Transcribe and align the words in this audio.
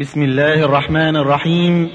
بسم 0.00 0.22
الله 0.22 0.54
الرحمن 0.54 1.16
الرحيم. 1.16 1.90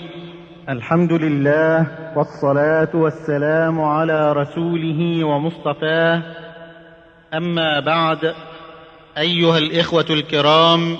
الحمد 0.69 1.13
لله 1.13 1.87
والصلاة 2.15 2.93
والسلام 2.93 3.81
على 3.81 4.33
رسوله 4.33 5.23
ومصطفاه 5.23 6.21
أما 7.33 7.79
بعد 7.79 8.35
أيها 9.17 9.57
الإخوة 9.57 10.05
الكرام 10.09 10.97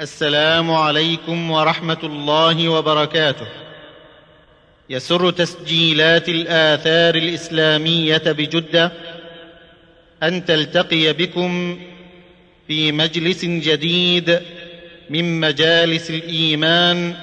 السلام 0.00 0.70
عليكم 0.70 1.50
ورحمة 1.50 2.02
الله 2.04 2.68
وبركاته. 2.68 3.46
يسر 4.90 5.30
تسجيلات 5.30 6.28
الآثار 6.28 7.14
الإسلامية 7.14 8.22
بجدة 8.26 8.92
أن 10.22 10.44
تلتقي 10.44 11.12
بكم 11.12 11.78
في 12.66 12.92
مجلس 12.92 13.44
جديد 13.44 14.40
من 15.10 15.40
مجالس 15.40 16.10
الإيمان 16.10 17.14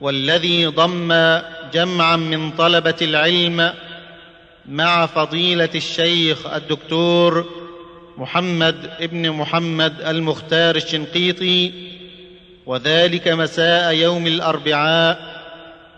والذي 0.00 0.66
ضم 0.66 1.38
جمعا 1.72 2.16
من 2.16 2.50
طلبة 2.50 2.94
العلم 3.02 3.72
مع 4.68 5.06
فضيلة 5.06 5.68
الشيخ 5.74 6.46
الدكتور 6.46 7.46
محمد 8.18 8.90
ابن 9.00 9.30
محمد 9.30 10.00
المختار 10.00 10.76
الشنقيطي 10.76 11.72
وذلك 12.66 13.28
مساء 13.28 13.94
يوم 13.94 14.26
الأربعاء 14.26 15.32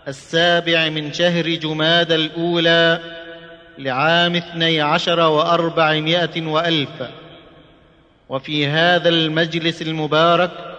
السابع 0.07 0.89
من 0.89 1.13
شهر 1.13 1.49
جماد 1.49 2.11
الأولى 2.11 2.99
لعام 3.77 4.35
اثني 4.35 4.81
عشر 4.81 5.19
وأربعمائة 5.19 6.41
وألف. 6.41 6.89
وفي 8.29 8.67
هذا 8.67 9.09
المجلس 9.09 9.81
المبارك 9.81 10.74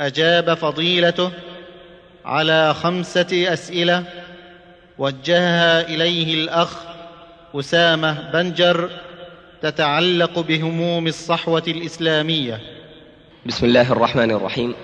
أجاب 0.00 0.54
فضيلته 0.54 1.30
على 2.24 2.74
خمسة 2.74 3.52
أسئلة 3.52 4.04
وجهها 4.98 5.88
إليه 5.88 6.34
الأخ 6.34 6.76
أسامة 7.54 8.30
بنجر 8.32 8.90
تتعلق 9.62 10.38
بهموم 10.38 11.06
الصحوة 11.06 11.62
الإسلامية. 11.68 12.60
بسم 13.46 13.66
الله 13.66 13.92
الرحمن 13.92 14.30
الرحيم. 14.30 14.74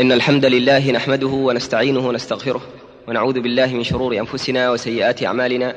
إن 0.00 0.12
الحمد 0.12 0.44
لله 0.44 0.90
نحمده 0.90 1.26
ونستعينه 1.26 2.08
ونستغفره 2.08 2.62
ونعوذ 3.08 3.40
بالله 3.40 3.66
من 3.66 3.84
شرور 3.84 4.18
أنفسنا 4.18 4.70
وسيئات 4.70 5.22
أعمالنا. 5.22 5.74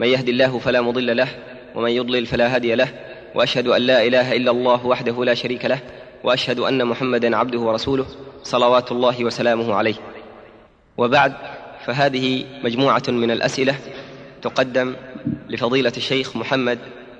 من 0.00 0.06
يهد 0.06 0.28
الله 0.28 0.58
فلا 0.58 0.80
مضل 0.80 1.16
له 1.16 1.28
ومن 1.74 1.90
يضلل 1.90 2.26
فلا 2.26 2.54
هادي 2.54 2.74
له 2.74 2.88
وأشهد 3.34 3.66
أن 3.66 3.82
لا 3.82 4.02
إله 4.02 4.36
إلا 4.36 4.50
الله 4.50 4.86
وحده 4.86 5.24
لا 5.24 5.34
شريك 5.34 5.64
له 5.64 5.78
وأشهد 6.24 6.58
أن 6.58 6.84
محمدا 6.84 7.36
عبده 7.36 7.58
ورسوله 7.58 8.06
صلوات 8.42 8.92
الله 8.92 9.24
وسلامه 9.24 9.74
عليه. 9.74 9.94
وبعد 10.98 11.32
فهذه 11.84 12.44
مجموعة 12.64 13.02
من 13.08 13.30
الأسئلة 13.30 13.74
تقدم 14.42 14.94
لفضيلة 15.48 15.92
الشيخ 15.96 16.36
محمد 16.36 16.78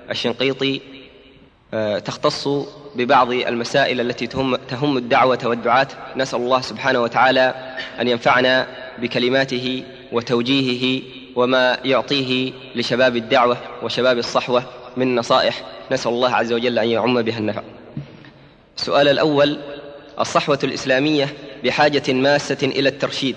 الشنقيطي 0.09 0.81
تختص 2.05 2.47
ببعض 2.95 3.31
المسائل 3.31 4.01
التي 4.01 4.27
تهم, 4.27 4.55
تهم 4.55 4.97
الدعوة 4.97 5.39
والدعاة. 5.43 5.87
نسأل 6.15 6.39
الله 6.39 6.61
سبحانه 6.61 6.99
وتعالى 6.99 7.75
أن 8.01 8.07
ينفعنا 8.07 8.67
بكلماته 9.01 9.83
وتوجيهه 10.11 11.01
وما 11.35 11.77
يعطيه 11.85 12.51
لشباب 12.75 13.15
الدعوة 13.15 13.57
وشباب 13.83 14.17
الصحوة 14.17 14.63
من 14.97 15.15
نصائح. 15.15 15.63
نسأل 15.91 16.11
الله 16.11 16.35
عز 16.35 16.53
وجل 16.53 16.79
أن 16.79 16.87
يعم 16.87 17.21
بها 17.21 17.37
النفع. 17.37 17.61
السؤال 18.79 19.07
الأول 19.07 19.59
الصحوة 20.19 20.59
الإسلامية 20.63 21.33
بحاجة 21.63 22.13
ماسة 22.13 22.57
إلى 22.63 22.89
الترشيد 22.89 23.35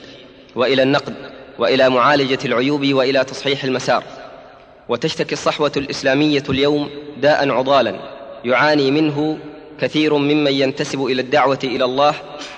وإلى 0.54 0.82
النقد 0.82 1.14
وإلى 1.58 1.88
معالجة 1.88 2.38
العيوب 2.44 2.86
وإلى 2.92 3.24
تصحيح 3.24 3.64
المسار. 3.64 4.04
وتشتكي 4.88 5.32
الصحوة 5.32 5.72
الإسلامية 5.76 6.42
اليوم 6.48 6.90
داء 7.16 7.50
عضالا 7.50 7.96
يعاني 8.44 8.90
منه 8.90 9.38
كثير 9.80 10.14
ممن 10.14 10.52
ينتسب 10.52 11.04
إلى 11.04 11.22
الدعوة 11.22 11.58
إلى 11.64 11.84
الله 11.84 12.14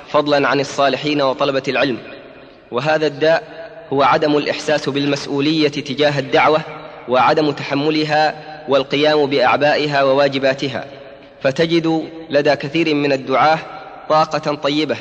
فضلا 0.09 0.49
عن 0.49 0.61
الصالحين 0.61 1.23
وطلبة 1.23 1.63
العلم. 1.69 1.99
وهذا 2.71 3.07
الداء 3.07 3.43
هو 3.93 4.03
عدم 4.03 4.37
الإحساس 4.37 4.89
بالمسؤولية 4.89 5.69
تجاه 5.69 6.19
الدعوة 6.19 6.61
وعدم 7.09 7.51
تحملها 7.51 8.35
والقيام 8.69 9.27
بأعبائها 9.27 10.03
وواجباتها. 10.03 10.85
فتجد 11.45 12.09
لدى 12.31 12.57
كثير 12.57 12.95
من 12.95 13.13
الدعاة 13.13 13.59
طاقة 14.09 14.55
طيبة 14.55 14.97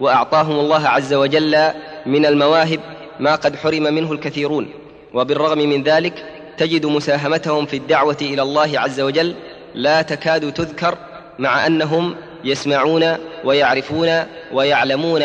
وأعطاهم 0.00 0.60
الله 0.60 0.88
عز 0.88 1.14
وجل 1.14 1.70
من 2.06 2.26
المواهب 2.26 2.80
ما 3.20 3.34
قد 3.34 3.56
حرم 3.56 3.82
منه 3.82 4.12
الكثيرون. 4.12 4.68
وبالرغم 5.14 5.58
من 5.58 5.82
ذلك 5.82 6.24
تجد 6.58 6.86
مساهمتهم 6.86 7.66
في 7.66 7.76
الدعوة 7.76 8.16
إلى 8.22 8.42
الله 8.42 8.80
عز 8.80 9.00
وجل 9.00 9.34
لا 9.74 10.02
تكاد 10.02 10.52
تذكر 10.52 10.98
مع 11.38 11.66
أنهم 11.66 12.14
يسمعون 12.44 13.16
ويعرفون 13.44 14.24
ويعلمون 14.52 15.22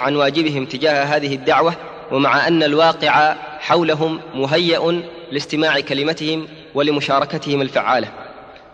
عن 0.00 0.16
واجبهم 0.16 0.66
تجاه 0.66 1.04
هذه 1.04 1.34
الدعوة 1.34 1.74
ومع 2.12 2.48
أن 2.48 2.62
الواقع 2.62 3.34
حولهم 3.58 4.20
مهيأ 4.34 5.02
لاستماع 5.32 5.80
كلمتهم 5.80 6.48
ولمشاركتهم 6.74 7.62
الفعالة. 7.62 8.25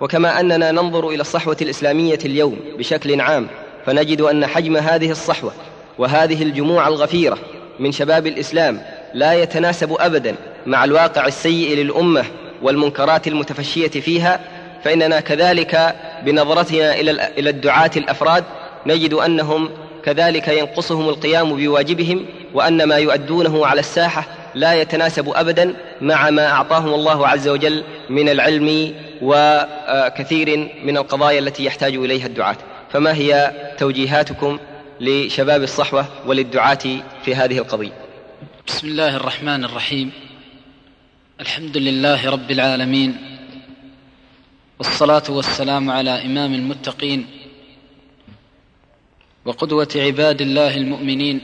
وكما 0.03 0.41
أننا 0.41 0.71
ننظر 0.73 1.09
إلى 1.09 1.21
الصحوة 1.21 1.57
الإسلامية 1.63 2.19
اليوم 2.25 2.59
بشكل 2.79 3.21
عام 3.21 3.47
فنجد 3.87 4.21
أن 4.21 4.47
حجم 4.47 4.77
هذه 4.77 5.11
الصحوة 5.11 5.53
وهذه 5.99 6.43
الجموع 6.43 6.89
الغفيرة 6.89 7.39
من 7.79 7.93
شباب 7.93 8.27
الإسلام 8.27 8.83
لا 9.15 9.33
يتناسب 9.33 9.97
ابدا 10.01 10.35
مع 10.67 10.85
الواقع 10.85 11.27
السيء 11.27 11.77
للأمة 11.77 12.25
والمنكرات 12.63 13.29
المتفشية 13.29 13.89
فيها 13.89 14.41
فإننا 14.85 15.21
كذلك 15.21 15.97
بنظرتنا 16.25 16.95
إلى 17.39 17.51
الدعاة 17.51 17.91
الأفراد 17.97 18.45
نجد 18.87 19.15
أنهم 19.15 19.71
كذلك 20.05 20.49
ينقصهم 20.49 21.09
القيام 21.09 21.57
بواجبهم 21.57 22.27
وأن 22.55 22.85
ما 22.85 22.97
يؤدونه 22.97 23.67
على 23.67 23.81
الساحة 23.81 24.25
لا 24.55 24.75
يتناسب 24.75 25.29
ابدا 25.29 25.75
مع 26.01 26.31
ما 26.31 26.47
أعطاهم 26.47 26.95
الله 26.95 27.29
عز 27.29 27.49
وجل 27.49 27.85
من 28.11 28.29
العلم 28.29 28.95
وكثير 29.23 30.71
من 30.85 30.97
القضايا 30.97 31.39
التي 31.39 31.65
يحتاج 31.65 31.95
إليها 31.95 32.27
الدعاة. 32.27 32.57
فما 32.91 33.15
هي 33.15 33.53
توجيهاتكم 33.79 34.59
لشباب 35.01 35.63
الصحوة 35.63 36.07
وللدعاة 36.27 37.03
في 37.25 37.35
هذه 37.35 37.59
القضية؟ 37.59 37.93
بسم 38.67 38.89
الله 38.89 39.17
الرحمن 39.17 39.65
الرحيم. 39.65 40.11
الحمد 41.41 41.77
لله 41.77 42.31
رب 42.31 42.51
العالمين. 42.51 43.17
والصلاة 44.79 45.23
والسلام 45.29 45.91
على 45.91 46.25
إمام 46.25 46.55
المتقين 46.55 47.27
وقدوة 49.45 49.89
عباد 49.97 50.41
الله 50.41 50.77
المؤمنين 50.77 51.41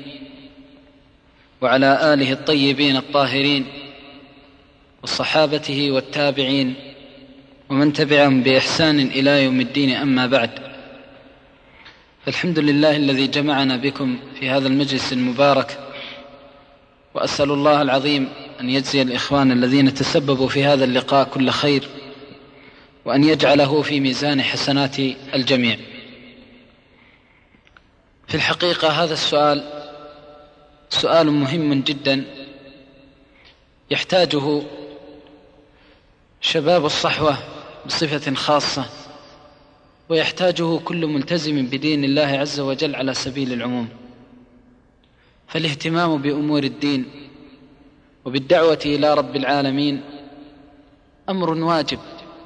وعلى 1.61 2.15
آله 2.15 2.33
الطيبين 2.33 2.97
الطاهرين 2.97 3.67
وصحابته 5.03 5.91
والتابعين 5.91 6.75
ومن 7.69 7.93
تبعهم 7.93 8.43
بإحسان 8.43 9.01
إلى 9.01 9.45
يوم 9.45 9.61
الدين 9.61 9.91
أما 9.91 10.27
بعد. 10.27 10.51
فالحمد 12.27 12.59
لله 12.59 12.97
الذي 12.97 13.27
جمعنا 13.27 13.77
بكم 13.77 14.19
في 14.41 14.49
هذا 14.51 14.69
المجلس 14.69 15.13
المبارك 15.13 15.79
وأسأل 17.15 17.51
الله 17.51 17.83
العظيم 17.83 18.29
أن 18.61 18.71
يجزي 18.71 19.03
الإخوان 19.03 19.53
الذين 19.53 19.95
تسببوا 19.95 20.49
في 20.49 20.65
هذا 20.65 20.85
اللقاء 20.85 21.29
كل 21.29 21.51
خير 21.51 21.89
وأن 23.05 23.25
يجعله 23.25 23.83
في 23.83 24.01
ميزان 24.01 24.43
حسنات 24.43 24.99
الجميع. 25.35 25.77
في 28.29 28.35
الحقيقة 28.35 28.89
هذا 28.89 29.13
السؤال 29.13 29.88
سؤال 30.91 31.31
مهم 31.31 31.75
جدا 31.75 32.25
يحتاجه 33.91 34.63
شباب 36.41 36.87
الصحوة 36.87 37.39
بصفة 37.87 38.35
خاصة 38.35 38.87
ويحتاجه 40.09 40.79
كل 40.79 41.07
ملتزم 41.07 41.67
بدين 41.67 42.05
الله 42.05 42.27
عز 42.27 42.61
وجل 42.61 42.95
على 42.95 43.15
سبيل 43.15 43.53
العموم. 43.53 43.89
فالاهتمام 45.49 46.23
بأمور 46.23 46.63
الدين 46.63 47.05
وبالدعوة 48.25 48.79
إلى 48.87 49.15
رب 49.15 49.37
العالمين 49.37 50.01
أمر 51.29 51.51
واجب 51.51 51.99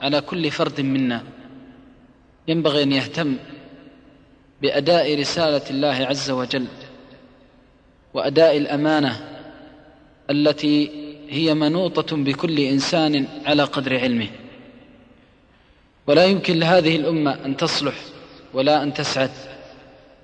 على 0.02 0.20
كل 0.20 0.50
فرد 0.50 0.80
منا. 0.80 1.24
ينبغي 2.48 2.82
أن 2.82 2.92
يهتم 2.92 3.36
بأداء 4.62 5.20
رسالة 5.20 5.70
الله 5.70 6.06
عز 6.06 6.30
وجل. 6.30 6.66
وأداء 8.14 8.56
الأمانة 8.56 9.28
التي 10.30 10.90
هي 11.28 11.54
منوطة 11.54 12.16
بكل 12.16 12.58
إنسان 12.58 13.28
على 13.46 13.62
قدر 13.62 13.98
علمه. 13.98 14.28
ولا 16.06 16.24
يمكن 16.24 16.58
لهذه 16.58 16.96
الأمة 16.96 17.38
أن 17.44 17.56
تصلح 17.56 17.94
ولا 18.54 18.82
أن 18.82 18.94
تسعد 18.94 19.30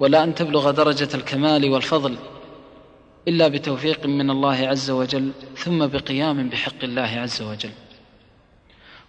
ولا 0.01 0.25
أن 0.25 0.35
تبلغ 0.35 0.71
درجة 0.71 1.09
الكمال 1.15 1.71
والفضل 1.71 2.17
إلا 3.29 3.49
بتوفيق 3.49 4.07
من 4.07 4.31
الله 4.31 4.69
عز 4.69 4.91
وجل 4.91 5.33
ثم 5.57 5.87
بقيام 5.87 6.49
بحق 6.49 6.85
الله 6.85 7.03
عز 7.03 7.43
وجل. 7.43 7.71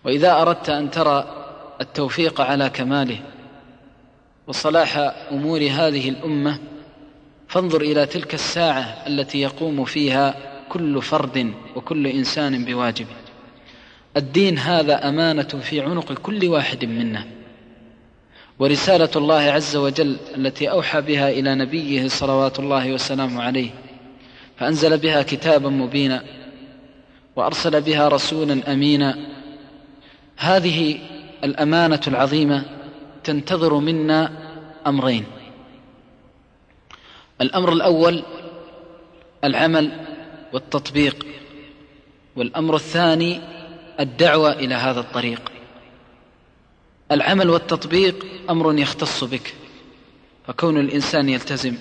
وإذا 0.05 0.41
أردت 0.41 0.69
أن 0.69 0.91
ترى 0.91 1.45
التوفيق 1.81 2.41
على 2.41 2.69
كماله 2.69 3.19
وصلاح 4.47 4.97
أمور 5.31 5.59
هذه 5.59 6.09
الأمة 6.09 6.59
فانظر 7.49 7.81
إلى 7.81 8.05
تلك 8.05 8.33
الساعة 8.33 8.81
التي 9.07 9.41
يقوم 9.41 9.85
فيها 9.85 10.35
كل 10.69 11.01
فرد 11.01 11.53
وكل 11.75 12.07
إنسان 12.07 12.65
بواجبه. 12.65 13.15
الدين 14.17 14.57
هذا 14.57 15.09
أمانة 15.09 15.43
في 15.43 15.81
عنق 15.81 16.13
كل 16.13 16.47
واحد 16.47 16.85
منا. 16.85 17.25
ورسالة 18.59 19.09
الله 19.15 19.41
عز 19.41 19.75
وجل 19.75 20.17
التي 20.35 20.71
أوحى 20.71 21.01
بها 21.01 21.29
إلى 21.29 21.55
نبيه 21.55 22.07
صلوات 22.07 22.59
الله 22.59 22.93
وسلامه 22.93 23.43
عليه 23.43 23.69
فأنزل 24.57 24.97
بها 24.97 25.21
كتابا 25.21 25.69
مبينا 25.69 26.23
وأرسل 27.35 27.81
بها 27.81 28.07
رسولا 28.07 28.73
أمينا. 28.73 29.17
هذه 30.37 30.99
الأمانة 31.43 32.01
العظيمة 32.07 32.65
تنتظر 33.23 33.73
منا 33.73 34.31
أمرين. 34.87 35.25
الأمر 37.41 37.73
الأول 37.73 38.23
العمل 39.43 39.91
والتطبيق 40.53 41.25
والأمر 42.35 42.75
الثاني 42.75 43.41
الدعوة 43.99 44.51
إلى 44.51 44.75
هذا 44.75 44.99
الطريق. 44.99 45.51
العمل 47.11 47.49
والتطبيق 47.49 48.25
أمر 48.49 48.79
يختص 48.79 49.23
بك 49.23 49.53
فكون 50.47 50.77
الإنسان 50.77 51.29
يلتزم 51.29 51.75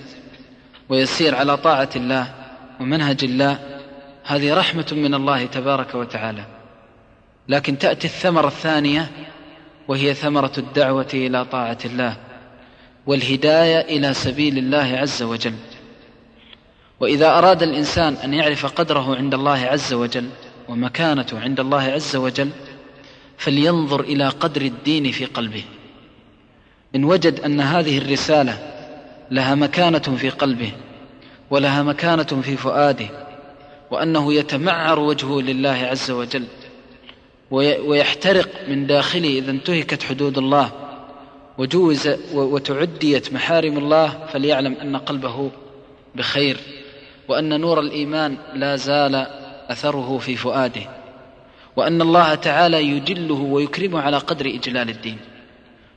ويسير 0.89 1.35
على 1.35 1.57
طاعة 1.57 1.89
الله 1.95 2.33
ومنهج 2.79 3.23
الله 3.23 3.79
هذه 4.23 4.53
رحمة 4.53 4.87
من 4.91 5.13
الله 5.13 5.45
تبارك 5.45 5.95
وتعالى. 5.95 6.45
لكن 7.47 7.77
تأتي 7.77 8.07
الثمرة 8.07 8.47
الثانية 8.47 9.11
وهي 9.87 10.13
ثمرة 10.13 10.51
الدعوة 10.57 11.07
إلى 11.13 11.45
طاعة 11.45 11.77
الله. 11.85 12.17
والهداية 13.09 13.81
إلى 13.81 14.13
سبيل 14.13 14.57
الله 14.57 14.97
عز 14.97 15.23
وجل. 15.23 15.53
وإذا 16.99 17.37
أراد 17.37 17.63
الإنسان 17.63 18.13
أن 18.13 18.33
يعرف 18.33 18.65
قدره 18.65 19.15
عند 19.15 19.33
الله 19.33 19.59
عز 19.59 19.93
وجل 19.93 20.29
ومكانته 20.67 21.39
عند 21.39 21.59
الله 21.59 21.81
عز 21.81 22.15
وجل 22.15 22.49
فلينظر 23.37 23.99
إلى 23.99 24.27
قدر 24.27 24.61
الدين 24.61 25.11
في 25.11 25.25
قلبه. 25.25 25.63
إن 26.95 27.03
وجد 27.03 27.39
أن 27.39 27.61
هذه 27.61 27.97
الرسالة 27.97 28.57
لها 29.31 29.55
مكانة 29.55 29.99
في 30.17 30.29
قلبه 30.29 30.71
ولها 31.49 31.83
مكانة 31.83 32.23
في 32.23 32.57
فؤاده 32.57 33.09
وأنه 33.91 34.33
يتمعر 34.33 34.99
وجهه 34.99 35.41
لله 35.41 35.69
عز 35.69 36.11
وجل 36.11 36.45
ويحترق 37.51 38.49
من 38.67 38.87
داخله 38.87 39.29
إذا 39.29 39.51
انتهكت 39.51 40.03
حدود 40.03 40.37
الله 40.37 40.88
وجوز 41.59 42.09
وتعديت 42.33 43.33
محارم 43.33 43.77
الله 43.77 44.25
فليعلم 44.33 44.73
أن 44.73 44.97
قلبه 44.97 45.51
بخير 46.15 46.57
وأن 47.27 47.61
نور 47.61 47.79
الإيمان 47.79 48.37
لا 48.53 48.75
زال 48.75 49.15
أثره 49.69 50.17
في 50.17 50.35
فؤاده 50.35 50.81
وأن 51.75 52.01
الله 52.01 52.35
تعالى 52.35 52.83
يجله 52.83 53.33
ويكرمه 53.33 54.01
على 54.01 54.17
قدر 54.17 54.45
إجلال 54.45 54.89
الدين. 54.89 55.17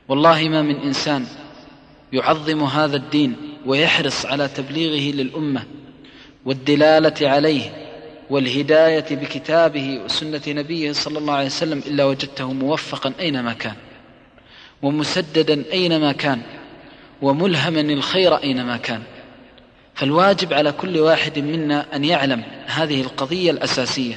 والله 0.08 0.48
ما 0.48 0.62
من 0.62 0.76
إنسان 0.76 1.26
يعظم 2.12 2.62
هذا 2.62 2.96
الدين 2.96 3.36
ويحرص 3.66 4.26
على 4.26 4.48
تبليغه 4.48 5.16
للأمة 5.16 5.62
والدلالة 6.44 7.28
عليه 7.28 7.62
والهداية 8.30 9.06
بكتابه 9.10 10.00
وسنة 10.04 10.42
نبيه 10.48 10.92
صلى 10.92 11.18
الله 11.18 11.34
عليه 11.34 11.46
وسلم 11.46 11.82
إلا 11.86 12.04
وجدته 12.04 12.52
موفقا 12.52 13.12
أينما 13.20 13.52
كان. 13.52 13.74
ومسددا 14.82 15.64
أينما 15.72 16.12
كان 16.12 16.42
وملهما 17.22 17.80
الخير 17.80 18.34
أينما 18.34 18.76
كان. 18.76 19.02
فالواجب 19.94 20.52
على 20.52 20.72
كل 20.72 20.98
واحد 20.98 21.38
منا 21.38 21.96
أن 21.96 22.04
يعلم 22.04 22.42
هذه 22.66 23.00
القضية 23.00 23.50
الأساسية 23.50 24.14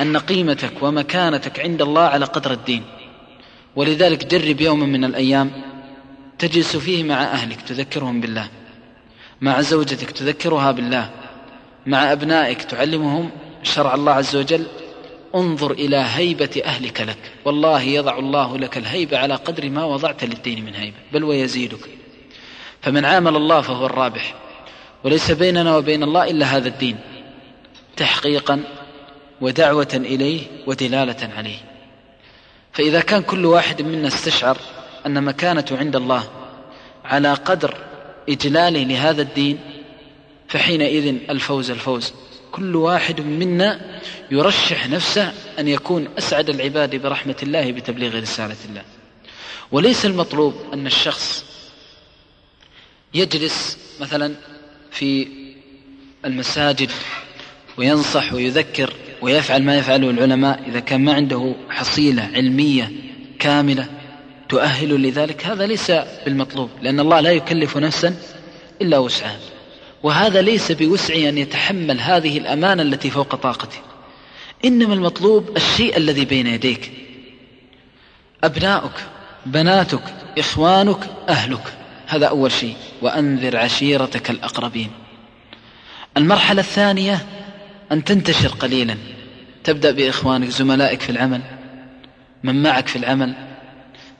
أن 0.00 0.16
قيمتك 0.16 0.82
ومكانتك 0.82 1.60
عند 1.60 1.82
الله 1.82 2.02
على 2.02 2.24
قدر 2.24 2.52
الدين. 2.52 2.82
ولذلك 3.76 4.26
جرب 4.26 4.60
يوما 4.60 4.86
من 4.86 5.04
الأيام 5.04 5.50
تجلس 6.38 6.76
فيه 6.76 7.04
مع 7.04 7.22
أهلك 7.22 7.60
تذكرهم 7.60 8.20
بالله 8.20 8.48
مع 9.40 9.60
زوجتك 9.60 10.10
تذكرها 10.10 10.72
بالله 10.72 11.10
مع 11.86 12.12
أبنائك 12.12 12.62
تعلمهم 12.62 13.30
شرع 13.62 13.94
الله 13.94 14.12
عز 14.12 14.36
وجل 14.36 14.66
انظر 15.34 15.70
إلى 15.72 15.96
هيبة 15.96 16.62
أهلك 16.64 17.00
لك. 17.00 17.32
والله 17.44 17.82
يضع 17.82 18.18
الله 18.18 18.58
لك 18.58 18.76
الهيبة 18.76 19.18
على 19.18 19.34
قدر 19.34 19.70
ما 19.70 19.84
وضعت 19.84 20.24
للدين 20.24 20.64
من 20.64 20.74
هيبة. 20.74 20.96
بل 21.12 21.24
ويزيدك. 21.24 21.88
فمن 22.82 23.04
عامل 23.04 23.36
الله 23.36 23.60
فهو 23.60 23.86
الرابح. 23.86 24.34
وليس 25.04 25.30
بيننا 25.30 25.76
وبين 25.76 26.02
الله 26.02 26.30
إلا 26.30 26.46
هذا 26.46 26.68
الدين. 26.68 26.96
تحقيقا 27.96 28.62
ودعوة 29.40 29.88
إليه 29.94 30.40
ودلالة 30.66 31.30
عليه. 31.36 31.58
فإذا 32.72 33.00
كان 33.00 33.22
كل 33.22 33.46
واحد 33.46 33.82
منا 33.82 34.08
استشعر 34.08 34.58
أن 35.06 35.24
مكانته 35.24 35.78
عند 35.78 35.96
الله 35.96 36.24
على 37.04 37.34
قدر 37.34 37.76
إجلاله 38.28 38.82
لهذا 38.82 39.22
الدين 39.22 39.58
فحينئذ 40.48 41.06
الفوز 41.30 41.70
الفوز. 41.70 42.12
كل 42.52 42.76
واحد 42.76 43.20
منا 43.20 44.00
يرشح 44.30 44.88
نفسه 44.88 45.32
أن 45.58 45.68
يكون 45.68 46.08
أسعد 46.18 46.48
العباد 46.48 46.96
برحمة 46.96 47.36
الله 47.42 47.72
بتبليغ 47.72 48.20
رسالة 48.20 48.56
الله. 48.68 48.82
وليس 49.72 50.06
المطلوب 50.06 50.54
أن 50.72 50.86
الشخص 50.86 51.44
يجلس 53.14 53.78
مثلا 54.00 54.34
في 54.90 55.28
المساجد 56.24 56.90
وينصح 57.76 58.32
ويذكر 58.32 58.94
ويفعل 59.22 59.62
ما 59.62 59.78
يفعله 59.78 60.10
العلماء 60.10 60.62
إذا 60.68 60.80
كان 60.80 61.04
ما 61.04 61.14
عنده 61.14 61.54
حصيلة 61.70 62.22
علمية 62.22 62.92
كاملة 63.38 63.86
تؤهل 64.48 65.02
لذلك. 65.02 65.46
هذا 65.46 65.66
ليس 65.66 65.92
بالمطلوب 66.24 66.70
لأن 66.82 67.00
الله 67.00 67.20
لا 67.20 67.30
يكلف 67.30 67.76
نفسا 67.76 68.16
إلا 68.82 68.98
وسعها. 68.98 69.38
وهذا 70.02 70.42
ليس 70.42 70.72
بوسعه 70.72 71.28
أن 71.28 71.38
يتحمل 71.38 72.00
هذه 72.00 72.38
الأمانة 72.38 72.82
التي 72.82 73.10
فوق 73.10 73.34
طاقته 73.34 73.78
إنما 74.64 74.94
المطلوب 74.94 75.56
الشيء 75.56 75.96
الذي 75.96 76.24
بين 76.24 76.46
يديك. 76.46 76.92
أبناؤك 78.44 78.92
بناتك 79.46 80.02
إخوانك 80.38 80.98
أهلك. 81.28 81.72
هذا 82.06 82.26
أول 82.26 82.52
شيء. 82.52 82.76
وأنذر 83.02 83.56
عشيرتك 83.56 84.30
الأقربين. 84.30 84.90
المرحلة 86.16 86.60
الثانية 86.60 87.26
أن 87.92 88.04
تنتشر 88.04 88.48
قليلا. 88.48 88.96
تبدأ 89.64 89.90
بإخوانك 89.90 90.48
زملائك 90.48 91.00
في 91.00 91.10
العمل 91.10 91.42
من 92.42 92.62
معك 92.62 92.88
في 92.88 92.96
العمل. 92.96 93.34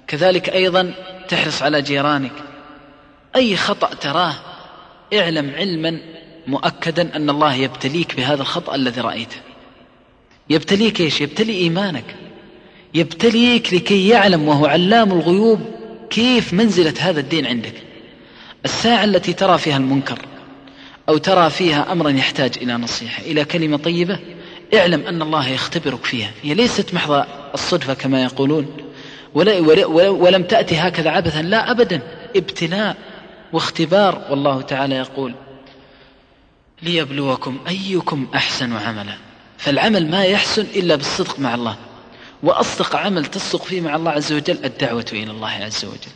كذلك 0.06 0.48
أيضا 0.48 0.94
تحرص 1.28 1.62
على 1.62 1.82
جيرانك. 1.82 2.32
أي 3.36 3.56
خطأ 3.56 3.94
تراه 3.94 4.34
اعلم 5.14 5.50
علما 5.56 6.00
مؤكدا 6.46 7.16
أن 7.16 7.30
الله 7.30 7.54
يبتليك 7.54 8.16
بهذا 8.16 8.42
الخطأ 8.42 8.74
الذي 8.74 9.00
رأيته. 9.00 9.36
يبتليك 10.50 11.00
إيش؟ 11.00 11.20
يبتلي 11.20 11.52
إيمانك. 11.52 12.16
يبتليك 12.94 13.74
لكي 13.74 14.08
يعلم 14.08 14.48
وهو 14.48 14.66
علام 14.66 15.12
الغيوب 15.12 15.60
كيف 16.10 16.52
منزلة 16.52 16.94
هذا 17.00 17.20
الدين 17.20 17.46
عندك. 17.46 17.74
الساعة 18.64 19.04
التي 19.04 19.32
ترى 19.32 19.58
فيها 19.58 19.76
المنكر 19.76 20.18
أو 21.08 21.16
ترى 21.16 21.50
فيها 21.50 21.92
أمرا 21.92 22.10
يحتاج 22.10 22.52
إلى 22.62 22.72
نصيحة 22.72 23.22
إلى 23.22 23.44
كلمة 23.44 23.76
طيبة 23.76 24.18
اعلم 24.74 25.06
أن 25.06 25.22
الله 25.22 25.48
يختبرك 25.48 26.04
فيها. 26.04 26.30
هي 26.42 26.54
ليست 26.54 26.94
محض 26.94 27.26
الصدفة 27.54 27.94
كما 27.94 28.22
يقولون. 28.22 28.76
ولم 29.34 30.42
تأتي 30.42 30.76
هكذا 30.76 31.10
عبثا 31.10 31.42
لا 31.42 31.70
أبدا. 31.70 32.00
ابتلاء 32.36 32.96
واختبار 33.52 34.26
والله 34.30 34.62
تعالى 34.62 34.94
يقول 34.94 35.34
ليبلوكم 36.82 37.58
أيكم 37.68 38.26
أحسن 38.34 38.72
عملا. 38.72 39.14
فالعمل 39.58 40.10
ما 40.10 40.24
يحسن 40.24 40.62
إلا 40.62 40.96
بالصدق 40.96 41.38
مع 41.38 41.54
الله. 41.54 41.76
وأصدق 42.42 42.96
عمل 42.96 43.26
تصدق 43.26 43.62
فيه 43.62 43.80
مع 43.80 43.96
الله 43.96 44.10
عز 44.10 44.32
وجل 44.32 44.64
الدعوة 44.64 45.06
إلى 45.12 45.30
الله 45.30 45.48
عز 45.48 45.84
وجل. 45.84 46.12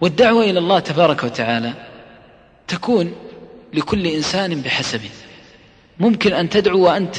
والدعوة 0.00 0.44
إلى 0.44 0.58
الله 0.58 0.78
تبارك 0.78 1.24
وتعالى 1.24 1.72
تكون 2.68 3.14
لكل 3.74 4.06
إنسان 4.06 4.60
بحسبه. 4.60 5.10
ممكن 5.98 6.32
أن 6.32 6.48
تدعو 6.48 6.86
وأنت 6.86 7.16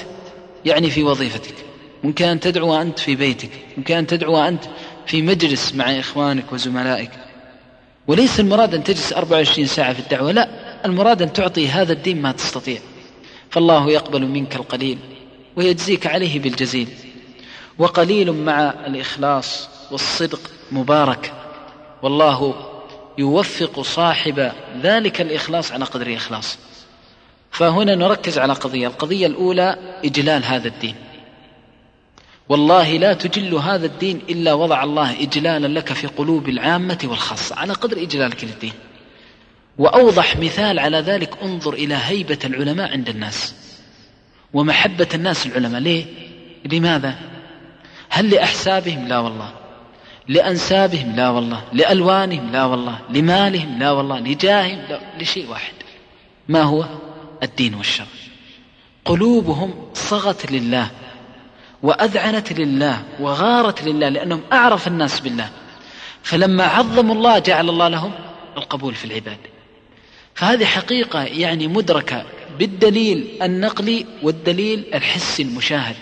يعني 0.65 0.89
في 0.89 1.03
وظيفتك. 1.03 1.55
ممكن 2.03 2.25
أن 2.25 2.39
تدعو 2.39 2.73
وأنت 2.73 2.99
في 2.99 3.15
بيتك. 3.15 3.51
ممكن 3.77 3.95
أن 3.95 4.07
تدعو 4.07 4.33
وأنت 4.33 4.63
في 5.05 5.21
مجلس 5.21 5.75
مع 5.75 5.99
إخوانك 5.99 6.53
وزملائك. 6.53 7.11
وليس 8.07 8.39
المراد 8.39 8.75
أن 8.75 8.83
تجلس 8.83 9.13
24 9.13 9.67
ساعة 9.67 9.93
في 9.93 9.99
الدعوة 9.99 10.31
لا 10.31 10.49
المراد 10.85 11.21
أن 11.21 11.33
تعطي 11.33 11.67
هذا 11.67 11.93
الدين 11.93 12.21
ما 12.21 12.31
تستطيع. 12.31 12.79
فالله 13.49 13.91
يقبل 13.91 14.25
منك 14.25 14.55
القليل 14.55 14.97
ويجزيك 15.55 16.07
عليه 16.07 16.39
بالجزيل. 16.39 16.87
وقليل 17.77 18.31
مع 18.31 18.73
الإخلاص 18.87 19.69
والصدق 19.91 20.39
مبارك. 20.71 21.33
والله 22.01 22.55
يوفق 23.17 23.81
صاحب 23.81 24.51
ذلك 24.81 25.21
الإخلاص 25.21 25.71
على 25.71 25.85
قدر 25.85 26.07
الإخلاص. 26.07 26.57
فهنا 27.51 27.95
نركز 27.95 28.37
على 28.37 28.53
قضية 28.53 28.87
القضية 28.87 29.27
الأولى 29.27 29.77
إجلال 30.05 30.45
هذا 30.45 30.67
الدين. 30.67 30.95
والله 32.49 32.97
لا 32.97 33.13
تجل 33.13 33.53
هذا 33.53 33.85
الدين 33.85 34.21
إلا 34.29 34.53
وضع 34.53 34.83
الله 34.83 35.21
إجلالا 35.21 35.79
لك 35.79 35.93
في 35.93 36.07
قلوب 36.07 36.49
العامة 36.49 36.99
والخاصة 37.03 37.55
على 37.55 37.73
قدر 37.73 38.01
إجلالك 38.01 38.43
للدين 38.43 38.73
وأوضح 39.77 40.37
مثال 40.37 40.79
على 40.79 40.97
ذلك 40.97 41.37
انظر 41.43 41.73
إلى 41.73 41.95
هيبة 41.95 42.39
العلماء 42.45 42.91
عند 42.91 43.09
الناس 43.09 43.55
ومحبة 44.53 45.07
الناس 45.13 45.45
العلماء 45.45 45.81
ليه؟ 45.81 46.05
لماذا؟ 46.65 47.15
هل 48.09 48.29
لأحسابهم؟ 48.29 49.07
لا 49.07 49.19
والله 49.19 49.53
لأنسابهم؟ 50.27 51.15
لا 51.15 51.29
والله 51.29 51.63
لألوانهم؟ 51.73 52.51
لا 52.51 52.65
والله 52.65 52.99
لمالهم؟ 53.09 53.79
لا 53.79 53.91
والله 53.91 54.19
لجاههم؟ 54.19 54.79
لا 54.89 54.99
لشيء 55.19 55.49
واحد 55.49 55.73
ما 56.47 56.61
هو؟ 56.61 56.85
الدين 57.43 57.75
والشر 57.75 58.05
قلوبهم 59.05 59.73
صغت 59.93 60.51
لله 60.51 60.91
وأذعنت 61.83 62.53
لله 62.53 63.03
وغارت 63.19 63.83
لله 63.83 64.09
لأنهم 64.09 64.41
أعرف 64.53 64.87
الناس 64.87 65.19
بالله. 65.19 65.49
فلما 66.23 66.63
عظموا 66.63 67.15
الله 67.15 67.39
جعل 67.39 67.69
الله 67.69 67.87
لهم 67.87 68.11
القبول 68.57 68.95
في 68.95 69.05
العباد. 69.05 69.37
فهذه 70.35 70.65
حقيقة 70.65 71.23
يعني 71.23 71.67
مدركة 71.67 72.25
بالدليل 72.59 73.27
النقلي 73.41 74.05
والدليل 74.23 74.85
الحسي 74.93 75.43
المشاهد. 75.43 75.95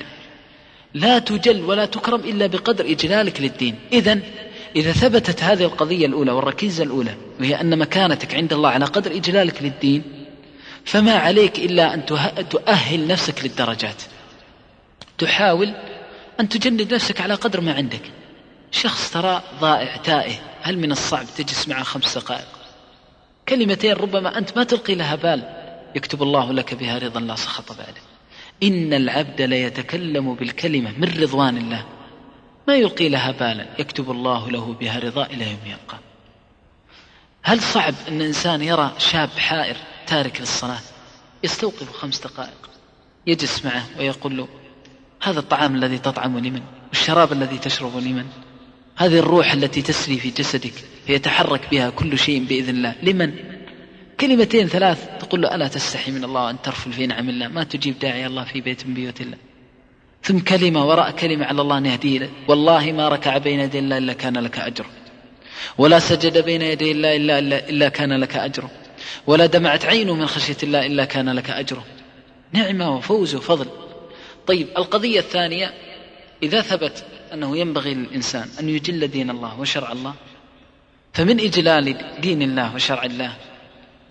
لا 0.94 1.20
تجل 1.20 1.62
ولا 1.62 1.86
تكرم 1.86 2.20
إلا 2.20 2.48
بقدر 2.48 2.86
إجلالك 2.86 3.42
للدين. 3.42 3.76
إذا 3.94 4.20
إذا 4.76 4.92
ثبتت 4.92 5.44
هذه 5.44 5.64
القضية 5.64 6.06
الأولى 6.06 6.32
والركيزة 6.32 6.84
الأولى 6.84 7.16
وهي 7.40 7.62
أن 7.62 7.80
مكانتك 7.80 8.36
عند 8.36 8.54
الله 8.54 8.70
على 8.70 8.86
قدر 8.86 9.12
إجلالك 9.12 9.64
للدين 9.64 10.04
فما 10.86 11.14
عليك 11.14 11.60
إلا 11.60 11.94
أن 11.94 12.06
تؤهل 12.50 13.08
نفسك 13.08 13.44
للدرجات. 13.44 14.02
تحاول 15.22 15.74
أن 16.40 16.50
تجند 16.50 16.94
نفسك 16.94 17.22
على 17.22 17.34
قدر 17.34 17.62
ما 17.62 17.74
عندك. 17.74 18.02
شخص 18.72 19.12
ترى 19.12 19.44
ضائع 19.60 19.96
تائه 19.96 20.36
هل 20.62 20.78
من 20.78 20.92
الصعب 20.92 21.26
تجلس 21.38 21.68
معه 21.68 21.84
خمس 21.84 22.18
دقائق؟ 22.18 22.48
كلمتين 23.50 23.94
ربما 23.94 24.38
أنت 24.38 24.58
ما 24.58 24.64
تلقي 24.64 24.96
لها 24.96 25.16
بال. 25.16 25.44
يكتب 25.96 26.24
الله 26.24 26.54
لك 26.54 26.74
بها 26.74 26.98
رضا 26.98 27.20
لا 27.20 27.36
سخط 27.36 27.72
بعده. 27.72 28.02
إن 28.64 28.94
العبد 28.94 29.42
ليتكلم 29.42 30.36
بالكلمة 30.36 30.92
من 30.98 31.22
رضوان 31.22 31.58
الله. 31.58 31.86
ما 32.68 32.76
يلقي 32.76 33.10
لها 33.10 33.32
بالا 33.32 33.66
يكتب 33.80 34.12
الله 34.12 34.50
له 34.50 34.74
بها 34.74 35.00
رضا 35.00 35.26
إلى 35.26 35.46
يوم 35.46 35.66
يلقى. 35.66 35.98
هل 37.44 37.62
صعب 37.62 37.94
أن 38.08 38.22
إنسان 38.22 38.62
يرى 38.62 38.92
شاب 38.98 39.30
حائر 39.30 39.76
تارك 40.08 40.40
للصلاة؟ 40.40 40.82
يستوقف 41.44 41.92
خمس 41.92 42.20
دقائق 42.20 42.70
يجلس 43.28 43.66
معه 43.66 43.86
ويقول 44.00 44.38
له 44.38 44.48
هذا 45.22 45.40
الطعام 45.40 45.76
الذي 45.76 45.98
تطعم 45.98 46.40
لمن 46.40 46.62
والشراب 46.90 47.32
الذي 47.32 47.58
تشرب 47.58 47.98
لمن 47.98 48.26
هذه 48.96 49.20
الروح 49.20 49.54
التي 49.54 49.82
تسري 49.82 50.18
في 50.18 50.30
جسدك 50.30 50.74
فيتحرك 51.08 51.62
بها 51.72 51.90
كل 51.90 52.20
شيء 52.20 52.44
بإذن 52.44 52.70
الله. 52.70 52.96
لمن؟ 53.04 53.34
كلمتين 54.20 54.68
ثلاث 54.68 55.08
تقول 55.20 55.42
له 55.42 55.56
ألا 55.56 55.68
تستحي 55.68 56.12
من 56.12 56.24
الله 56.24 56.50
أن 56.50 56.62
ترفل 56.62 56.94
في 56.94 57.08
نعم 57.08 57.30
الله؟ 57.30 57.48
ما 57.48 57.64
تجيب 57.64 58.00
داعي 58.00 58.26
الله 58.26 58.44
في 58.44 58.62
بيت 58.62 58.88
من 58.88 58.94
بيوت 58.94 59.22
الله. 59.22 59.38
ثم 60.24 60.40
كلمة 60.40 60.88
وراء 60.88 61.12
كلمة 61.12 61.46
على 61.46 61.62
الله 61.62 61.80
نهدي 61.80 62.30
والله 62.48 62.92
ما 62.92 63.10
ركع 63.10 63.38
بين 63.38 63.60
يدي 63.60 63.80
الله 63.80 63.98
إلا 63.98 64.14
كان 64.14 64.38
لك 64.38 64.60
أجر. 64.60 64.86
ولا 65.78 66.00
سجد 66.00 66.46
بين 66.46 66.62
يدي 66.62 66.92
الله 66.92 67.16
إلا, 67.16 67.40
إلا, 67.40 67.70
إلا 67.70 67.90
كان 67.90 68.14
لك 68.14 68.36
أجر. 68.36 68.68
ولا 69.28 69.46
دمعت 69.46 69.86
عينه 69.86 70.16
من 70.16 70.28
خشية 70.28 70.58
الله 70.64 70.86
إلا 70.86 71.06
كان 71.06 71.30
لك 71.30 71.50
أجر. 71.50 71.84
نعمة 72.54 72.96
وفوز 72.96 73.36
وفضل. 73.36 73.68
طيب 74.48 74.68
القضية 74.78 75.20
الثانية 75.20 75.74
إذا 76.44 76.62
ثبت 76.62 77.06
أنه 77.34 77.58
ينبغي 77.58 77.94
للإنسان 77.94 78.50
أن 78.60 78.70
يجل 78.70 79.08
دين 79.08 79.30
الله 79.30 79.60
وشرع 79.60 79.92
الله 79.92 80.14
فمن 81.14 81.40
إجلال 81.40 81.98
دين 82.22 82.42
الله 82.42 82.76
وشرع 82.76 83.04
الله 83.04 83.34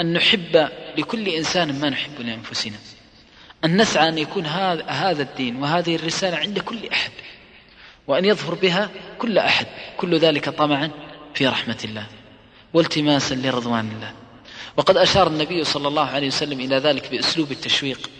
أن 0.00 0.12
نحب 0.12 0.68
لكل 0.98 1.28
إنسان 1.28 1.80
ما 1.80 1.90
نحب 1.90 2.20
لأنفسنا. 2.20 2.76
أن 3.64 3.80
نسعى 3.80 4.08
أن 4.08 4.18
يكون 4.18 4.46
هذا 4.86 5.22
الدين 5.22 5.56
وهذه 5.56 5.96
الرسالة 5.96 6.36
عند 6.36 6.58
كل 6.58 6.86
أحد 6.92 7.10
وأن 8.06 8.24
يظفر 8.24 8.54
بها 8.54 8.90
كل 9.18 9.38
أحد 9.38 9.66
كل 9.96 10.18
ذلك 10.18 10.48
طمعا 10.48 10.90
في 11.34 11.46
رحمة 11.46 11.78
الله 11.84 12.06
والتماسا 12.74 13.34
لرضوان 13.34 13.92
الله. 13.96 14.12
وقد 14.76 14.96
أشار 14.96 15.26
النبي 15.26 15.64
صلى 15.64 15.88
الله 15.88 16.06
عليه 16.06 16.26
وسلم 16.26 16.60
إلى 16.60 16.76
ذلك 16.76 17.10
بأسلوب 17.10 17.52
التشويق. 17.52 18.10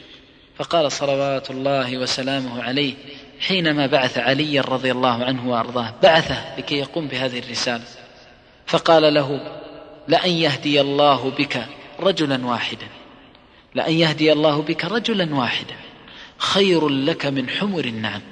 فقال 0.61 0.93
صلوات 0.93 1.51
الله 1.51 1.99
وسلامه 1.99 2.63
عليه 2.63 2.95
حينما 3.41 3.87
بعث 3.87 4.19
عليا 4.19 4.63
رضي 4.63 4.93
الله 4.93 5.25
عنه 5.25 5.51
وأرضاه 5.51 5.95
بعثه 6.03 6.59
لكي 6.59 6.75
يقوم 6.75 7.09
بهذه 7.09 7.39
الرسالة. 7.39 7.85
فقال 8.67 9.15
له 9.15 9.41
لأن 10.09 10.31
يهدي 10.31 10.81
الله 10.81 11.31
بك 11.31 11.67
رجلا 12.01 12.47
واحدا. 12.47 12.87
لأن 13.75 13.93
يهدي 13.93 14.33
الله 14.33 14.63
بك 14.63 14.85
رجلا 14.85 15.35
واحدا. 15.35 15.75
خير 16.39 16.89
لك 16.89 17.27
من 17.27 17.51
حمر 17.51 17.85
النعم. 17.85 18.23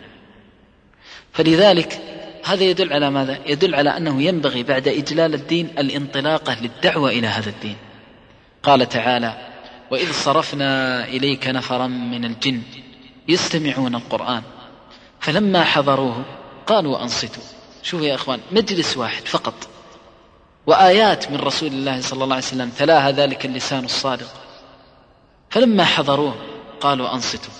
فلذلك 1.32 2.00
هذا 2.44 2.64
يدل 2.64 2.92
على 2.92 3.10
ماذا؟ 3.10 3.38
يدل 3.46 3.74
على 3.74 3.96
أنه 3.96 4.22
ينبغي 4.22 4.62
بعد 4.62 4.88
إجلال 4.88 5.34
الدين 5.34 5.70
الانطلاقه 5.78 6.56
للدعوة 6.60 7.10
إلى 7.10 7.26
هذا 7.26 7.50
الدين. 7.50 7.76
قال 8.62 8.88
تعالى 8.88 9.47
وإذ 9.90 10.12
صرفنا 10.12 11.04
إليك 11.04 11.46
نفرا 11.48 11.86
من 11.86 12.24
الجن 12.24 12.62
يستمعون 13.28 13.94
القرآن 13.94 14.42
فلما 15.20 15.64
حضروه 15.64 16.24
قالوا 16.66 17.02
أنصتوا. 17.02 17.42
شوفوا 17.82 18.06
يا 18.06 18.14
إخوان 18.14 18.40
مجلس 18.52 18.96
واحد 18.96 19.28
فقط. 19.28 19.54
وآيات 20.66 21.30
من 21.30 21.36
رسول 21.36 21.68
الله 21.68 22.00
صلى 22.00 22.24
الله 22.24 22.36
عليه 22.36 22.46
وسلم 22.46 22.70
تلاها 22.70 23.10
ذلك 23.10 23.46
اللسان 23.46 23.84
الصادق. 23.84 24.34
فلما 25.50 25.84
حضروه 25.84 26.34
قالوا 26.80 27.14
أنصتوا. 27.14 27.52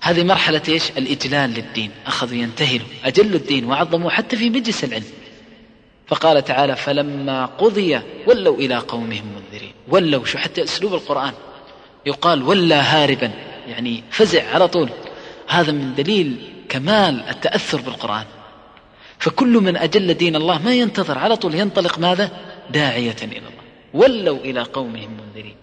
هذه 0.00 0.24
مرحلة 0.24 0.62
إيش؟ 0.68 0.90
الإجلال 0.90 1.50
للدين، 1.50 1.90
أخذوا 2.06 2.36
ينتهلوا، 2.36 2.86
أجلوا 3.04 3.38
الدين 3.38 3.64
وعظموا 3.64 4.10
حتى 4.10 4.36
في 4.36 4.50
مجلس 4.50 4.84
العلم. 4.84 5.12
فقال 6.06 6.44
تعالى: 6.44 6.76
فلما 6.76 7.46
قضي 7.46 8.00
ولوا 8.26 8.56
إلى 8.56 8.76
قومهم 8.76 9.24
منذرين، 9.36 9.72
ولوا 9.88 10.24
شو 10.24 10.38
حتى 10.38 10.64
أسلوب 10.64 10.94
القرآن. 10.94 11.32
يقال 12.06 12.42
ولا 12.42 12.80
هاربا 12.80 13.30
يعني 13.68 14.02
فزع 14.10 14.54
على 14.54 14.68
طول. 14.68 14.90
هذا 15.48 15.72
من 15.72 15.94
دليل 15.94 16.52
كمال 16.68 17.28
التأثر 17.28 17.80
بالقرآن. 17.80 18.24
فكل 19.18 19.52
من 19.52 19.76
أجل 19.76 20.14
دين 20.14 20.36
الله 20.36 20.62
ما 20.62 20.74
ينتظر 20.74 21.18
على 21.18 21.36
طول 21.36 21.54
ينطلق 21.54 21.98
ماذا؟ 21.98 22.30
داعية 22.70 23.16
إلى 23.22 23.38
الله. 23.38 23.64
ولوا 23.94 24.38
إلى 24.38 24.62
قومهم 24.62 25.10
منذرين. 25.10 25.56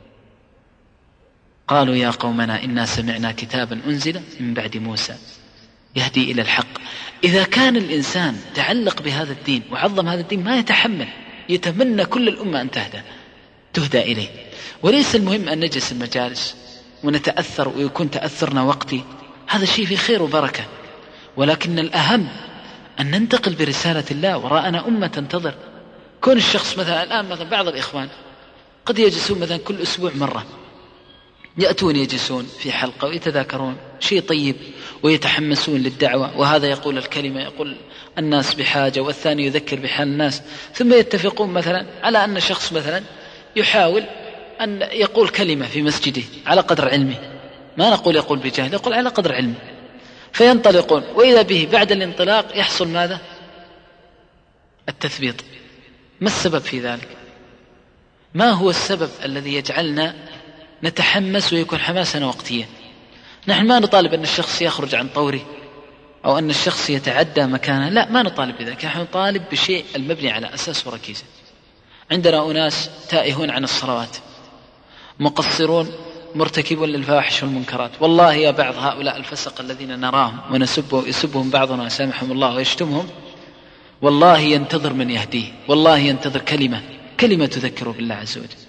قالوا 1.67 1.95
يا 1.95 2.09
قومنا 2.09 2.63
إنا 2.63 2.85
سمعنا 2.85 3.31
كتابا 3.31 3.81
أنزل 3.87 4.21
من 4.39 4.53
بعد 4.53 4.77
موسى 4.77 5.15
يهدي 5.95 6.31
إلى 6.31 6.41
الحق. 6.41 6.77
إذا 7.23 7.43
كان 7.43 7.77
الإنسان 7.77 8.37
تعلق 8.55 9.01
بهذا 9.01 9.31
الدين 9.31 9.63
وعظم 9.71 10.07
هذا 10.07 10.21
الدين 10.21 10.43
ما 10.43 10.57
يتحمل 10.57 11.07
يتمنى 11.49 12.05
كل 12.05 12.27
الأمة 12.27 12.61
أن 12.61 12.71
تهدى. 12.71 13.01
تهدى 13.73 14.01
إليه. 14.01 14.27
وليس 14.83 15.15
المهم 15.15 15.49
أن 15.49 15.59
نجلس 15.59 15.91
المجالس 15.91 16.55
ونتأثر 17.03 17.69
ويكون 17.69 18.11
تأثرنا 18.11 18.63
وقتي. 18.63 19.03
هذا 19.47 19.65
شيء 19.65 19.85
في 19.85 19.97
خير 19.97 20.23
وبركة. 20.23 20.63
ولكن 21.37 21.79
الأهم 21.79 22.27
أن 22.99 23.11
ننتقل 23.11 23.55
برسالة 23.55 24.03
الله 24.11 24.37
وراءنا 24.37 24.87
أمة 24.87 25.07
تنتظر. 25.07 25.53
كون 26.21 26.37
الشخص 26.37 26.77
مثلا 26.77 27.03
الآن 27.03 27.29
مثلا 27.29 27.49
بعض 27.49 27.67
الإخوان 27.67 28.09
قد 28.85 28.99
يجلسون 28.99 29.39
مثلا 29.39 29.57
كل 29.57 29.81
أسبوع 29.81 30.11
مرة. 30.15 30.45
يأتون 31.57 31.95
يجلسون 31.95 32.47
في 32.59 32.71
حلقة 32.71 33.07
ويتذاكرون. 33.07 33.75
شيء 33.99 34.21
طيب 34.21 34.55
ويتحمسون 35.03 35.77
للدعوة. 35.77 36.37
وهذا 36.37 36.67
يقول 36.67 36.97
الكلمة 36.97 37.41
يقول 37.41 37.75
الناس 38.17 38.53
بحاجة 38.53 38.99
والثاني 38.99 39.45
يذكر 39.45 39.79
بحال 39.79 40.07
الناس. 40.07 40.41
ثم 40.73 40.93
يتفقون 40.93 41.49
مثلا 41.49 41.85
على 42.03 42.23
أن 42.25 42.39
شخص 42.39 42.73
مثلا 42.73 43.03
يحاول 43.55 44.03
أن 44.61 44.81
يقول 44.81 45.29
كلمة 45.29 45.65
في 45.65 45.81
مسجده 45.81 46.23
على 46.45 46.61
قدر 46.61 46.89
علمه. 46.89 47.17
ما 47.77 47.89
نقول 47.89 48.15
يقول 48.15 48.39
بجهل 48.39 48.73
يقول 48.73 48.93
على 48.93 49.09
قدر 49.09 49.35
علمه. 49.35 49.55
فينطلقون 50.33 51.03
وإذا 51.15 51.41
به 51.41 51.67
بعد 51.71 51.91
الانطلاق 51.91 52.57
يحصل 52.57 52.87
ماذا؟ 52.87 53.19
التثبيط. 54.89 55.35
ما 56.21 56.27
السبب 56.27 56.59
في 56.59 56.79
ذلك؟ 56.79 57.07
ما 58.33 58.51
هو 58.51 58.69
السبب 58.69 59.09
الذي 59.25 59.53
يجعلنا 59.53 60.15
نتحمس 60.83 61.53
ويكون 61.53 61.79
حماسنا 61.79 62.25
وقتيا؟ 62.27 62.67
نحن 63.47 63.67
ما 63.67 63.79
نطالب 63.79 64.13
أن 64.13 64.23
الشخص 64.23 64.61
يخرج 64.61 64.95
عن 64.95 65.07
طوره 65.07 65.41
أو 66.25 66.37
أن 66.37 66.49
الشخص 66.49 66.89
يتعدى 66.89 67.45
مكانه. 67.45 67.89
لا 67.89 68.09
ما 68.09 68.23
نطالب 68.23 68.57
بذلك. 68.57 68.85
نحن 68.85 68.99
نطالب 68.99 69.43
بشيء 69.51 69.85
المبني 69.95 70.31
على 70.31 70.53
أساس 70.53 70.87
وركيزة. 70.87 71.23
عندنا 72.11 72.51
أناس 72.51 72.89
تائهون 73.09 73.49
عن 73.49 73.63
الصلوات 73.63 74.17
مقصرون 75.19 75.91
مرتكبون 76.35 76.89
للفواحش 76.89 77.43
والمنكرات. 77.43 77.91
والله 77.99 78.33
يا 78.33 78.51
بعض 78.51 78.75
هؤلاء 78.77 79.17
الفسق 79.17 79.61
الذين 79.61 79.99
نراهم 79.99 80.39
ونسب 80.51 81.03
يسبهم 81.07 81.49
بعضنا 81.49 81.89
سامحهم 81.89 82.31
الله 82.31 82.55
ويشتمهم 82.55 83.07
والله 84.01 84.39
ينتظر 84.39 84.93
من 84.93 85.09
يهديه 85.09 85.45
والله 85.67 85.97
ينتظر 85.97 86.41
كلمة 86.41 86.81
كلمة 87.19 87.45
تذكره 87.45 87.91
بالله 87.91 88.15
عز 88.15 88.37
وجل. 88.37 88.61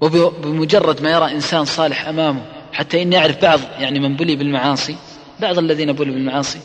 وبمجرد 0.00 1.02
ما 1.02 1.10
يرى 1.10 1.32
إنسان 1.32 1.64
صالح 1.64 2.08
أمامه 2.08 2.42
حتى 2.72 3.02
إني 3.02 3.18
أعرف 3.18 3.42
بعض 3.42 3.60
يعني 3.78 4.00
من 4.00 4.16
بلي 4.16 4.36
بالمعاصي 4.36 4.96
بعض 5.40 5.58
الذين 5.58 5.92
بلوا 5.92 6.14
بالمعاصي 6.14 6.58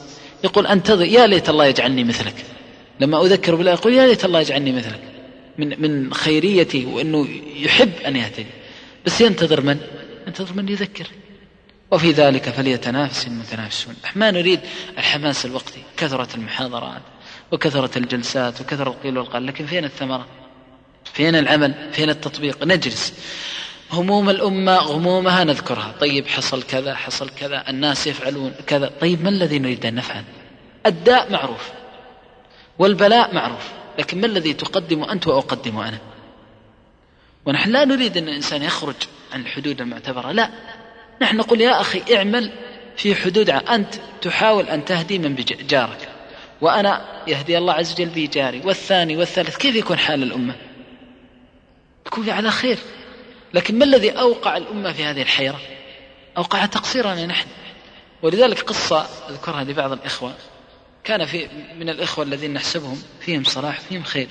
يقول 0.43 0.67
أنتظر 0.67 1.05
يا 1.05 1.27
ليت 1.27 1.49
الله 1.49 1.65
يجعلني 1.65 2.03
مثلك. 2.03 2.45
لما 2.99 3.21
أذكر 3.21 3.55
بالله 3.55 3.71
يقول 3.71 3.93
يا 3.93 4.07
ليت 4.07 4.25
الله 4.25 4.39
يجعلني 4.39 4.71
مثلك. 4.71 5.12
من 5.57 5.81
من 5.81 6.13
خيريته 6.13 6.85
وأنه 6.87 7.27
يحب 7.55 7.91
أن 8.07 8.15
يهتدي. 8.15 8.45
بس 9.05 9.21
ينتظر 9.21 9.61
من؟ 9.61 9.79
ينتظر 10.27 10.53
من 10.53 10.69
يذكر. 10.69 11.07
وفي 11.91 12.11
ذلك 12.11 12.49
فليتنافس 12.49 13.27
المتنافسون. 13.27 13.95
ما 14.15 14.31
نريد 14.31 14.59
الحماس 14.97 15.45
الوقتي 15.45 15.83
كثرة 15.97 16.27
المحاضرات 16.35 17.01
وكثرة 17.51 17.97
الجلسات 17.97 18.61
وكثرة 18.61 18.89
القيل 18.89 19.17
والقال 19.17 19.45
لكن 19.47 19.65
فين 19.65 19.85
الثمرة؟ 19.85 20.27
فين 21.13 21.35
العمل 21.35 21.89
فين 21.91 22.09
التطبيق؟ 22.09 22.63
نجلس. 22.63 23.13
هموم 23.91 24.29
الأمة 24.29 24.75
غمومها 24.77 25.43
نذكرها. 25.43 25.95
طيب 25.99 26.27
حصل 26.27 26.63
كذا 26.63 26.95
حصل 26.95 27.29
كذا 27.29 27.69
الناس 27.69 28.07
يفعلون 28.07 28.51
كذا. 28.67 28.91
طيب 29.01 29.23
ما 29.23 29.29
الذي 29.29 29.59
نريد 29.59 29.85
أن 29.85 29.95
نفعل؟ 29.95 30.23
الداء 30.85 31.31
معروف 31.31 31.69
والبلاء 32.79 33.35
معروف. 33.35 33.82
لكن 33.99 34.21
ما 34.21 34.27
الذي 34.27 34.53
تقدم 34.53 35.03
أنت 35.03 35.27
وأقدم 35.27 35.79
أنا؟ 35.79 35.99
ونحن 37.45 37.69
لا 37.69 37.85
نريد 37.85 38.17
أن 38.17 38.27
الإنسان 38.27 38.63
يخرج 38.63 38.95
عن 39.33 39.41
الحدود 39.41 39.81
المعتبرة 39.81 40.31
لا. 40.31 40.49
نحن 41.21 41.37
نقول 41.37 41.61
يا 41.61 41.81
أخي 41.81 42.15
اعمل 42.15 42.51
في 42.97 43.15
حدود 43.15 43.49
أنت 43.49 43.95
تحاول 44.21 44.69
أن 44.69 44.85
تهدي 44.85 45.19
من 45.19 45.35
جارك. 45.69 46.09
وأنا 46.61 47.23
يهدي 47.27 47.57
الله 47.57 47.73
عز 47.73 47.93
وجل 47.93 48.09
بي 48.09 48.27
جاري 48.27 48.61
والثاني 48.65 49.17
والثالث 49.17 49.57
كيف 49.57 49.75
يكون 49.75 49.97
حال 49.97 50.23
الأمة؟ 50.23 50.55
تكون 52.05 52.29
على 52.29 52.51
خير. 52.51 52.77
لكن 53.53 53.79
ما 53.79 53.85
الذي 53.85 54.11
أوقع 54.11 54.57
الأمة 54.57 54.91
في 54.93 55.03
هذه 55.03 55.21
الحيرة؟ 55.21 55.59
أوقع 56.37 56.65
تقصيرنا 56.65 57.25
نحن. 57.25 57.47
ولذلك 58.21 58.61
قصة 58.61 59.07
أذكرها 59.29 59.63
لبعض 59.63 59.91
الإخوة. 59.91 60.33
كان 61.03 61.25
في 61.25 61.47
من 61.79 61.89
الإخوة 61.89 62.25
الذين 62.25 62.53
نحسبهم 62.53 63.03
فيهم 63.19 63.43
صلاح 63.43 63.79
فيهم 63.79 64.03
خير. 64.03 64.27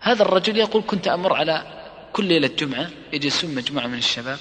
هذا 0.00 0.22
الرجل 0.22 0.56
يقول 0.56 0.82
كنت 0.86 1.08
أمر 1.08 1.32
على 1.32 1.62
كل 2.12 2.24
ليلة 2.24 2.50
جمعة 2.58 2.90
يجلسون 3.12 3.54
مجموعة 3.54 3.86
من 3.86 3.98
الشباب 3.98 4.38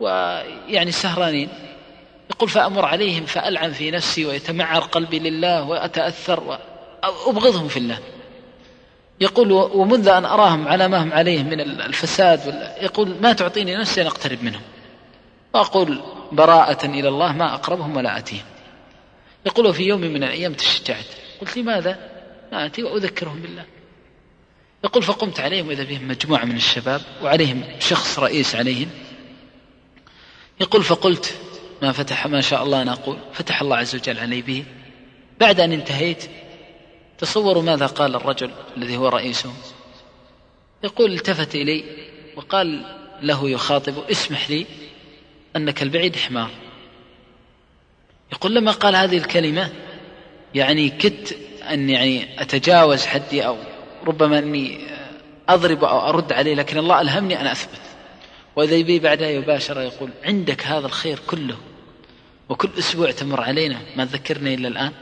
ويعني 0.00 0.92
سهرانين. 0.92 1.48
يقول 2.30 2.48
فأمر 2.48 2.84
عليهم 2.84 3.26
فألعن 3.26 3.72
في 3.72 3.90
نفسي 3.90 4.26
ويتمعر 4.26 4.80
قلبي 4.80 5.18
لله 5.18 5.62
وأتأثر 5.62 6.40
وأبغضهم 6.40 7.68
في 7.68 7.76
الله. 7.76 7.98
يقول 9.20 9.52
ومنذ 9.52 10.08
أن 10.08 10.24
أراهم 10.24 10.68
على 10.68 10.88
ما 10.88 11.02
هم 11.02 11.12
عليه 11.12 11.42
من 11.42 11.60
الفساد 11.60 12.72
يقول 12.80 13.16
ما 13.20 13.32
تعطيني 13.32 13.76
نفسي 13.76 14.02
أن 14.02 14.06
أقترب 14.06 14.42
منهم؟ 14.42 14.62
وأقول 15.54 16.00
براءة 16.32 16.86
إلى 16.86 17.08
الله 17.08 17.32
ما 17.32 17.54
أقربهم 17.54 17.96
ولا 17.96 18.18
أتيهم. 18.18 18.51
يقول 19.46 19.74
في 19.74 19.82
يوم 19.82 20.00
من 20.00 20.24
الأيام 20.24 20.54
تشجعت 20.54 21.04
قلت 21.40 21.56
لماذا؟ 21.56 22.10
ما 22.52 22.66
أتي 22.66 22.82
وأذكرهم 22.82 23.42
بالله. 23.42 23.64
يقول 24.84 25.02
فقمت 25.02 25.40
عليهم 25.40 25.68
وإذا 25.68 25.84
بهم 25.84 26.08
مجموعة 26.08 26.44
من 26.44 26.56
الشباب 26.56 27.00
وعليهم 27.22 27.62
شخص 27.80 28.18
رئيس 28.18 28.54
عليهم. 28.54 28.90
يقول 30.60 30.82
فقلت 30.82 31.38
ما 31.82 31.92
فتح 31.92 32.26
ما 32.26 32.40
شاء 32.40 32.62
الله 32.62 32.82
أنا 32.82 32.92
أقول 32.92 33.18
فتح 33.32 33.62
الله 33.62 33.76
عز 33.76 33.94
وجل 33.94 34.18
علي 34.18 34.42
به. 34.42 34.64
بعد 35.40 35.60
أن 35.60 35.72
انتهيت 35.72 36.24
تصوروا 37.18 37.62
ماذا 37.62 37.86
قال 37.86 38.14
الرجل 38.14 38.50
الذي 38.76 38.96
هو 38.96 39.08
رئيسهم 39.08 39.54
يقول 40.84 41.12
التفت 41.12 41.54
إلي 41.54 41.84
وقال 42.36 42.84
له 43.22 43.50
يخاطب 43.50 43.98
اسمح 44.10 44.50
لي 44.50 44.66
أنك 45.56 45.82
البعيد 45.82 46.16
حمار. 46.16 46.50
يقول 48.32 48.54
لما 48.54 48.72
قال 48.72 48.96
هذه 48.96 49.18
الكلمة 49.18 49.70
يعني 50.54 50.88
كدت 50.88 51.38
أن 51.70 51.90
يعني 51.90 52.42
أتجاوز 52.42 53.06
حدي 53.06 53.46
أو 53.46 53.56
ربما 54.06 54.38
أني 54.38 54.78
أضرب 55.48 55.84
أو 55.84 56.08
أرد 56.08 56.32
عليه 56.32 56.54
لكن 56.54 56.78
الله 56.78 57.00
ألهمني 57.00 57.40
أن 57.40 57.46
أثبت. 57.46 57.80
وإذا 58.56 58.74
يبي 58.74 58.98
بعدها 58.98 59.28
يباشر 59.28 59.80
يقول 59.80 60.10
عندك 60.24 60.66
هذا 60.66 60.86
الخير 60.86 61.18
كله 61.26 61.56
وكل 62.48 62.68
أسبوع 62.78 63.10
تمر 63.10 63.40
علينا 63.40 63.78
ما 63.96 64.04
تذكرني 64.04 64.54
إلا 64.54 64.68
الآن. 64.68 64.92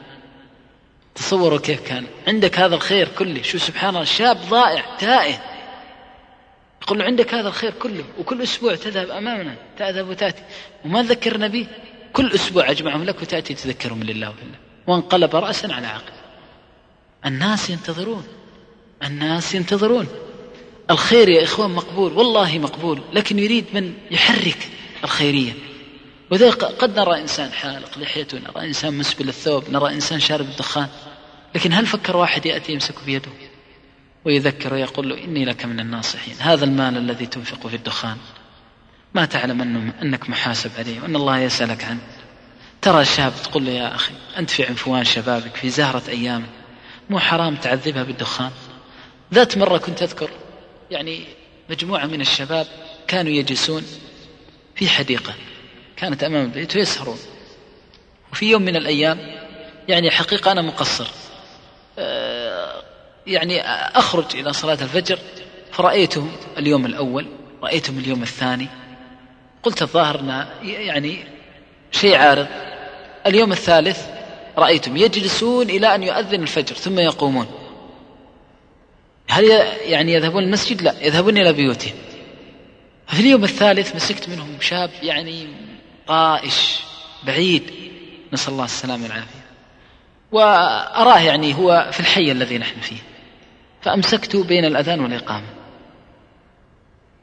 تصوروا 1.15 1.59
كيف 1.59 1.81
كان. 1.81 2.05
عندك 2.27 2.59
هذا 2.59 2.75
الخير 2.75 3.07
كله. 3.07 3.41
شو 3.41 3.57
سبحان 3.57 3.89
الله 3.89 4.03
شاب 4.03 4.37
ضائع 4.49 4.83
تائه. 4.99 5.41
يقول 6.81 6.99
له 6.99 7.05
عندك 7.05 7.33
هذا 7.33 7.47
الخير 7.47 7.71
كله 7.71 8.03
وكل 8.19 8.41
أسبوع 8.41 8.75
تذهب 8.75 9.09
أمامنا 9.09 9.55
تذهب 9.77 10.09
وتأتي. 10.09 10.43
وما 10.85 11.03
ذكرنا 11.03 11.47
به 11.47 11.67
كل 12.13 12.31
أسبوع 12.31 12.71
أجمعهم 12.71 13.03
لك 13.03 13.21
وتأتي 13.21 13.53
تذكرهم 13.53 14.03
لله 14.03 14.29
وفي 14.29 14.41
وانقلب 14.87 15.35
رأسا 15.35 15.67
على 15.67 15.87
عقل. 15.87 16.13
الناس 17.25 17.69
ينتظرون. 17.69 18.23
الناس 19.03 19.55
ينتظرون. 19.55 20.07
الخير 20.89 21.29
يا 21.29 21.43
إخوان 21.43 21.71
مقبول. 21.71 22.13
والله 22.13 22.59
مقبول. 22.59 23.01
لكن 23.13 23.39
يريد 23.39 23.65
من 23.73 23.93
يحرك 24.11 24.69
الخيرية. 25.03 25.53
وذلك 26.31 26.63
قد 26.63 26.99
نرى 26.99 27.21
إنسان 27.21 27.51
حالق 27.51 27.97
لحيته 27.97 28.39
نرى 28.39 28.67
إنسان 28.67 28.97
مسبل 28.97 29.29
الثوب 29.29 29.69
نرى 29.69 29.93
إنسان 29.93 30.19
شارب 30.19 30.45
الدخان. 30.45 30.87
لكن 31.55 31.73
هل 31.73 31.85
فكر 31.85 32.17
واحد 32.17 32.45
يأتي 32.45 32.73
يمسك 32.73 32.95
بيده 33.05 33.31
ويذكر 34.25 34.73
ويقول 34.73 35.09
له 35.09 35.23
إني 35.23 35.45
لك 35.45 35.65
من 35.65 35.79
الناصحين؟ 35.79 36.35
هذا 36.39 36.65
المال 36.65 36.97
الذي 36.97 37.25
تنفق 37.25 37.67
في 37.67 37.75
الدخان. 37.75 38.17
ما 39.13 39.25
تعلم 39.25 39.61
أنه 39.61 39.93
أنك 40.01 40.29
محاسب 40.29 40.71
عليه 40.77 41.01
وأن 41.01 41.15
الله 41.15 41.39
يسألك 41.39 41.83
عنه. 41.83 41.99
ترى 42.81 43.05
شاب 43.05 43.33
تقول 43.43 43.65
له 43.65 43.71
يا 43.71 43.95
أخي 43.95 44.13
أنت 44.37 44.49
في 44.49 44.65
عنفوان 44.65 45.03
شبابك 45.03 45.55
في 45.55 45.69
زهرة 45.69 46.03
أيامك 46.09 46.49
مو 47.09 47.19
حرام 47.19 47.55
تعذبها 47.55 48.03
بالدخان؟ 48.03 48.51
ذات 49.33 49.57
مرة 49.57 49.77
كنت 49.77 50.01
أذكر 50.01 50.29
يعني 50.91 51.23
مجموعة 51.69 52.05
من 52.05 52.21
الشباب 52.21 52.67
كانوا 53.07 53.31
يجلسون 53.31 53.83
في 54.75 54.89
حديقة 54.89 55.33
كانت 55.97 56.23
أمام 56.23 56.45
البيت 56.45 56.75
ويسهرون. 56.75 57.17
وفي 58.31 58.49
يوم 58.49 58.61
من 58.61 58.75
الأيام 58.75 59.19
يعني 59.87 60.11
حقيقة 60.11 60.51
أنا 60.51 60.61
مقصر. 60.61 61.07
آه، 61.99 62.83
يعني 63.27 63.61
أخرج 63.97 64.35
إلى 64.35 64.53
صلاة 64.53 64.77
الفجر 64.81 65.19
فرأيتهم 65.71 66.31
اليوم 66.57 66.85
الأول 66.85 67.27
رأيتهم 67.63 67.99
اليوم 67.99 68.23
الثاني 68.23 68.67
قلت 69.63 69.81
الظاهر 69.81 70.47
يعني 70.63 71.23
شيء 71.91 72.15
عارض. 72.15 72.47
اليوم 73.27 73.51
الثالث 73.51 74.07
رأيتم 74.57 74.97
يجلسون 74.97 75.69
إلى 75.69 75.95
أن 75.95 76.03
يؤذن 76.03 76.41
الفجر 76.41 76.75
ثم 76.75 76.99
يقومون. 76.99 77.47
هل 79.29 79.43
يعني 79.85 80.13
يذهبون 80.13 80.43
المسجد؟ 80.43 80.81
لا 80.81 80.95
يذهبون 81.01 81.37
إلى 81.37 81.53
بيوتهم. 81.53 81.95
في 83.07 83.19
اليوم 83.19 83.43
الثالث 83.43 83.95
مسكت 83.95 84.29
منهم 84.29 84.57
شاب 84.61 84.91
يعني 85.03 85.47
طائش 86.07 86.79
بعيد. 87.23 87.71
نسأل 88.33 88.53
الله 88.53 88.65
السلامة 88.65 89.03
والعافية. 89.03 89.41
وأراه 90.31 91.19
يعني 91.19 91.55
هو 91.55 91.89
في 91.91 91.99
الحي 91.99 92.31
الذي 92.31 92.57
نحن 92.57 92.79
فيه. 92.81 93.01
فأمسكت 93.81 94.35
بين 94.35 94.65
الأذان 94.65 94.99
والإقامة. 94.99 95.47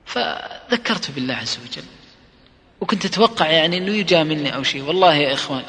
فذكرت 0.07 1.11
بالله 1.11 1.35
عز 1.35 1.59
وجل. 1.67 1.98
وكنت 2.81 3.05
أتوقع 3.05 3.51
يعني 3.51 3.79
أنه 3.79 3.93
يجاملني 3.97 4.55
أو 4.55 4.63
شيء. 4.63 4.83
والله 4.83 5.15
يا 5.15 5.33
إخوان 5.35 5.63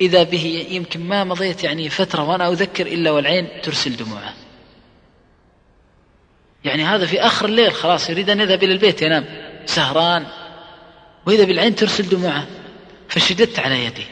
إذا 0.00 0.22
به 0.22 0.66
يمكن 0.70 1.00
ما 1.00 1.24
مضيت 1.24 1.64
يعني 1.64 1.88
فترة 1.88 2.22
وأنا 2.22 2.48
أذكر 2.48 2.86
إلا 2.86 3.10
والعين 3.10 3.48
ترسل 3.62 3.96
دموعه. 3.96 4.34
يعني 6.64 6.84
هذا 6.84 7.06
في 7.06 7.20
آخر 7.20 7.46
الليل 7.46 7.72
خلاص 7.72 8.10
يريد 8.10 8.30
أن 8.30 8.40
يذهب 8.40 8.62
إلى 8.62 8.72
البيت 8.72 9.02
ينام 9.02 9.24
سهران 9.66 10.26
وإذا 11.26 11.44
بالعين 11.44 11.74
ترسل 11.74 12.08
دموعه 12.08 12.46
فشددت 13.08 13.58
على 13.58 13.84
يدي. 13.84 14.04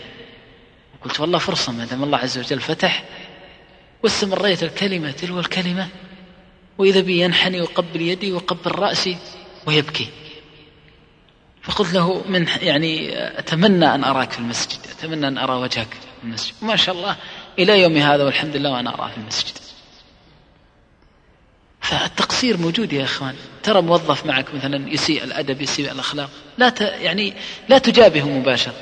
قلت 1.05 1.21
والله 1.21 1.39
فرصة 1.39 1.73
ما 1.73 1.85
دام 1.85 2.05
الله 2.05 2.19
عز 2.19 2.39
وجل 2.39 2.61
فتح 2.61 3.05
واستمريت 4.03 4.63
الكلمة 4.63 5.11
تلو 5.11 5.41
الكلمة 5.41 5.89
وإذا 6.79 7.01
بي 7.01 7.21
ينحني 7.21 7.61
ويقبل 7.61 8.01
يدي 8.01 8.33
ويقبل 8.33 8.79
رأسي 8.79 9.17
ويبكي. 9.67 10.09
فقلت 11.65 11.93
له 11.93 12.25
من 12.29 12.49
يعني 12.63 13.19
أتمنى 13.39 13.95
أن 13.95 14.05
أراك 14.05 14.33
في 14.33 14.39
المسجد 14.39 14.79
أتمنى 14.99 15.29
أن 15.29 15.39
أرى 15.39 15.55
وجهك 15.55 15.89
في 15.91 16.25
المسجد. 16.25 16.55
وما 16.63 16.77
شاء 16.77 16.95
الله 16.95 17.17
إلى 17.59 17.83
يومي 17.83 18.03
هذا 18.03 18.25
والحمد 18.25 18.57
لله 18.57 18.73
وأنا 18.73 18.95
أراه 18.95 19.09
في 19.09 19.17
المسجد. 19.17 19.53
فالتقصير 21.81 22.57
موجود 22.57 22.93
يا 22.93 23.05
إخوان. 23.05 23.35
ترى 23.63 23.83
موظف 23.83 24.27
معك 24.27 24.55
مثلا 24.55 24.89
يسيء 24.93 25.25
الأدب 25.25 25.63
يسيء 25.63 25.93
الأخلاق. 25.93 26.31
لا 26.59 26.69
ت... 26.69 26.81
يعني 26.81 27.35
لا 27.69 27.79
تجابهه 27.79 28.29
مباشرة. 28.29 28.75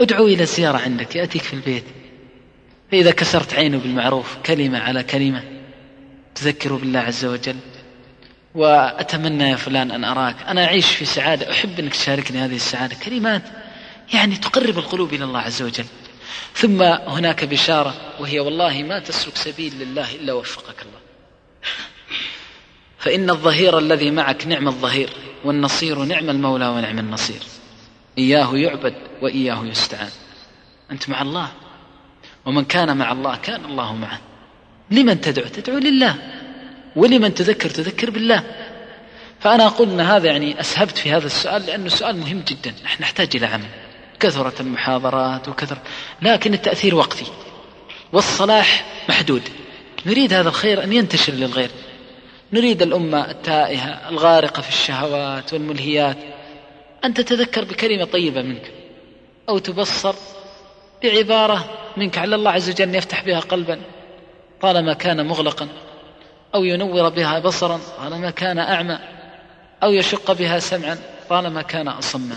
ادعو 0.00 0.26
إلى 0.26 0.42
الزيارة 0.42 0.78
عندك 0.78 1.16
يأتيك 1.16 1.42
في 1.42 1.54
البيت. 1.54 1.84
فإذا 2.90 3.10
كسرت 3.10 3.54
عينه 3.54 3.78
بالمعروف 3.78 4.36
كلمة 4.46 4.78
على 4.78 5.02
كلمة 5.02 5.42
تذكره 6.34 6.74
بالله 6.74 7.00
عز 7.00 7.24
وجل. 7.24 7.56
وأتمنى 8.58 9.50
يا 9.50 9.56
فلان 9.56 9.90
أن 9.90 10.04
أراك. 10.04 10.36
أنا 10.48 10.64
أعيش 10.64 10.86
في 10.86 11.04
سعادة. 11.04 11.50
أحب 11.50 11.80
أنك 11.80 11.92
تشاركني 11.92 12.38
هذه 12.38 12.56
السعادة. 12.56 12.96
كلمات 13.04 13.42
يعني 14.14 14.36
تقرب 14.36 14.78
القلوب 14.78 15.14
إلى 15.14 15.24
الله 15.24 15.40
عز 15.40 15.62
وجل. 15.62 15.84
ثم 16.54 16.82
هناك 16.82 17.44
بشارة 17.44 17.94
وهي 18.20 18.40
والله 18.40 18.82
ما 18.82 18.98
تسلك 18.98 19.36
سبيل 19.36 19.72
لله 19.78 20.14
إلا 20.14 20.32
وفقك 20.32 20.82
الله. 20.82 21.00
فإن 22.98 23.30
الظهير 23.30 23.78
الذي 23.78 24.10
معك 24.10 24.46
نعم 24.46 24.68
الظهير 24.68 25.10
والنصير 25.44 25.98
نعم 25.98 26.30
المولى 26.30 26.68
ونعم 26.68 26.98
النصير. 26.98 27.42
إياه 28.18 28.56
يعبد 28.56 28.94
وإياه 29.22 29.64
يستعان. 29.64 30.10
أنت 30.90 31.08
مع 31.08 31.22
الله. 31.22 31.48
ومن 32.46 32.64
كان 32.64 32.96
مع 32.96 33.12
الله 33.12 33.36
كان 33.36 33.64
الله 33.64 33.94
معه. 33.94 34.20
لمن 34.90 35.20
تدعو؟ 35.20 35.48
تدعو 35.48 35.78
لله. 35.78 36.37
ولمن 36.96 37.34
تذكر 37.34 37.70
تذكر 37.70 38.10
بالله. 38.10 38.44
فأنا 39.40 39.66
أقول 39.66 39.90
أن 39.90 40.00
هذا 40.00 40.26
يعني 40.26 40.60
أسهبت 40.60 40.98
في 40.98 41.12
هذا 41.12 41.26
السؤال 41.26 41.66
لأنه 41.66 41.88
سؤال 41.88 42.16
مهم 42.16 42.40
جدا. 42.48 42.74
نحن 42.84 43.02
نحتاج 43.02 43.36
إلى 43.36 43.46
عمل. 43.46 43.68
كثرت 44.20 44.60
المحاضرات 44.60 45.48
وكثر 45.48 45.78
لكن 46.22 46.54
التأثير 46.54 46.94
وقتي. 46.94 47.24
والصلاح 48.12 48.84
محدود. 49.08 49.42
نريد 50.06 50.32
هذا 50.32 50.48
الخير 50.48 50.84
أن 50.84 50.92
ينتشر 50.92 51.32
للغير. 51.32 51.70
نريد 52.52 52.82
الأمة 52.82 53.30
التائهة 53.30 54.08
الغارقة 54.08 54.62
في 54.62 54.68
الشهوات 54.68 55.52
والملهيات 55.52 56.16
أن 57.04 57.14
تتذكر 57.14 57.64
بكلمة 57.64 58.04
طيبة 58.04 58.42
منك. 58.42 58.72
أو 59.48 59.58
تبصر 59.58 60.14
بعبارة 61.02 61.64
منك 61.96 62.18
على 62.18 62.34
الله 62.34 62.50
عز 62.50 62.70
وجل 62.70 62.94
يفتح 62.94 63.24
بها 63.24 63.40
قلبا. 63.40 63.80
طالما 64.60 64.92
كان 64.92 65.26
مغلقا. 65.26 65.68
أو 66.54 66.64
ينور 66.64 67.08
بها 67.08 67.38
بصرا 67.38 67.80
طالما 67.98 68.30
كان 68.30 68.58
أعمى 68.58 68.98
أو 69.82 69.92
يشق 69.92 70.32
بها 70.32 70.58
سمعا 70.58 70.98
طالما 71.28 71.62
كان 71.62 71.88
أصما. 71.88 72.36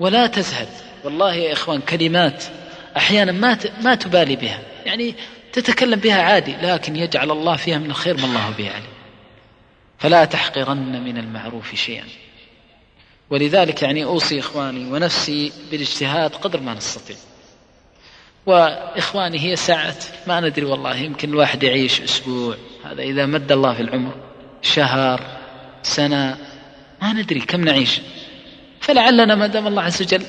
ولا 0.00 0.26
تزهد 0.26 0.68
والله 1.04 1.34
يا 1.34 1.52
إخوان 1.52 1.80
كلمات 1.80 2.44
أحيانا 2.96 3.32
ما 3.32 3.58
ما 3.82 3.94
تبالي 3.94 4.36
بها 4.36 4.60
يعني 4.86 5.14
تتكلم 5.52 6.00
بها 6.00 6.22
عادي 6.22 6.56
لكن 6.62 6.96
يجعل 6.96 7.30
الله 7.30 7.56
فيها 7.56 7.78
من 7.78 7.90
الخير 7.90 8.16
ما 8.16 8.24
الله 8.24 8.50
به 8.58 8.70
عليه 8.70 8.92
فلا 9.98 10.24
تحقرن 10.24 11.04
من 11.04 11.18
المعروف 11.18 11.74
شيئا. 11.74 12.04
ولذلك 13.30 13.82
يعني 13.82 14.04
أوصي 14.04 14.40
إخواني 14.40 14.92
ونفسي 14.92 15.52
بالاجتهاد 15.70 16.34
قدر 16.34 16.60
ما 16.60 16.74
نستطيع. 16.74 17.16
وإخواني 18.46 19.40
هي 19.40 19.56
ساعة 19.56 19.96
ما 20.26 20.40
ندري 20.40 20.64
والله 20.64 20.96
يمكن 20.96 21.28
الواحد 21.30 21.62
يعيش 21.62 22.00
أسبوع. 22.00 22.56
هذا 22.84 23.02
إذا 23.02 23.26
مد 23.26 23.52
الله 23.52 23.74
في 23.74 23.82
العمر 23.82 24.14
شهر 24.62 25.20
سنة 25.82 26.36
ما 27.02 27.12
ندري 27.12 27.40
كم 27.40 27.60
نعيش. 27.64 28.00
فلعلنا 28.80 29.34
ما 29.34 29.46
دام 29.46 29.66
الله 29.66 29.82
عز 29.82 30.02
وجل 30.02 30.22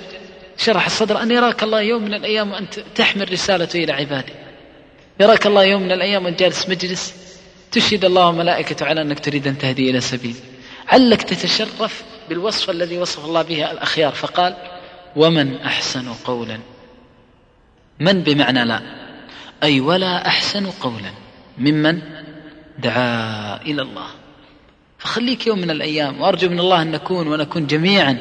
شرح 0.57 0.85
الصدر 0.85 1.21
أن 1.21 1.31
يراك 1.31 1.63
الله 1.63 1.81
يوم 1.81 2.03
من 2.03 2.13
الأيام 2.13 2.51
وأنت 2.51 2.79
تحمل 2.79 3.31
رسالته 3.31 3.83
إلى 3.83 3.93
عباده. 3.93 4.33
يراك 5.19 5.47
الله 5.47 5.63
يوم 5.63 5.81
من 5.81 5.91
الأيام 5.91 6.25
وأنت 6.25 6.39
جالس 6.39 6.69
مجلس 6.69 7.13
تشهد 7.71 8.05
الله 8.05 8.27
وملائكته 8.27 8.85
على 8.85 9.01
أنك 9.01 9.19
تريد 9.19 9.47
أن 9.47 9.57
تهدي 9.57 9.89
إلى 9.89 10.01
سبيل. 10.01 10.35
علك 10.87 11.23
تتشرف 11.23 12.03
بالوصف 12.29 12.69
الذي 12.69 12.97
وصف 12.97 13.25
الله 13.25 13.41
به 13.41 13.71
الأخيار 13.71 14.11
فقال 14.11 14.55
ومن 15.15 15.57
أحسن 15.57 16.13
قولا؟ 16.13 16.59
من 17.99 18.21
بمعنى 18.21 18.65
لا. 18.65 18.81
أي 19.63 19.79
ولا 19.79 20.27
أحسن 20.27 20.65
قولا. 20.65 21.11
ممن؟ 21.57 22.22
دعا 22.79 23.61
إلى 23.61 23.81
الله. 23.81 24.07
فخليك 24.99 25.47
يوم 25.47 25.59
من 25.59 25.71
الأيام 25.71 26.21
وأرجو 26.21 26.49
من 26.49 26.59
الله 26.59 26.81
أن 26.81 26.91
نكون 26.91 27.27
ونكون 27.27 27.67
جميعا 27.67 28.17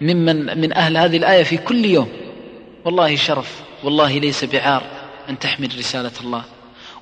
ممن 0.00 0.60
من 0.60 0.72
أهل 0.72 0.96
هذه 0.96 1.16
الآية 1.16 1.42
في 1.42 1.56
كل 1.56 1.84
يوم. 1.84 2.08
والله 2.84 3.16
شرف 3.16 3.60
والله 3.84 4.18
ليس 4.18 4.44
بعار 4.44 4.82
أن 5.28 5.38
تحمل 5.38 5.78
رسالة 5.78 6.12
الله 6.20 6.44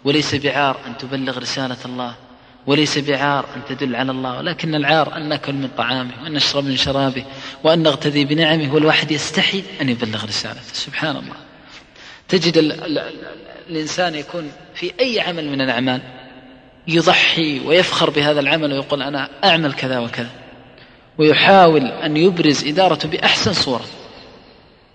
وليس 0.05 0.35
بعار 0.35 0.77
أن 0.87 0.99
تبلغ 0.99 1.39
رسالة 1.39 1.77
الله 1.85 2.15
وليس 2.67 2.99
بعار 2.99 3.47
أن 3.57 3.61
تدل 3.69 3.97
على 3.97 4.13
الله. 4.13 4.39
ولكن 4.39 4.75
العار 4.75 5.17
أن 5.17 5.29
نأكل 5.29 5.53
من 5.53 5.69
طعامه 5.77 6.13
وأن 6.23 6.33
نشرب 6.33 6.65
من 6.65 6.77
شرابه 6.77 7.25
وأن 7.65 7.83
نغتدي 7.83 8.25
بنعمه 8.25 8.75
والواحد 8.75 9.11
يستحي 9.11 9.63
أن 9.81 9.89
يبلغ 9.89 10.25
رسالته. 10.25 10.73
سبحان 10.73 11.17
الله. 11.17 11.37
تجد 12.29 12.59
ال 12.59 12.73
ال 12.73 13.13
الإنسان 13.71 14.15
يكون 14.15 14.53
في 14.75 14.93
أي 15.01 15.21
عمل 15.21 15.51
من 15.51 15.61
الأعمال 15.61 16.01
يضحي 16.89 17.61
ويفخر 17.61 18.11
بهذا 18.11 18.41
العمل 18.41 18.73
ويقول 18.73 19.03
أنا 19.03 19.31
أعمل 19.45 19.73
كذا 19.73 19.99
وكذا. 19.99 20.31
ويحاول 21.19 21.87
أن 21.87 22.17
يبرز 22.17 22.65
إدارته 22.65 23.09
بأحسن 23.09 23.53
صورة. 23.53 23.85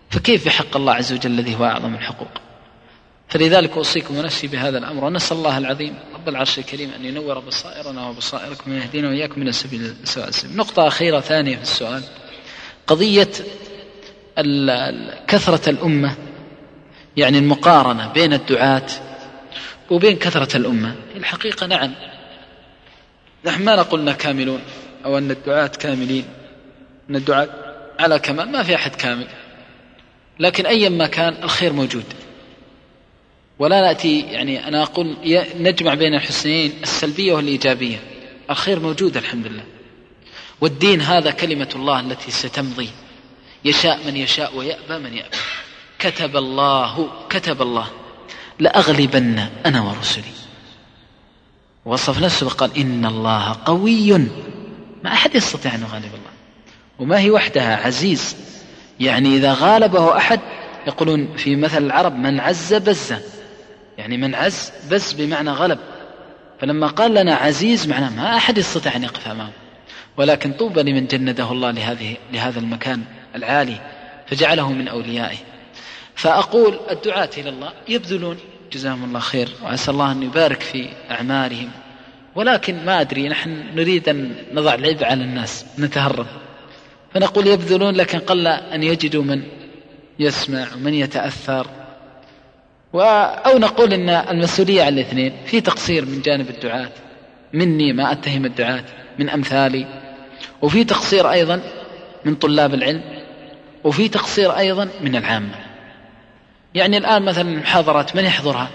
فكيف 0.10 0.46
بحق 0.46 0.78
الله 0.78 0.94
عز 0.94 1.14
وجل 1.14 1.32
الذي 1.32 1.56
هو 1.56 1.66
أعظم 1.66 1.96
الحقوق؟ 1.96 2.28
فلذلك 3.28 3.72
أوصيكم 3.72 4.18
ونفسي 4.18 4.48
بهذا 4.48 4.78
الأمر 4.78 5.04
ونسأل 5.04 5.38
الله 5.38 5.58
العظيم 5.58 5.94
رب 6.14 6.30
العرش 6.30 6.60
الكريم 6.60 6.92
أن 7.00 7.06
ينور 7.06 7.40
بصائرنا 7.40 8.10
وبصائركم 8.10 8.72
ويهدينا 8.72 9.10
وإياكم 9.10 9.42
من 9.42 9.48
السبيل 9.48 9.94
سواء 10.04 10.28
السبيل 10.28 10.58
نقطة 10.58 10.88
أخيرة 10.88 11.20
ثانية 11.20 11.56
في 11.56 11.62
السؤال. 11.62 12.04
قضية 12.88 13.30
كثرة 15.28 15.70
الأمة 15.70 16.16
يعني 17.18 17.38
المقارنة 17.38 18.08
بين 18.08 18.34
الدعاة 18.34 18.86
وبين 19.90 20.18
كثرة 20.18 20.58
الأمة. 20.58 20.96
الحقيقة 21.16 21.68
نعم. 21.68 21.96
نحن 23.46 23.64
ما 23.64 23.76
نقولنا 23.76 24.14
كاملون 24.14 24.62
أو 25.06 25.18
أن 25.18 25.32
الدعاة 25.32 25.68
كاملين. 25.68 26.26
أن 27.10 27.16
الدعاة 27.16 27.50
على 28.00 28.20
كمال 28.20 28.52
ما 28.52 28.64
في 28.64 28.76
أحد 28.76 28.96
كامل. 28.96 29.28
لكن 30.40 30.66
أيا 30.66 30.90
ما 30.90 31.08
كان 31.08 31.44
الخير 31.44 31.74
موجود. 31.74 32.06
ولا 33.60 33.82
نأتي 33.82 34.22
يعني 34.22 34.68
أنا 34.68 34.84
أقول 34.84 35.18
نجمع 35.60 35.94
بين 35.94 36.14
الحسنين 36.14 36.74
السلبية 36.84 37.34
والإيجابية. 37.34 37.98
الخير 38.50 38.80
موجود 38.80 39.18
الحمد 39.18 39.48
لله. 39.48 39.64
والدين 40.62 41.02
هذا 41.02 41.32
كلمة 41.32 41.70
الله 41.76 42.00
التي 42.00 42.32
ستمضي. 42.32 42.90
يشاء 43.66 44.00
من 44.06 44.18
يشاء 44.18 44.56
ويأبى 44.56 44.98
من 44.98 45.14
يأبى. 45.14 45.38
كتب 46.00 46.38
الله 46.38 47.10
كتب 47.30 47.62
الله. 47.62 47.88
لأغلبن 48.60 49.40
أنا 49.66 49.82
ورسلي. 49.82 50.24
وصف 51.86 52.22
نفسه 52.22 52.46
وقال 52.46 52.78
إن 52.78 53.06
الله 53.06 53.56
قوي. 53.66 54.18
ما 55.04 55.14
أحد 55.14 55.36
يستطيع 55.36 55.76
أن 55.76 55.82
يغالب 55.82 56.06
الله. 56.06 56.32
وما 57.00 57.20
هي 57.20 57.30
وحدها؟ 57.30 57.86
عزيز. 57.86 58.36
يعني 59.00 59.36
إذا 59.38 59.54
غالبه 59.54 60.18
أحد 60.18 60.40
يقولون 60.88 61.38
في 61.38 61.56
مثل 61.56 61.86
العرب 61.86 62.16
من 62.16 62.40
عز 62.40 62.74
بز. 62.74 63.14
يعني 63.98 64.18
من 64.18 64.36
عز 64.36 64.72
بز 64.92 65.14
بمعنى 65.14 65.50
غلب. 65.50 65.80
فلما 66.62 66.88
قال 66.88 67.14
لنا 67.14 67.36
عزيز 67.36 67.88
معناه 67.88 68.10
ما 68.10 68.36
أحد 68.36 68.58
يستطيع 68.58 68.96
أن 68.96 69.04
يقف 69.04 69.28
أمامه. 69.28 69.52
ولكن 70.18 70.54
طوبى 70.54 70.84
لمن 70.84 71.08
جنده 71.08 71.52
الله 71.52 71.72
لهذه 71.72 72.18
لهذا 72.34 72.60
المكان 72.60 73.04
العالي 73.36 73.82
فجعله 74.28 74.72
من 74.72 74.88
أوليائه. 74.88 75.38
فأقول 76.20 76.80
الدعاة 76.92 77.30
إلى 77.38 77.50
الله 77.50 77.72
يبذلون. 77.88 78.38
جزاهم 78.72 79.04
الله 79.04 79.20
خير 79.20 79.50
وعسى 79.64 79.92
الله 79.92 80.12
أن 80.12 80.24
يبارك 80.24 80.62
في 80.62 80.90
أعمالهم 81.12 81.70
ولكن 82.36 82.86
ما 82.86 83.02
أدري 83.02 83.30
نحن 83.30 83.64
نريد 83.76 84.10
أن 84.10 84.36
نضع 84.54 84.74
العبء 84.74 85.06
على 85.06 85.24
الناس 85.24 85.66
نتهرب. 85.80 86.26
فنقول 87.14 87.48
يبذلون 87.48 87.96
لكن 87.96 88.20
قل 88.20 88.48
أن 88.48 88.84
يجدوا 88.84 89.24
من 89.24 89.44
يسمع 90.20 90.68
ومن 90.76 90.94
يتأثر. 90.94 91.68
و 92.94 93.02
أو 93.46 93.58
نقول 93.58 93.94
أن 93.94 94.10
المسؤولية 94.10 94.84
على 94.84 95.02
الاثنين. 95.02 95.34
في 95.46 95.62
تقصير 95.62 96.06
من 96.06 96.22
جانب 96.22 96.50
الدعاة. 96.50 96.92
مني 97.54 97.94
ما 97.94 98.12
أتهم 98.12 98.46
الدعاة 98.46 98.84
من 99.20 99.30
أمثالي. 99.30 99.86
وفي 100.62 100.84
تقصير 100.84 101.32
أيضا 101.32 101.62
من 102.26 102.36
طلاب 102.36 102.74
العلم. 102.74 103.04
وفي 103.84 104.08
تقصير 104.08 104.58
أيضا 104.58 104.90
من 105.02 105.16
العامة. 105.16 105.69
يعني 106.76 106.98
الآن 106.98 107.26
مثلا 107.26 107.50
المحاضرات 107.50 108.16
من 108.16 108.26
يحضرها؟ 108.26 108.70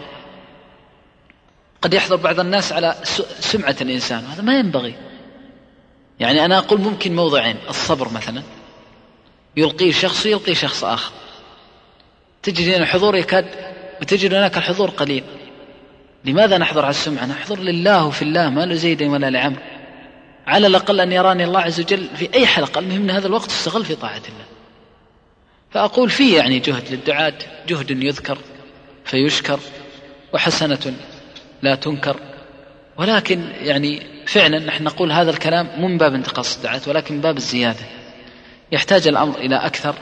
قد 1.83 1.95
يحضر 1.95 2.17
بعض 2.17 2.41
الناس 2.41 2.73
على 2.73 2.95
سمعة 3.41 3.77
الإنسان 3.81 4.25
وهذا 4.25 4.43
ما 4.43 4.59
ينبغي. 4.59 4.95
يعني 6.21 6.45
أنا 6.45 6.59
أقول 6.59 6.81
ممكن 6.81 7.17
موضعين 7.17 7.57
الصبر 7.69 8.09
مثلا 8.13 8.43
يلقيه 9.57 9.93
شخص 9.93 10.27
ويلقي 10.27 10.55
شخص 10.55 10.85
آخر. 10.85 11.13
تجد 12.43 12.69
هنا 12.69 12.83
الحضور 12.83 13.17
يكاد 13.17 13.47
وتجد 14.01 14.35
هناك 14.35 14.57
الحضور 14.57 14.91
قليل. 14.91 15.25
لماذا 16.25 16.59
نحضر 16.59 16.83
على 16.83 16.91
السمعة؟ 16.91 17.27
نحضر 17.27 17.59
لله 17.59 18.07
وفي 18.07 18.23
الله 18.23 18.51
ما 18.51 18.67
لزيد 18.67 19.03
ولا 19.03 19.31
لعمر. 19.31 19.59
على 20.47 20.67
الأقل 20.67 21.01
أن 21.01 21.13
يراني 21.13 21.45
الله 21.45 21.61
عز 21.61 21.81
وجل 21.81 22.09
في 22.17 22.35
أي 22.35 22.47
حلقة 22.47 22.79
المهم 22.79 23.03
أن 23.03 23.11
هذا 23.11 23.27
الوقت 23.27 23.51
استغل 23.51 23.85
في 23.85 23.95
طاعة 23.95 24.23
الله. 24.29 24.54
فأقول 25.75 26.11
فيه 26.11 26.37
يعني 26.39 26.59
جهد 26.59 26.83
للدعاة 26.91 27.35
جهد 27.69 27.91
يذكر 27.91 28.39
فيشكر 29.05 29.61
وحسنة 30.33 30.95
لا 31.63 31.75
تنكر. 31.75 32.17
ولكن 32.97 33.45
يعني 33.63 34.03
فعلا 34.27 34.59
نحن 34.59 34.85
نقول 34.85 35.13
هذا 35.13 35.31
الكلام 35.31 35.69
مو 35.77 35.89
من 35.89 35.99
باب 35.99 36.15
انتقاص 36.15 36.57
الدعاة 36.57 36.81
ولكن 36.87 37.15
من 37.15 37.21
باب 37.21 37.37
الزيادة. 37.37 37.85
يحتاج 38.73 39.09
الأمر 39.09 39.39
إلى 39.39 39.57
أكثر 39.57 39.95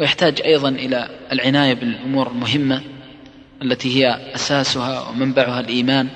ويحتاج 0.00 0.42
أيضا 0.42 0.68
إلى 0.68 1.08
العناية 1.32 1.74
بالأمور 1.74 2.28
المهمة 2.28 2.82
التي 3.62 3.96
هي 3.96 4.34
أساسها 4.34 5.08
ومنبعها 5.08 5.60
الإيمان. 5.60 6.08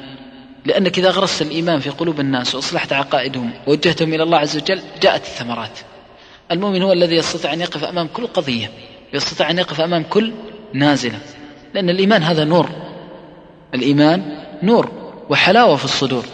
لأنك 0.65 0.99
إذا 0.99 1.11
غرست 1.11 1.43
الإيمان 1.43 1.81
في 1.81 1.91
قلوب 1.91 2.21
الناس 2.21 2.55
وأصلحت 2.55 2.93
عقائدهم 2.93 3.51
ووجهتهم 3.67 4.15
إلى 4.15 4.23
الله 4.23 4.39
عز 4.39 4.57
وجل 4.57 4.81
جاءت 5.03 5.23
الثمرات. 5.23 5.79
المؤمن 6.51 6.83
هو 6.83 6.93
الذي 6.93 7.17
يستطيع 7.17 7.53
أن 7.53 7.61
يقف 7.61 7.85
أمام 7.85 8.09
كل 8.09 8.27
قضية 8.27 8.71
يستطيع 9.13 9.51
أن 9.51 9.59
يقف 9.59 9.81
أمام 9.81 10.03
كل 10.03 10.33
نازلة 10.73 11.19
لأن 11.75 11.91
الإيمان 11.91 12.23
هذا 12.23 12.45
نور 12.45 12.69
الإيمان 13.75 14.45
نور 14.63 14.91
وحلاوة 15.29 15.77
في 15.77 15.85
الصدور. 15.85 16.25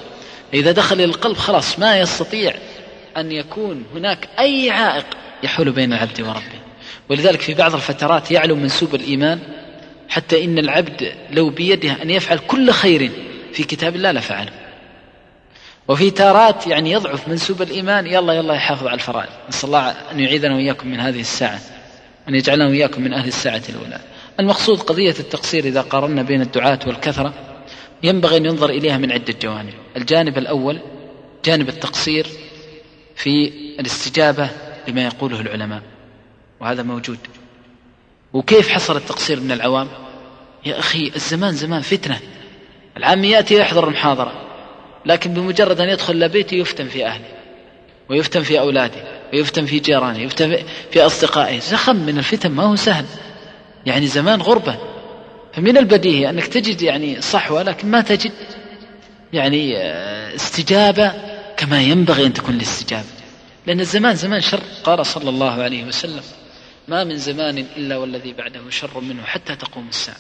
إذا 0.55 0.73
دخل 0.73 1.01
القلب 1.01 1.37
خلاص 1.37 1.79
ما 1.79 1.99
يستطيع 1.99 2.55
أن 3.17 3.33
يكون 3.33 3.85
هناك 3.95 4.29
أي 4.39 4.71
عائق 4.71 5.07
يحول 5.43 5.71
بين 5.71 5.93
العبد 5.93 6.21
وربه. 6.21 6.61
ولذلك 7.09 7.41
في 7.41 7.55
بعض 7.55 7.75
الفترات 7.75 8.31
يعلو 8.31 8.57
منسوب 8.57 8.95
الإيمان 8.95 9.39
حتى 10.09 10.45
إن 10.45 10.59
العبد 10.59 11.13
لو 11.31 11.51
بيده 11.51 12.03
أن 12.03 12.11
يفعل 12.11 12.39
كل 12.39 12.71
خير 12.71 13.11
في 13.53 13.63
كتاب 13.65 13.97
الله 13.97 14.13
لفعله. 14.13 14.53
وفي 15.89 16.11
تارات 16.11 16.67
يعني 16.67 16.93
يضعف 16.93 17.29
منسوب 17.29 17.63
الإيمان 17.63 18.07
يلا 18.07 18.33
يلا 18.33 18.55
يحافظ 18.55 18.87
على 18.87 18.95
الفرائض. 18.95 19.31
نسأل 19.49 19.69
الله 19.69 19.91
أن 19.91 20.21
يعيذنا 20.21 20.55
وإياكم 20.55 20.89
من 20.89 21.01
هذه 21.01 21.21
الساعة 21.21 21.61
أن 22.29 22.35
يجعلنا 22.35 22.67
وإياكم 22.67 23.03
من 23.03 23.13
أهل 23.13 23.29
الساعة 23.29 23.63
الأولى. 23.69 24.01
المقصود 24.41 24.81
قضية 24.81 25.15
التقصير 25.21 25.65
إذا 25.65 25.81
قارنا 25.81 26.23
بين 26.23 26.41
الدعاة 26.43 26.79
والكثرة 26.87 27.35
ينبغي 28.03 28.37
أن 28.37 28.45
ينظر 28.45 28.71
إليها 28.71 28.99
من 28.99 29.13
عدة 29.13 29.35
جوانب. 29.43 29.75
الجانب 29.97 30.39
الأول 30.39 30.81
جانب 31.45 31.69
التقصير 31.69 32.27
في 33.17 33.53
الاستجابة 33.81 34.51
لما 34.89 35.05
يقوله 35.05 35.41
العلماء 35.41 35.83
وهذا 36.61 36.83
موجود. 36.83 37.19
وكيف 38.33 38.69
حصل 38.69 38.97
التقصير 38.97 39.41
من 39.41 39.53
العوام؟ 39.53 39.89
يا 40.67 40.79
أخي 40.79 41.13
الزمان 41.17 41.53
زمان 41.53 41.83
فتنة. 41.83 42.21
العام 42.97 43.25
يأتي 43.25 43.55
يحضر 43.55 43.89
المحاضرة. 43.89 44.46
لكن 45.07 45.35
بمجرد 45.35 45.81
أن 45.81 45.89
يدخل 45.89 46.15
إلى 46.15 46.29
بيته 46.29 46.55
يفتن 46.55 46.89
في 46.89 47.07
أهله 47.07 47.25
ويفتن 48.09 48.43
في 48.43 48.61
أولاده 48.61 49.05
ويفتن 49.33 49.67
في 49.67 49.79
جيرانه 49.79 50.19
ويفتن 50.19 50.59
في 50.91 51.01
أصدقائه. 51.07 51.61
زخم 51.61 51.97
من 51.97 52.19
الفتن 52.19 52.51
ما 52.51 52.63
هو 52.63 52.77
سهل. 52.77 53.05
يعني 53.87 54.07
زمان 54.07 54.43
غربة. 54.43 54.77
فمن 55.53 55.77
البديهي 55.77 56.31
أنك 56.31 56.47
تجد 56.47 56.83
يعني 56.83 57.21
صحوة 57.21 57.63
لكن 57.63 57.89
ما 57.89 58.01
تجد 58.01 58.33
يعني 59.33 59.77
آه، 59.79 60.35
استجابة 60.35 61.13
كما 61.57 61.83
ينبغي 61.83 62.27
أن 62.27 62.33
تكون 62.33 62.55
الاستجابة. 62.55 63.05
لأن 63.67 63.81
الزمان 63.81 64.17
زمان 64.17 64.41
شر. 64.41 64.61
قال 64.85 65.07
صلى 65.07 65.31
الله 65.31 65.63
عليه 65.63 65.85
وسلم 65.85 66.23
ما 66.89 67.05
من 67.05 67.17
زمان 67.17 67.67
إلا 67.77 67.97
والذي 67.97 68.33
بعده 68.33 68.71
شر 68.71 69.01
منه 69.01 69.23
حتى 69.23 69.57
تقوم 69.57 69.89
الساعة. 69.89 70.17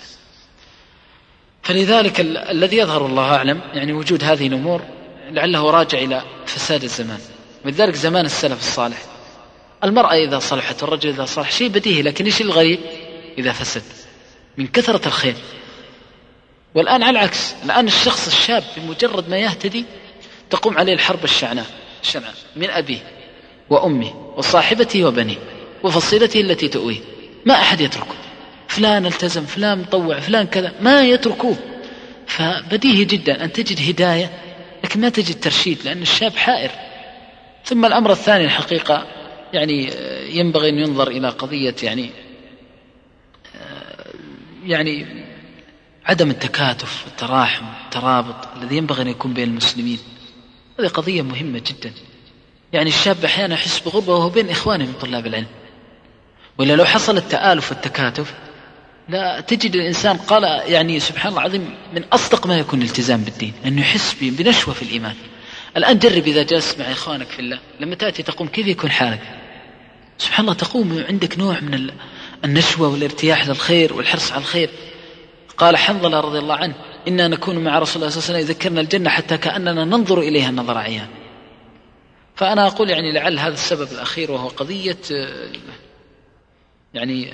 فلذلك 1.66 2.20
ال- 2.20 2.37
الذي 2.38 2.76
يظهر 2.76 3.07
الله 3.07 3.35
أعلم 3.35 3.61
يعني 3.74 3.92
وجود 3.92 4.24
هذه 4.24 4.46
الأمور 4.46 4.83
لعله 5.31 5.70
راجع 5.70 5.98
إلى 5.98 6.22
فساد 6.46 6.83
الزمان. 6.83 7.18
ولذلك 7.64 7.94
زمان 7.94 8.26
السلف 8.26 8.61
الصالح 8.61 8.98
المرأة 9.85 10.14
إذا 10.14 10.38
صلحت 10.38 10.83
والرجل 10.83 11.09
إذا 11.09 11.24
صلح 11.24 11.50
شيء 11.52 11.68
بديهي 11.68 12.02
لكن 12.02 12.24
إيش 12.24 12.40
الغريب؟ 12.40 12.79
إذا 13.38 13.52
فسد 13.52 13.83
من 14.57 14.66
كثرة 14.66 15.07
الخير. 15.09 15.35
والآن 16.74 17.02
على 17.02 17.18
العكس 17.18 17.55
الآن 17.64 17.87
الشخص 17.87 18.26
الشاب 18.26 18.64
بمجرد 18.76 19.29
ما 19.29 19.38
يهتدي 19.38 19.85
تقوم 20.50 20.79
عليه 20.79 20.92
الحرب 20.92 21.24
الشعناء 21.24 21.66
الشنعاء 22.02 22.35
من 22.57 22.70
أبيه 22.70 22.98
وأمه 23.70 24.33
وصاحبته 24.37 25.05
وبنيه 25.05 25.38
وفصيلته 25.83 26.40
التي 26.40 26.68
تؤويه. 26.68 27.00
ما 27.46 27.55
أحد 27.55 27.81
يتركه. 27.81 28.14
فلان 28.68 29.07
التزم 29.07 29.44
فلان 29.44 29.79
مطوع 29.79 30.20
فلان 30.20 30.46
كذا 30.46 30.72
ما 30.81 31.02
يتركوه. 31.02 31.57
فبديهي 32.26 33.05
جدا 33.05 33.44
أن 33.44 33.52
تجد 33.52 33.88
هداية 33.88 34.31
لكن 34.85 35.00
ما 35.00 35.09
تجد 35.09 35.40
ترشيد 35.40 35.79
لأن 35.85 36.02
الشاب 36.02 36.37
حائر. 36.37 36.70
ثم 37.64 37.85
الأمر 37.85 38.12
الثاني 38.12 38.44
الحقيقة 38.44 39.07
يعني 39.52 39.90
ينبغي 40.37 40.68
أن 40.68 40.79
ينظر 40.79 41.09
إلى 41.09 41.29
قضية 41.29 41.74
يعني 41.83 42.11
يعني 44.64 45.07
عدم 46.07 46.31
التكاتف 46.31 47.07
والتراحم 47.07 47.66
والترابط 47.83 48.48
الذي 48.57 48.76
ينبغي 48.76 49.02
أن 49.02 49.09
يكون 49.09 49.33
بين 49.33 49.48
المسلمين. 49.48 49.98
هذه 50.81 50.87
قضية 50.87 51.22
مهمة 51.22 51.62
جدا. 51.66 51.92
يعني 52.72 52.88
الشاب 52.88 53.24
أحيانا 53.24 53.55
يحس 53.55 53.81
بغربة 53.81 54.14
وهو 54.14 54.29
بين 54.29 54.50
إخوانه 54.50 54.85
من 54.85 54.92
طلاب 54.92 55.26
العلم. 55.26 55.46
ولا 56.59 56.76
لو 56.76 56.85
حصل 56.85 57.16
التآلف 57.16 57.70
والتكاتف 57.70 58.35
لا 59.09 59.40
تجد 59.40 59.75
الإنسان 59.75 60.16
قال 60.16 60.42
يعني 60.73 61.01
سبحان 61.01 61.29
الله 61.29 61.40
العظيم 61.42 61.75
من 61.95 62.05
أصدق 62.12 62.47
ما 62.47 62.59
يكون 62.59 62.83
الالتزام 62.83 63.21
بالدين 63.21 63.53
أنه 63.66 63.81
يحس 63.81 64.16
بنشوة 64.23 64.75
في 64.75 64.83
الإيمان. 64.83 65.14
الآن 65.77 65.99
جرب 65.99 66.27
إذا 66.27 66.42
جلست 66.42 66.81
مع 66.81 66.92
إخوانك 66.92 67.27
في 67.27 67.38
الله 67.38 67.59
لما 67.81 67.95
تأتي 67.95 68.23
تقوم 68.23 68.49
كيف 68.49 68.66
يكون 68.66 68.90
حالك؟ 68.90 69.21
سبحان 70.19 70.45
الله 70.45 70.57
تقوم 70.59 71.05
عندك 71.09 71.38
نوع 71.38 71.61
من 71.61 71.90
النشوة 72.45 72.88
والارتياح 72.88 73.49
للخير 73.49 73.92
والحرص 73.92 74.33
على 74.33 74.40
الخير. 74.40 74.71
قال 75.57 75.77
حنظلة 75.77 76.21
رضي 76.21 76.38
الله 76.38 76.55
عنه 76.55 76.75
إنا 77.09 77.29
نكون 77.29 77.59
مع 77.59 77.79
رسول 77.79 78.03
الله 78.03 78.14
صلى 78.14 78.23
الله 78.23 78.35
عليه 78.35 78.45
وسلم 78.45 78.51
يذكرنا 78.51 78.81
الجنة 78.81 79.11
حتى 79.11 79.38
كأننا 79.38 79.85
ننظر 79.85 80.19
إليها 80.19 80.51
النظر 80.51 80.79
عيان. 80.79 81.09
فأنا 82.35 82.66
أقول 82.66 82.90
يعني 82.90 83.12
لعل 83.12 83.38
هذا 83.38 83.55
السبب 83.55 83.92
الأخير 83.92 84.31
وهو 84.31 84.49
قضية 84.49 84.99
يعني 86.95 87.33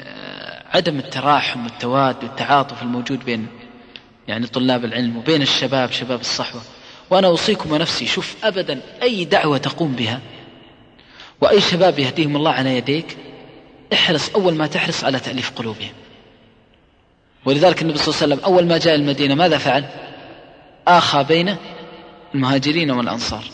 عدم 0.72 0.98
التراحم 0.98 1.64
والتواد 1.64 2.24
والتعاطف 2.24 2.82
الموجود 2.82 3.24
بين 3.24 3.46
يعني 4.28 4.46
طلاب 4.46 4.84
العلم 4.84 5.16
وبين 5.16 5.42
الشباب 5.42 5.92
شباب 5.92 6.20
الصحوة. 6.20 6.60
وأنا 7.10 7.26
أوصيكم 7.26 7.72
ونفسي 7.72 8.06
شوف 8.06 8.36
أبدا 8.44 8.80
أي 9.02 9.24
دعوة 9.24 9.58
تقوم 9.58 9.92
بها. 9.92 10.20
وأي 11.40 11.60
شباب 11.60 11.98
يهديهم 11.98 12.36
الله 12.36 12.50
على 12.50 12.76
يديك 12.76 13.16
احرص 13.92 14.28
أول 14.28 14.54
ما 14.54 14.66
تحرص 14.66 15.04
على 15.04 15.20
تأليف 15.20 15.50
قلوبهم. 15.50 15.92
ولذلك 17.44 17.82
النبي 17.82 17.98
صلى 17.98 18.14
الله 18.14 18.22
عليه 18.22 18.34
وسلم 18.34 18.44
أول 18.44 18.66
ما 18.66 18.78
جاء 18.78 18.94
المدينة 18.94 19.34
ماذا 19.34 19.58
فعل؟ 19.58 19.84
آخى 20.88 21.24
بين 21.24 21.56
المهاجرين 22.34 22.90
والأنصار. 22.90 23.44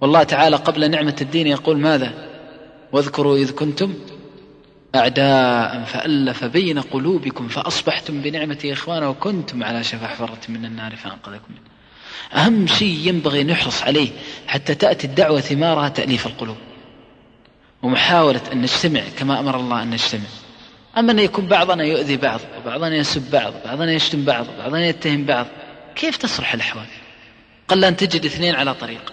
والله 0.00 0.22
تعالى 0.22 0.56
قبل 0.56 0.90
نعمة 0.90 1.16
الدين 1.20 1.46
يقول 1.46 1.78
ماذا؟ 1.78 2.12
واذكروا 2.92 3.36
إذ 3.36 3.52
كنتم 3.52 3.94
أعداء 4.96 5.84
فألف 5.84 6.44
بين 6.44 6.78
قلوبكم 6.78 7.48
فأصبحتم 7.48 8.20
بنعمة 8.20 8.58
إخوانا 8.64 9.08
وكنتم 9.08 9.64
على 9.64 9.84
شفا 9.84 10.06
حفرة 10.06 10.38
من 10.48 10.64
النار 10.64 10.96
فأنقذكم 10.96 11.44
منه 11.48 11.76
أهم 12.34 12.66
شيء 12.66 13.08
ينبغي 13.08 13.44
نحرص 13.44 13.82
عليه 13.82 14.08
حتى 14.46 14.74
تأتي 14.74 15.06
الدعوة 15.06 15.40
ثمارها 15.40 15.88
تأليف 15.88 16.26
القلوب. 16.26 16.56
ومحاولة 17.82 18.40
أن 18.52 18.62
نجتمع 18.62 19.00
كما 19.18 19.40
أمر 19.40 19.60
الله 19.60 19.82
أن 19.82 19.90
نجتمع. 19.90 20.28
أما 20.98 21.12
أن 21.12 21.18
يكون 21.18 21.46
بعضنا 21.46 21.84
يؤذي 21.84 22.16
بعض 22.16 22.40
وبعضنا 22.58 22.96
يسب 22.96 23.30
بعض 23.30 23.52
وبعضنا 23.64 23.92
يشتم 23.92 24.24
بعض 24.24 24.46
وبعضنا 24.48 24.86
يتهم 24.86 25.24
بعض 25.24 25.46
كيف 25.94 26.16
تصلح 26.16 26.54
الأحوال؟ 26.54 26.86
قل 27.68 27.84
أن 27.84 27.96
تجد 27.96 28.24
اثنين 28.24 28.54
على 28.54 28.74
طريق. 28.74 29.12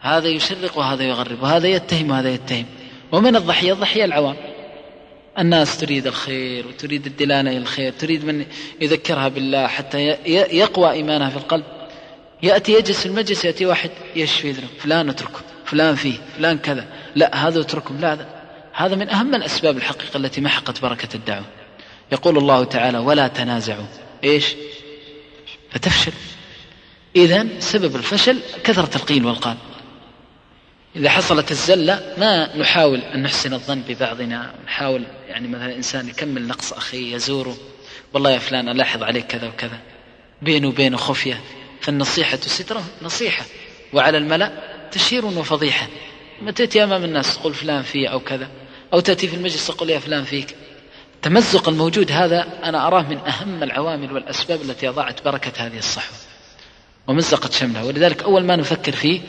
هذا 0.00 0.28
يشرق 0.28 0.78
وهذا 0.78 1.02
يغرب 1.02 1.42
وهذا 1.42 1.68
يتهم 1.68 2.10
وهذا 2.10 2.30
يتهم. 2.30 2.64
ومن 3.12 3.36
الضحية؟ 3.36 3.72
الضحية 3.72 4.04
العوام. 4.04 4.36
الناس 5.38 5.78
تريد 5.78 6.06
الخير 6.06 6.66
وتريد 6.66 7.06
الدلالة 7.06 7.50
إلى 7.50 7.58
الخير 7.58 7.92
تريد 7.92 8.24
من 8.24 8.46
يذكرها 8.80 9.28
بالله 9.28 9.66
حتى 9.66 9.98
يقوى 10.56 10.90
إيمانها 10.90 11.30
في 11.30 11.36
القلب. 11.36 11.64
يأتي 12.42 12.72
يجلس 12.72 13.00
في 13.00 13.06
المجلس 13.06 13.44
يأتي 13.44 13.66
واحد 13.66 13.90
يشفي 14.16 14.52
ذنب 14.52 14.68
فلان 14.78 15.08
اتركه 15.08 15.40
فلان 15.64 15.94
فيه 15.94 16.14
فلان 16.36 16.58
كذا. 16.58 16.86
لا 17.16 17.48
هذا 17.48 17.60
اتركه 17.60 17.94
لا 17.94 18.12
هذا. 18.12 18.28
هذا 18.72 18.96
من 18.96 19.08
أهم 19.08 19.34
الأسباب 19.34 19.76
الحقيقة 19.76 20.16
التي 20.16 20.40
محقت 20.40 20.82
بركة 20.82 21.08
الدعوة. 21.14 21.44
يقول 22.12 22.38
الله 22.38 22.64
تعالى 22.64 22.98
ولا 22.98 23.28
تنازعوا. 23.28 23.86
إيش؟ 24.24 24.54
فتفشل. 25.70 26.12
إذا 27.16 27.46
سبب 27.58 27.96
الفشل 27.96 28.38
كثرة 28.64 28.96
القيل 28.96 29.26
والقال. 29.26 29.56
إذا 30.96 31.10
حصلت 31.10 31.50
الزلة 31.50 32.14
ما 32.18 32.56
نحاول 32.56 33.00
أن 33.00 33.22
نحسن 33.22 33.54
الظن 33.54 33.82
ببعضنا 33.88 34.54
نحاول 34.66 35.04
يعني 35.28 35.48
مثلا 35.48 35.76
إنسان 35.76 36.08
يكمل 36.08 36.46
نقص 36.46 36.72
أخيه 36.72 37.14
يزوره 37.14 37.56
والله 38.12 38.30
يا 38.30 38.38
فلان 38.38 38.68
ألاحظ 38.68 39.02
عليك 39.02 39.26
كذا 39.26 39.48
وكذا 39.48 39.78
بينه 40.42 40.68
وبينه 40.68 40.96
خفية 40.96 41.40
فالنصيحة 41.80 42.36
سترة 42.36 42.84
نصيحة 43.02 43.44
وعلى 43.92 44.18
الملأ 44.18 44.52
تشهير 44.92 45.26
وفضيحة. 45.26 45.86
ما 46.42 46.50
تأتي 46.50 46.84
أمام 46.84 47.04
الناس 47.04 47.38
تقول 47.38 47.54
فلان 47.54 47.82
في 47.82 48.10
أو 48.10 48.20
كذا 48.20 48.48
أو 48.92 49.00
تأتي 49.00 49.28
في 49.28 49.36
المجلس 49.36 49.66
تقول 49.66 49.90
يا 49.90 49.98
فلان 49.98 50.24
فيك. 50.24 50.54
التمزق 51.14 51.68
الموجود 51.68 52.12
هذا 52.12 52.46
أنا 52.64 52.86
أراه 52.86 53.02
من 53.02 53.18
أهم 53.18 53.62
العوامل 53.62 54.12
والأسباب 54.12 54.62
التي 54.62 54.88
أضاعت 54.88 55.24
بركة 55.24 55.66
هذه 55.66 55.78
الصحوة. 55.78 56.16
ومزقت 57.06 57.52
شملها 57.52 57.82
ولذلك 57.82 58.22
أول 58.22 58.44
ما 58.44 58.56
نفكر 58.56 58.92
فيه 58.92 59.20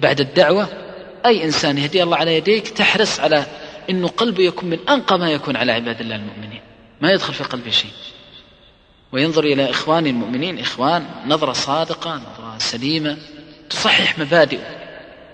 بعد 0.00 0.20
الدعوة 0.20 0.85
أي 1.26 1.44
إنسان 1.44 1.78
يهدي 1.78 2.02
الله 2.02 2.16
على 2.16 2.36
يديك 2.36 2.68
تحرص 2.68 3.20
على 3.20 3.46
أنه 3.90 4.08
قلبه 4.08 4.42
يكون 4.42 4.70
من 4.70 4.88
أنقى 4.88 5.18
ما 5.18 5.30
يكون 5.30 5.56
على 5.56 5.72
عباد 5.72 6.00
الله 6.00 6.16
المؤمنين. 6.16 6.60
ما 7.00 7.12
يدخل 7.12 7.34
في 7.34 7.44
قلبه 7.44 7.70
شيء. 7.70 7.90
وينظر 9.12 9.44
إلى 9.44 9.70
إخوان 9.70 10.06
المؤمنين 10.06 10.58
إخوان 10.58 11.06
نظرة 11.26 11.52
صادقة 11.52 12.14
نظرة 12.14 12.58
سليمة 12.58 13.16
تصحح 13.70 14.18
مبادئه 14.18 14.76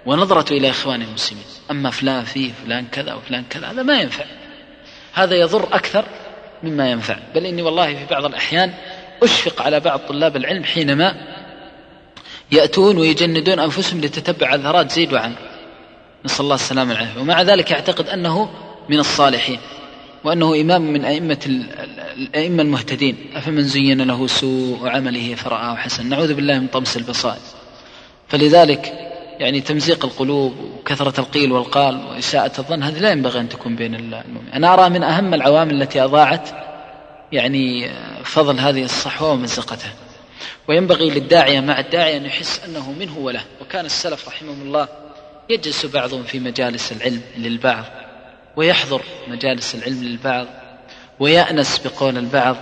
ونظرته 0.07 0.53
إلى 0.53 0.71
إخوان 0.71 1.03
المسلمين. 1.03 1.45
أما 1.71 1.91
فلان 1.91 2.25
فيه 2.25 2.53
فلان 2.65 2.87
كذا 2.87 3.15
وفلان 3.15 3.45
كذا 3.51 3.67
هذا 3.67 3.83
ما 3.83 4.01
ينفع. 4.01 4.25
هذا 5.13 5.35
يضر 5.35 5.75
أكثر 5.75 6.05
مما 6.63 6.91
ينفع. 6.91 7.19
بل 7.35 7.47
إني 7.47 7.63
والله 7.63 7.95
في 7.95 8.05
بعض 8.11 8.25
الأحيان 8.25 8.75
أشفق 9.23 9.63
على 9.63 9.81
بعض 9.81 9.99
طلاب 9.99 10.37
العلم 10.37 10.65
حينما 10.65 11.15
يأتون 12.53 12.99
ويجندون 12.99 13.59
أنفسهم 13.59 14.01
لتتبع 14.01 14.55
أثرات 14.55 14.91
زيد 14.91 15.13
وعمر 15.13 15.52
نسأل 16.25 16.45
الله 16.45 16.55
السلامة 16.55 16.91
والعافية. 16.91 17.21
ومع 17.21 17.43
ذلك 17.43 17.71
يعتقد 17.71 18.09
أنه 18.09 18.51
من 18.89 18.99
الصالحين 18.99 19.59
وأنه 20.25 20.61
إمام 20.61 20.83
من 20.83 21.05
أئمة 21.05 21.39
الأئمة 22.17 22.63
المهتدين. 22.63 23.17
أفمن 23.35 23.63
زين 23.63 24.03
له 24.03 24.27
سوء 24.27 24.89
عمله 24.89 25.35
فرآه 25.35 25.77
حسن 25.77 26.09
نعوذ 26.09 26.35
بالله 26.35 26.59
من 26.59 26.67
طمس 26.67 26.97
البصائر. 26.97 27.41
فلذلك 28.29 28.93
يعني 29.39 29.61
تمزيق 29.61 30.05
القلوب 30.05 30.55
وكثرة 30.79 31.21
القيل 31.21 31.53
والقال 31.53 32.05
وإساءة 32.11 32.53
الظن 32.59 32.83
هذه 32.83 32.99
لا 32.99 33.11
ينبغي 33.11 33.41
أن 33.41 33.49
تكون 33.49 33.77
بين 33.77 33.95
المؤمنين. 33.95 34.53
أنا 34.55 34.75
أرى 34.75 34.89
من 34.89 35.03
أهم 35.03 35.35
العوامل 35.35 35.83
التي 35.83 36.05
أضاعت 36.05 36.49
يعني 37.33 37.91
فضل 38.25 38.59
هذه 38.59 38.85
الصحوة 38.85 39.31
ومزقتها. 39.31 39.95
وينبغي 40.69 41.11
للداعية 41.11 41.61
مع 41.61 41.81
الداعية 41.81 42.17
أن 42.17 42.25
يحس 42.25 42.61
أنه 42.65 42.93
منه 42.93 43.19
وله. 43.19 43.43
وكان 43.61 43.85
السلف 43.85 44.29
رحمهم 44.29 44.63
الله 44.63 44.89
يجلس 45.51 45.87
بعضهم 45.87 46.23
في 46.23 46.41
مجالس 46.41 46.93
العلم 46.93 47.21
للبعض 47.37 47.85
ويحضر 48.57 49.03
مجالس 49.29 49.75
العلم 49.75 50.05
للبعض 50.05 50.47
ويأنس 51.21 51.79
بقول 51.79 52.19
البعض 52.19 52.57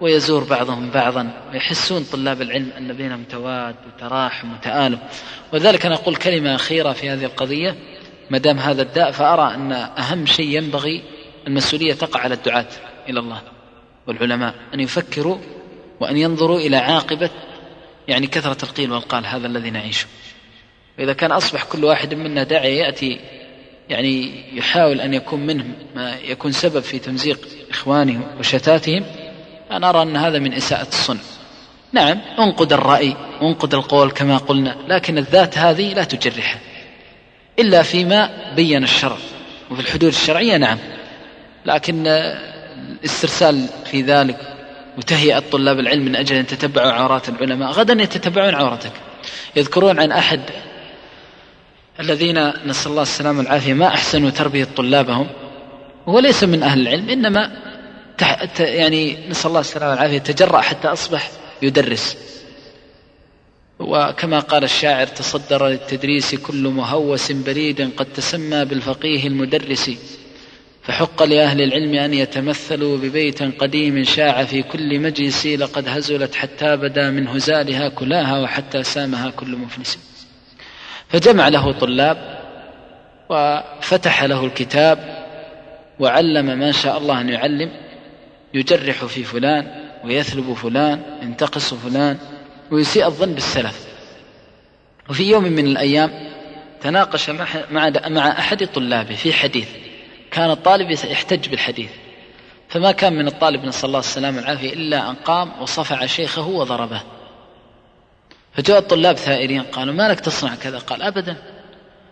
ويزور 0.00 0.44
بعضهم 0.44 0.90
بعضا 0.90 1.30
ويحسون 1.52 2.04
طلاب 2.12 2.42
العلم 2.42 2.70
أن 2.78 2.92
بينهم 2.92 3.24
تواد 3.24 3.74
وتراحم 3.86 4.52
وتآلف 4.52 5.00
ولذلك 5.52 5.86
أنا 5.86 5.94
أقول 5.94 6.16
كلمة 6.16 6.54
أخيرة 6.54 6.92
في 6.92 7.10
هذه 7.10 7.24
القضية. 7.24 7.76
ما 8.30 8.38
دام 8.38 8.58
هذا 8.58 8.82
الداء 8.82 9.10
فأرى 9.10 9.54
أن 9.54 9.72
أهم 9.72 10.26
شيء 10.26 10.48
ينبغي 10.48 11.02
المسؤولية 11.46 11.94
تقع 11.94 12.20
على 12.20 12.34
الدعاة 12.34 12.66
إلى 13.08 13.20
الله 13.20 13.42
والعلماء 14.06 14.54
أن 14.74 14.80
يفكروا 14.80 15.38
وأن 16.00 16.16
ينظروا 16.16 16.58
إلى 16.58 16.76
عاقبة 16.76 17.30
يعني 18.08 18.26
كثرة 18.26 18.64
القيل 18.64 18.92
والقال 18.92 19.26
هذا 19.26 19.46
الذي 19.46 19.70
نعيشه. 19.70 20.06
وإذا 20.98 21.12
كان 21.12 21.32
أصبح 21.32 21.64
كل 21.64 21.84
واحد 21.84 22.14
منا 22.14 22.42
داعي 22.42 22.76
يأتي 22.76 23.20
يعني 23.88 24.42
يحاول 24.56 25.00
أن 25.00 25.14
يكون 25.14 25.46
منه 25.46 25.64
ما 25.94 26.14
يكون 26.28 26.52
سبب 26.52 26.80
في 26.80 26.98
تمزيق 26.98 27.48
إخوانه 27.70 28.20
وشتاتهم 28.38 29.04
أنا 29.70 29.90
أرى 29.90 30.02
أن 30.02 30.16
هذا 30.16 30.38
من 30.38 30.52
إساءة 30.52 30.88
الصنع 30.88 31.20
نعم 31.92 32.20
أنقد 32.38 32.72
الرأي 32.72 33.16
وانقد 33.40 33.74
القول 33.74 34.10
كما 34.10 34.36
قلنا 34.36 34.76
لكن 34.88 35.18
الذات 35.18 35.58
هذه 35.58 35.94
لا 35.94 36.04
تجرحها 36.04 36.60
إلا 37.58 37.82
فيما 37.82 38.52
بين 38.56 38.84
الشرع 38.84 39.16
وفي 39.70 39.80
الحدود 39.80 40.08
الشرعية 40.08 40.56
نعم. 40.56 40.78
لكن 41.66 42.06
الاسترسال 42.06 43.66
في 43.84 44.02
ذلك 44.02 44.36
وتهيئة 44.98 45.38
طلاب 45.38 45.78
العلم 45.78 46.04
من 46.04 46.16
أجل 46.16 46.36
أن 46.36 46.40
يتتبعوا 46.40 46.92
عورات 46.92 47.28
العلماء 47.28 47.70
غدا 47.70 48.02
يتتبعون 48.02 48.54
عورتك. 48.54 48.92
يذكرون 49.56 50.00
عن 50.00 50.12
أحد 50.12 50.40
الذين 52.00 52.52
نسأل 52.66 52.90
الله 52.90 53.02
السلامة 53.02 53.38
والعافية 53.38 53.74
ما 53.74 53.86
أحسنوا 53.86 54.30
تربية 54.30 54.68
طلابهم؟ 54.76 55.26
هو 56.08 56.18
ليس 56.18 56.44
من 56.44 56.62
أهل 56.62 56.80
العلم 56.80 57.08
إنما 57.08 57.52
يعني 58.58 59.28
نسأل 59.28 59.48
الله 59.48 59.60
السلامة 59.60 59.90
والعافية 59.90 60.18
تجرأ 60.18 60.60
حتى 60.60 60.88
أصبح 60.88 61.30
يدرس. 61.62 62.16
وكما 63.78 64.38
قال 64.38 64.64
الشاعر 64.64 65.06
تصدر 65.06 65.68
للتدريس 65.68 66.34
كل 66.34 66.68
مهوس 66.68 67.32
بريد 67.32 67.90
قد 67.96 68.06
تسمى 68.06 68.64
بالفقيه 68.64 69.26
المدرس. 69.26 69.90
فحق 70.82 71.22
لأهل 71.22 71.60
العلم 71.62 71.94
أن 71.94 72.14
يتمثلوا 72.14 72.96
ببيت 72.96 73.42
قديم 73.42 74.04
شاع 74.04 74.44
في 74.44 74.62
كل 74.62 75.00
مجلس 75.00 75.46
لقد 75.46 75.88
هزلت 75.88 76.34
حتى 76.34 76.76
بدا 76.76 77.10
من 77.10 77.28
هزالها 77.28 77.88
كلاها 77.88 78.40
وحتى 78.40 78.82
سامها 78.82 79.30
كل 79.30 79.56
مفلس. 79.56 79.98
فجمع 81.12 81.48
له 81.48 81.72
طلاب 81.72 82.38
وفتح 83.28 84.24
له 84.24 84.44
الكتاب 84.44 85.24
وعلم 86.00 86.58
ما 86.58 86.72
شاء 86.72 86.98
الله 86.98 87.20
أن 87.20 87.28
يعلم 87.28 87.70
يجرح 88.54 89.04
في 89.04 89.24
فلان 89.24 89.66
ويثلب 90.04 90.54
فلان 90.54 91.02
ينتقص 91.22 91.74
فلان 91.74 92.18
ويسيء 92.70 93.06
الظن 93.06 93.34
بالسلف. 93.34 93.86
وفي 95.10 95.22
يوم 95.22 95.44
من 95.44 95.66
الأيام 95.66 96.10
تناقش 96.80 97.30
مع 97.30 97.46
مع 98.08 98.28
أحد 98.28 98.66
طلابه 98.66 99.14
في 99.14 99.32
حديث 99.32 99.68
كان 100.30 100.50
الطالب 100.50 100.90
يحتج 100.90 101.48
بالحديث 101.48 101.90
فما 102.68 102.92
كان 102.92 103.12
من 103.12 103.26
الطالب 103.26 103.64
نسأل 103.64 103.88
الله 103.88 103.98
السلامة 103.98 104.36
والعافية 104.36 104.72
إلا 104.72 105.10
أن 105.10 105.14
قام 105.14 105.62
وصفع 105.62 106.06
شيخه 106.06 106.48
وضربه. 106.48 107.02
فجاء 108.54 108.78
الطلاب 108.78 109.16
ثائرين 109.16 109.62
قالوا 109.62 109.94
ما 109.94 110.08
لك 110.08 110.20
تصنع 110.20 110.54
كذا؟ 110.54 110.78
قال 110.78 111.02
أبدا. 111.02 111.36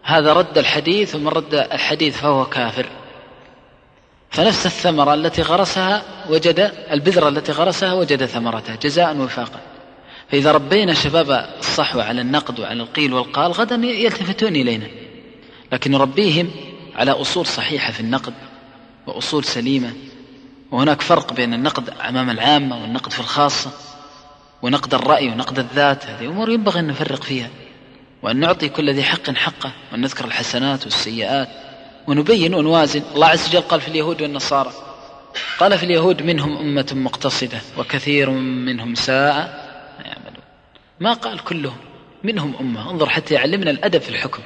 هذا 0.02 0.32
رد 0.32 0.58
الحديث 0.58 1.14
ومن 1.14 1.28
رد 1.28 1.54
الحديث 1.54 2.16
فهو 2.16 2.46
كافر. 2.46 2.86
فنفس 4.30 4.66
الثمرة 4.66 5.14
التي 5.14 5.42
غرسها 5.42 6.02
وجد 6.28 6.72
البذرة 6.90 7.28
التي 7.28 7.52
غرسها 7.52 7.92
وجد 7.92 8.26
ثمرتها 8.26 8.76
جزاء 8.76 9.16
وفاقا. 9.16 9.60
فإذا 10.30 10.52
ربينا 10.52 10.94
شباب 10.94 11.48
الصحوة 11.58 12.04
على 12.04 12.20
النقد 12.20 12.60
وعلى 12.60 12.82
القيل 12.82 13.14
والقال 13.14 13.52
غدا 13.52 13.74
يلتفتون 13.74 14.56
إلينا. 14.56 14.86
لكن 15.72 15.90
نربيهم 15.90 16.50
على 16.96 17.10
أصول 17.10 17.46
صحيحة 17.46 17.92
في 17.92 18.00
النقد 18.00 18.34
وأصول 19.06 19.44
سليمة. 19.44 19.92
وهناك 20.70 21.02
فرق 21.02 21.32
بين 21.32 21.54
النقد 21.54 21.90
أمام 22.08 22.30
العامة 22.30 22.82
والنقد 22.82 23.12
في 23.12 23.20
الخاصة. 23.20 23.70
ونقد 24.62 24.94
الرأي 24.94 25.28
ونقد 25.28 25.58
الذات 25.58 26.06
هذه 26.06 26.26
أمور 26.26 26.50
ينبغي 26.50 26.80
أن 26.80 26.86
نفرق 26.86 27.22
فيها 27.22 27.50
وأن 28.22 28.36
نعطي 28.36 28.68
كل 28.68 28.90
ذي 28.90 29.02
حق 29.02 29.30
حقه 29.30 29.72
وأن 29.92 30.00
نذكر 30.00 30.24
الحسنات 30.24 30.84
والسيئات 30.84 31.48
ونبين 32.06 32.54
ونوازن. 32.54 33.02
الله 33.14 33.26
عز 33.26 33.48
وجل 33.48 33.60
قال 33.60 33.80
في 33.80 33.88
اليهود 33.88 34.22
والنصارى 34.22 34.72
قال 35.58 35.78
في 35.78 35.84
اليهود 35.84 36.22
منهم 36.22 36.56
أمة 36.56 36.92
مقتصدة 36.94 37.60
وكثير 37.78 38.30
منهم 38.30 38.94
ساء 38.94 39.34
ما 39.98 40.06
يعملون. 40.06 40.44
ما 41.00 41.12
قال 41.12 41.38
كلهم 41.38 41.76
منهم 42.24 42.54
أمة. 42.60 42.90
انظر 42.90 43.08
حتى 43.08 43.34
يعلمنا 43.34 43.70
الأدب 43.70 44.00
في 44.00 44.08
الحكم. 44.08 44.42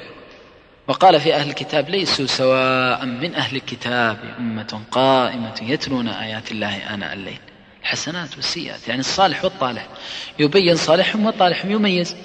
وقال 0.87 1.19
في 1.19 1.35
أهل 1.35 1.49
الكتاب 1.49 1.89
ليسوا 1.89 2.25
سواء 2.25 3.05
من 3.05 3.35
أهل 3.35 3.55
الكتاب 3.55 4.17
أمة 4.39 4.81
قائمة 4.91 5.55
يتلون 5.61 6.07
آيات 6.07 6.51
الله 6.51 6.93
آناء 6.93 7.13
الليل. 7.13 7.39
الحسنات 7.85 8.35
والسيئات 8.35 8.87
يعني 8.87 8.99
الصالح 8.99 9.43
والطالح. 9.43 9.87
يبين 10.39 10.75
صالحهم 10.75 11.25
وطالحهم 11.25 11.71
يميز. 11.71 12.15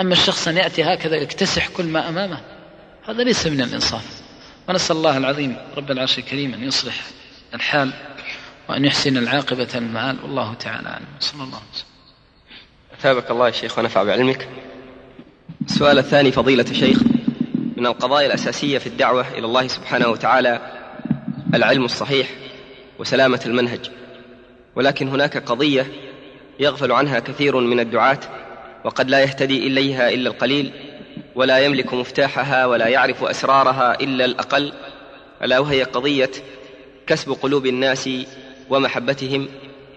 أما 0.00 0.12
الشخص 0.12 0.48
أن 0.48 0.56
يأتي 0.56 0.82
هكذا 0.82 1.16
يكتسح 1.16 1.68
كل 1.68 1.84
ما 1.84 2.08
أمامه 2.08 2.40
هذا 3.08 3.22
ليس 3.22 3.46
من 3.46 3.60
الإنصاف. 3.60 4.22
ونسأل 4.68 4.96
الله 4.96 5.16
العظيم 5.16 5.56
رب 5.76 5.90
العرش 5.90 6.18
الكريم 6.18 6.54
أن 6.54 6.62
يصلح 6.62 6.94
الحال 7.54 7.92
وأن 8.68 8.84
يحسن 8.84 9.16
العاقبة 9.16 9.68
المآل. 9.74 10.16
والله 10.22 10.54
تعالى 10.54 10.88
أعلم. 10.88 11.06
صلى 11.20 11.42
الله 11.42 11.56
عليه 11.56 11.66
وسلم. 11.74 11.88
أثابك 12.98 13.30
الله 13.30 13.46
يا 13.46 13.52
شيخ 13.52 13.78
ونفع 13.78 14.02
بعلمك. 14.02 14.48
السؤال 15.66 15.98
الثاني 15.98 16.32
فضيلة 16.32 16.66
الشيخ 16.70 16.98
من 17.76 17.86
القضايا 17.86 18.26
الأساسية 18.26 18.78
في 18.78 18.86
الدعوة 18.86 19.28
إلى 19.28 19.46
الله 19.46 19.66
سبحانه 19.66 20.08
وتعالى 20.08 20.72
العلم 21.54 21.84
الصحيح 21.84 22.28
وسلامة 22.98 23.40
المنهج. 23.46 23.90
ولكن 24.78 25.08
هناك 25.08 25.36
قضية 25.36 25.86
يغفل 26.60 26.92
عنها 26.92 27.18
كثير 27.18 27.56
من 27.56 27.80
الدعاة 27.80 28.20
وقد 28.84 29.10
لا 29.10 29.20
يهتدي 29.20 29.66
إليها 29.66 30.10
إلا 30.10 30.30
القليل 30.30 30.72
ولا 31.34 31.58
يملك 31.58 31.94
مفتاحها 31.94 32.66
ولا 32.66 32.88
يعرف 32.88 33.24
أسرارها 33.24 34.00
إلا 34.00 34.24
الأقل 34.24 34.72
ألا 35.42 35.58
وهي 35.58 35.82
قضية 35.82 36.30
كسب 37.06 37.32
قلوب 37.32 37.66
الناس 37.66 38.10
ومحبتهم 38.70 39.48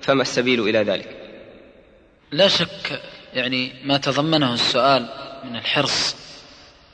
فما 0.02 0.22
السبيل 0.22 0.62
إلى 0.62 0.80
ذلك؟ 0.84 1.16
لا 2.32 2.48
شك 2.48 3.02
يعني 3.34 3.72
ما 3.84 3.98
تضمنه 3.98 4.54
السؤال 4.54 5.10
من 5.44 5.56
الحرص 5.56 6.16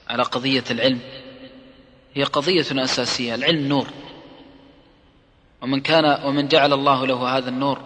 على 0.10 0.24
قضية 0.24 0.64
العلم 0.72 1.00
هي 2.14 2.24
قضية 2.24 2.84
أساسية 2.84 3.36
العلم 3.36 3.68
نور. 3.68 3.88
ومن 5.62 5.82
كان 5.82 6.26
ومن 6.26 6.47
جعل 6.47 6.74
الله 6.74 7.08
له 7.08 7.38
هذا 7.38 7.49
النور 7.49 7.80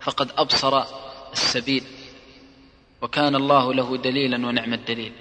فقد 0.00 0.30
أبصر 0.38 0.84
السبيل 1.32 1.84
وكان 3.02 3.36
الله 3.36 3.74
له 3.74 3.96
دليلا 3.96 4.46
ونعم 4.46 4.72
الدليل. 4.72 5.12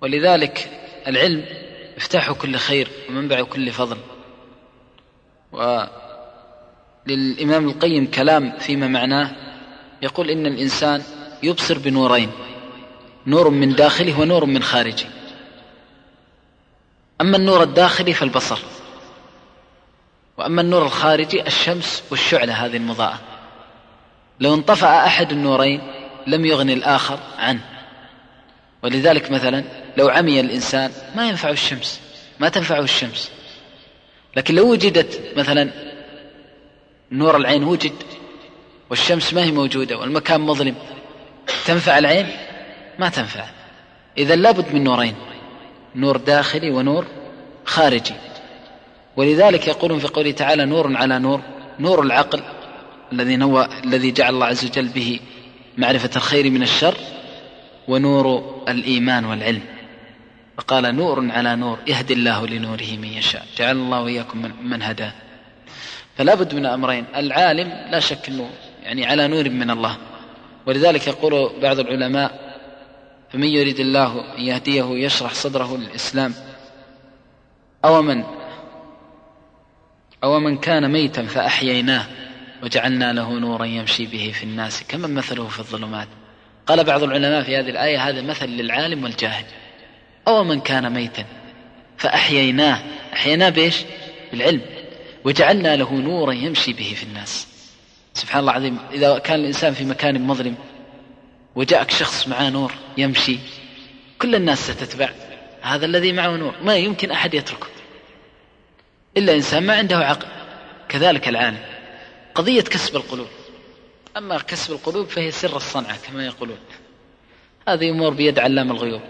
ولذلك 0.00 0.70
العلم 1.06 1.44
مفتاح 1.96 2.32
كل 2.32 2.56
خير 2.56 2.88
ومنبع 3.08 3.42
كل 3.42 3.72
فضل. 3.72 3.96
وللإمام 7.06 7.68
القيم 7.68 8.10
كلام 8.10 8.58
فيما 8.58 8.88
معناه 8.88 9.30
يقول 10.02 10.30
إن 10.30 10.46
الإنسان 10.46 11.02
يبصر 11.42 11.78
بنورين 11.78 12.30
نور 13.26 13.48
من 13.50 13.74
داخله 13.74 14.20
ونور 14.20 14.44
من 14.44 14.62
خارجه. 14.62 15.06
أما 17.20 17.36
النور 17.36 17.62
الداخلي 17.62 18.12
فالبصر. 18.12 18.58
وأما 20.38 20.60
النور 20.60 20.82
الخارجي 20.82 21.46
الشمس 21.46 22.02
والشعلة 22.10 22.66
هذه 22.66 22.76
المضاءة. 22.76 23.20
لو 24.40 24.54
انطفأ 24.54 25.06
أحد 25.06 25.32
النورين 25.32 25.80
لم 26.26 26.44
يغني 26.44 26.72
الآخر 26.72 27.18
عنه. 27.38 27.64
ولذلك 28.82 29.30
مثلا 29.30 29.64
لو 29.96 30.08
عمي 30.08 30.40
الإنسان 30.40 30.90
ما 31.16 31.28
ينفع 31.28 31.50
الشمس 31.50 32.00
ما 32.40 32.48
تنفعه 32.48 32.80
الشمس. 32.80 33.30
لكن 34.36 34.54
لو 34.54 34.70
وجدت 34.70 35.38
مثلا 35.38 35.70
نور 37.12 37.36
العين 37.36 37.64
وجد 37.64 38.02
والشمس 38.90 39.34
ما 39.34 39.44
هي 39.44 39.52
موجودة 39.52 39.98
والمكان 39.98 40.40
مظلم 40.40 40.74
تنفع 41.66 41.98
العين؟ 41.98 42.26
ما 42.98 43.08
تنفع. 43.08 43.44
إذا 44.18 44.36
لابد 44.36 44.74
من 44.74 44.84
نورين 44.84 45.14
نور 45.94 46.16
داخلي 46.16 46.70
ونور 46.70 47.06
خارجي. 47.64 48.14
ولذلك 49.16 49.68
يقولون 49.68 49.98
في 49.98 50.08
قوله 50.08 50.30
تعالى 50.30 50.64
نور 50.64 50.96
على 50.96 51.18
نور 51.18 51.40
نور 51.78 52.02
العقل 52.02 52.42
الذي 53.12 53.44
هو 53.44 53.68
الذي 53.84 54.10
جعل 54.10 54.34
الله 54.34 54.46
عز 54.46 54.64
وجل 54.64 54.88
به 54.88 55.20
معرفة 55.78 56.10
الخير 56.16 56.50
من 56.50 56.62
الشر 56.62 56.94
ونور 57.88 58.54
الإيمان 58.68 59.24
والعلم. 59.24 59.62
فقال 60.58 60.96
نور 60.96 61.30
على 61.30 61.56
نور 61.56 61.78
يهدي 61.86 62.14
الله 62.14 62.46
لنوره 62.46 62.96
من 63.00 63.08
يشاء 63.08 63.46
جعل 63.56 63.76
الله 63.76 64.02
وإياكم 64.02 64.52
من, 64.62 64.82
هداه. 64.82 65.12
فلا 66.16 66.34
بد 66.34 66.54
من 66.54 66.66
أمرين 66.66 67.04
العالم 67.16 67.68
لا 67.90 68.00
شك 68.00 68.28
أنه 68.28 68.50
يعني 68.82 69.06
على 69.06 69.28
نور 69.28 69.50
من 69.50 69.70
الله. 69.70 69.96
ولذلك 70.66 71.06
يقول 71.06 71.50
بعض 71.62 71.78
العلماء 71.78 72.54
فمن 73.32 73.48
يريد 73.48 73.80
الله 73.80 74.24
أن 74.38 74.42
يهديه 74.42 74.84
يشرح 74.84 75.34
صدره 75.34 75.76
للإسلام 75.76 76.34
أو 77.84 78.02
من 78.02 78.24
أو 80.24 80.40
من 80.40 80.58
كان 80.58 80.92
ميتا 80.92 81.26
فأحييناه 81.26 82.06
وجعلنا 82.62 83.12
له 83.12 83.38
نورا 83.38 83.64
يمشي 83.64 84.06
به 84.06 84.32
في 84.34 84.44
الناس. 84.44 84.82
كمن 84.82 85.14
مثله 85.14 85.48
في 85.48 85.58
الظلمات؟ 85.58 86.08
قال 86.66 86.84
بعض 86.84 87.02
العلماء 87.02 87.42
في 87.42 87.56
هذه 87.56 87.70
الآية 87.70 88.08
هذا 88.08 88.22
مثل 88.22 88.46
للعالم 88.46 89.04
والجاهل. 89.04 89.44
أو 90.28 90.44
من 90.44 90.60
كان 90.60 90.92
ميتا 90.92 91.24
فأحييناه. 91.96 92.82
أحييناه 93.12 93.48
بإيش؟ 93.48 93.76
بالعلم. 94.32 94.60
وجعلنا 95.24 95.76
له 95.76 95.94
نورا 95.94 96.32
يمشي 96.32 96.72
به 96.72 96.92
في 96.96 97.02
الناس. 97.02 97.46
سبحان 98.14 98.40
الله 98.40 98.52
العظيم 98.52 98.78
إذا 98.92 99.18
كان 99.18 99.40
الإنسان 99.40 99.74
في 99.74 99.84
مكان 99.84 100.20
مظلم 100.20 100.54
وجاءك 101.56 101.90
شخص 101.90 102.28
معاه 102.28 102.50
نور 102.50 102.72
يمشي 102.98 103.38
كل 104.18 104.34
الناس 104.34 104.70
ستتبع. 104.70 105.10
هذا 105.62 105.86
الذي 105.86 106.12
معه 106.12 106.36
نور. 106.36 106.54
ما 106.62 106.76
يمكن 106.76 107.10
أحد 107.10 107.34
يتركه. 107.34 107.73
إلا 109.16 109.34
إنسان 109.34 109.66
ما 109.66 109.76
عنده 109.76 109.96
عقل. 109.96 110.26
كذلك 110.88 111.28
العالم 111.28 111.58
قضية 112.34 112.60
كسب 112.60 112.96
القلوب. 112.96 113.26
أما 114.16 114.38
كسب 114.38 114.72
القلوب 114.72 115.06
فهي 115.06 115.30
سر 115.30 115.56
الصنعة 115.56 115.96
كما 115.96 116.26
يقولون. 116.26 116.58
هذه 117.68 117.90
أمور 117.90 118.10
بيد 118.10 118.38
علام 118.38 118.70
الغيوب. 118.70 119.00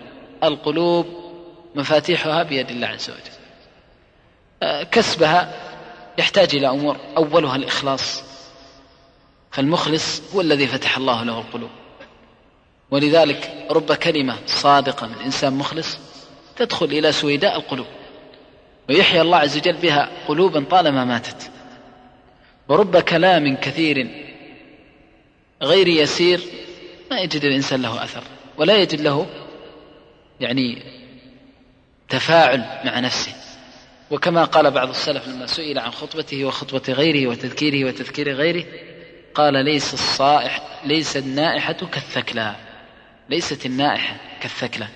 القلوب 0.45 1.07
مفاتيحها 1.75 2.43
بيد 2.43 2.71
الله 2.71 2.87
عز 2.87 3.11
وجل. 3.11 3.35
آه، 4.63 4.83
كسبها 4.83 5.61
يحتاج 6.19 6.55
إلى 6.55 6.69
أمور. 6.69 6.97
أولها 7.17 7.57
الإخلاص. 7.57 8.23
فالمخلص 9.51 10.23
هو 10.35 10.41
الذي 10.41 10.67
فتح 10.67 10.97
الله 10.97 11.23
له 11.23 11.39
القلوب. 11.39 11.71
ولذلك 12.91 13.67
رب 13.71 13.93
كلمة 13.93 14.37
صادقة 14.47 15.07
من 15.07 15.17
إنسان 15.25 15.53
مخلص 15.53 15.99
تدخل 16.57 16.87
إلى 16.87 17.13
سويداء 17.13 17.57
القلوب. 17.57 17.87
ويحيى 18.89 19.21
الله 19.21 19.37
عز 19.39 19.57
وجل 19.57 19.73
بها 19.73 20.11
قلوبا 20.29 20.65
طالما 20.71 21.05
ماتت. 21.05 21.51
ورب 22.69 22.97
كلام 22.97 23.57
كثير 23.57 24.09
غير 25.63 25.89
يسير 25.89 26.41
ما 27.11 27.21
يجد 27.21 27.45
الإنسان 27.45 27.83
له 27.83 28.05
أثر 28.05 28.23
ولا 28.57 28.77
يجد 28.77 29.01
له 29.01 29.27
يعني 30.41 30.83
تفاعل 32.09 32.59
مع 32.85 33.01
نفسه. 33.01 33.33
وكما 34.11 34.45
قال 34.45 34.71
بعض 34.71 34.89
السلف 34.89 35.29
لما 35.29 35.47
سئل 35.47 35.79
عن 35.79 35.91
خطبته 35.91 36.45
وخطبة 36.45 36.93
غيره 36.93 37.29
وتذكيره 37.31 37.89
وتذكير 37.89 38.35
غيره 38.35 38.65
قال 39.35 39.65
ليس 39.65 39.95
الصائح 39.95 40.61
ليس 40.85 41.17
النائحة 41.17 41.73
كالثكلى 41.73 42.55
ليست 43.31 43.67
النائحة 43.67 44.17
كالثكلى. 44.41 44.87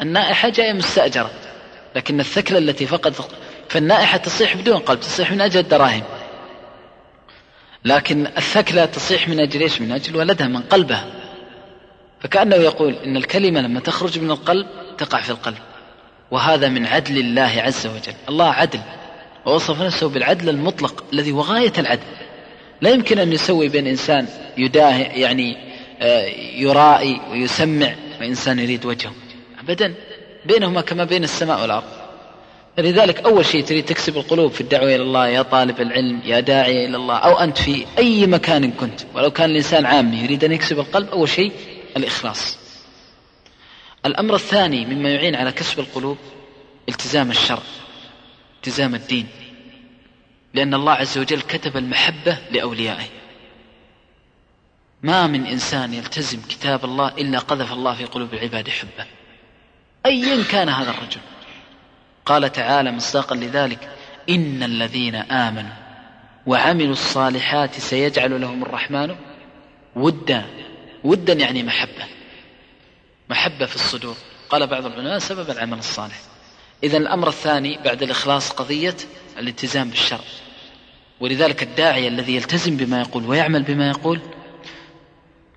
النائحة 0.00 0.48
جاية 0.48 0.72
مستأجرة. 0.72 1.30
لكن 1.96 2.20
الثكلى 2.20 2.58
التي 2.58 2.86
فقد 2.86 3.14
فالنائحة 3.68 4.18
تصيح 4.18 4.56
بدون 4.56 4.78
قلب 4.78 5.00
تصيح 5.00 5.32
من 5.32 5.40
أجل 5.40 5.60
الدراهم. 5.60 6.02
لكن 7.84 8.26
الثكلى 8.26 8.86
تصيح 8.86 9.28
من 9.28 9.40
أجل 9.40 9.60
إيش؟ 9.60 9.80
من 9.80 9.92
أجل 9.92 10.16
ولدها 10.16 10.46
من 10.46 10.62
قلبها. 10.62 11.06
فكأنه 12.20 12.56
يقول 12.56 12.94
إن 12.94 13.16
الكلمة 13.16 13.60
لما 13.60 13.80
تخرج 13.80 14.18
من 14.18 14.30
القلب 14.30 14.66
تقع 14.98 15.20
في 15.20 15.30
القلب. 15.30 15.58
وهذا 16.30 16.68
من 16.68 16.86
عدل 16.86 17.18
الله 17.18 17.62
عز 17.62 17.86
وجل. 17.86 18.14
الله 18.28 18.50
عدل. 18.50 18.80
ووصف 19.46 19.82
نفسه 19.82 20.08
بالعدل 20.08 20.48
المطلق 20.48 21.04
الذي 21.12 21.32
هو 21.32 21.40
غاية 21.40 21.72
العدل. 21.78 22.02
لا 22.80 22.90
يمكن 22.90 23.18
أن 23.18 23.32
يسوي 23.32 23.68
بين 23.68 23.86
إنسان 23.86 24.26
يداهي 24.58 25.20
يعني 25.20 25.56
آه، 26.02 26.26
يرائي 26.54 27.20
ويسمع 27.30 27.94
وإنسان 28.20 28.58
يريد 28.58 28.86
وجهه. 28.86 29.12
أبدا. 29.60 29.94
بينهما 30.44 30.80
كما 30.80 31.04
بين 31.04 31.24
السماء 31.24 31.62
والأرض. 31.62 31.84
فلذلك 32.76 33.20
أول 33.20 33.46
شيء 33.46 33.64
تريد 33.64 33.84
تكسب 33.84 34.16
القلوب 34.16 34.52
في 34.52 34.60
الدعوة 34.60 34.94
إلى 34.94 35.02
الله 35.02 35.28
يا 35.28 35.42
طالب 35.42 35.80
العلم 35.80 36.22
يا 36.24 36.40
داعي 36.40 36.86
إلى 36.86 36.96
الله 36.96 37.16
أو 37.16 37.38
أنت 37.38 37.58
في 37.58 37.86
أي 37.98 38.26
مكان 38.26 38.70
كنت. 38.72 39.00
ولو 39.14 39.30
كان 39.30 39.50
الإنسان 39.50 39.86
عامي 39.86 40.16
يريد 40.16 40.44
أن 40.44 40.52
يكسب 40.52 40.78
القلب 40.78 41.08
أول 41.08 41.28
شيء 41.28 41.52
الإخلاص. 41.96 42.58
الأمر 44.06 44.34
الثاني 44.34 44.84
مما 44.84 45.10
يعين 45.10 45.34
على 45.34 45.52
كسب 45.52 45.80
القلوب 45.80 46.18
التزام 46.88 47.30
الشرع 47.30 47.62
التزام 48.56 48.94
الدين. 48.94 49.26
لأن 50.54 50.74
الله 50.74 50.92
عز 50.92 51.18
وجل 51.18 51.40
كتب 51.40 51.76
المحبة 51.76 52.38
لأوليائه. 52.50 53.06
ما 55.02 55.26
من 55.26 55.46
إنسان 55.46 55.94
يلتزم 55.94 56.40
كتاب 56.48 56.84
الله 56.84 57.08
إلا 57.08 57.38
قذف 57.38 57.72
الله 57.72 57.94
في 57.94 58.04
قلوب 58.04 58.34
العباد 58.34 58.68
حبه. 58.68 59.19
أيا 60.06 60.44
كان 60.44 60.68
هذا 60.68 60.90
الرجل. 60.90 61.20
قال 62.26 62.52
تعالى 62.52 62.92
مصداقا 62.92 63.36
لذلك 63.36 63.88
إن 64.28 64.62
الذين 64.62 65.14
آمنوا 65.14 65.72
وعملوا 66.46 66.92
الصالحات 66.92 67.74
سيجعل 67.74 68.40
لهم 68.40 68.62
الرحمن 68.62 69.16
ودا. 69.96 70.44
ودا 71.04 71.32
يعني 71.32 71.62
محبة. 71.62 72.04
محبة 73.30 73.66
في 73.66 73.76
الصدور. 73.76 74.16
قال 74.48 74.66
بعض 74.66 74.86
العلماء 74.86 75.18
سبب 75.18 75.50
العمل 75.50 75.78
الصالح. 75.78 76.20
إذا 76.84 76.96
الأمر 76.96 77.28
الثاني 77.28 77.78
بعد 77.84 78.02
الإخلاص 78.02 78.50
قضية 78.50 78.96
الالتزام 79.38 79.90
بالشرع. 79.90 80.24
ولذلك 81.20 81.62
الداعية 81.62 82.08
الذي 82.08 82.36
يلتزم 82.36 82.76
بما 82.76 83.00
يقول 83.00 83.26
ويعمل 83.26 83.62
بما 83.62 83.88
يقول 83.88 84.20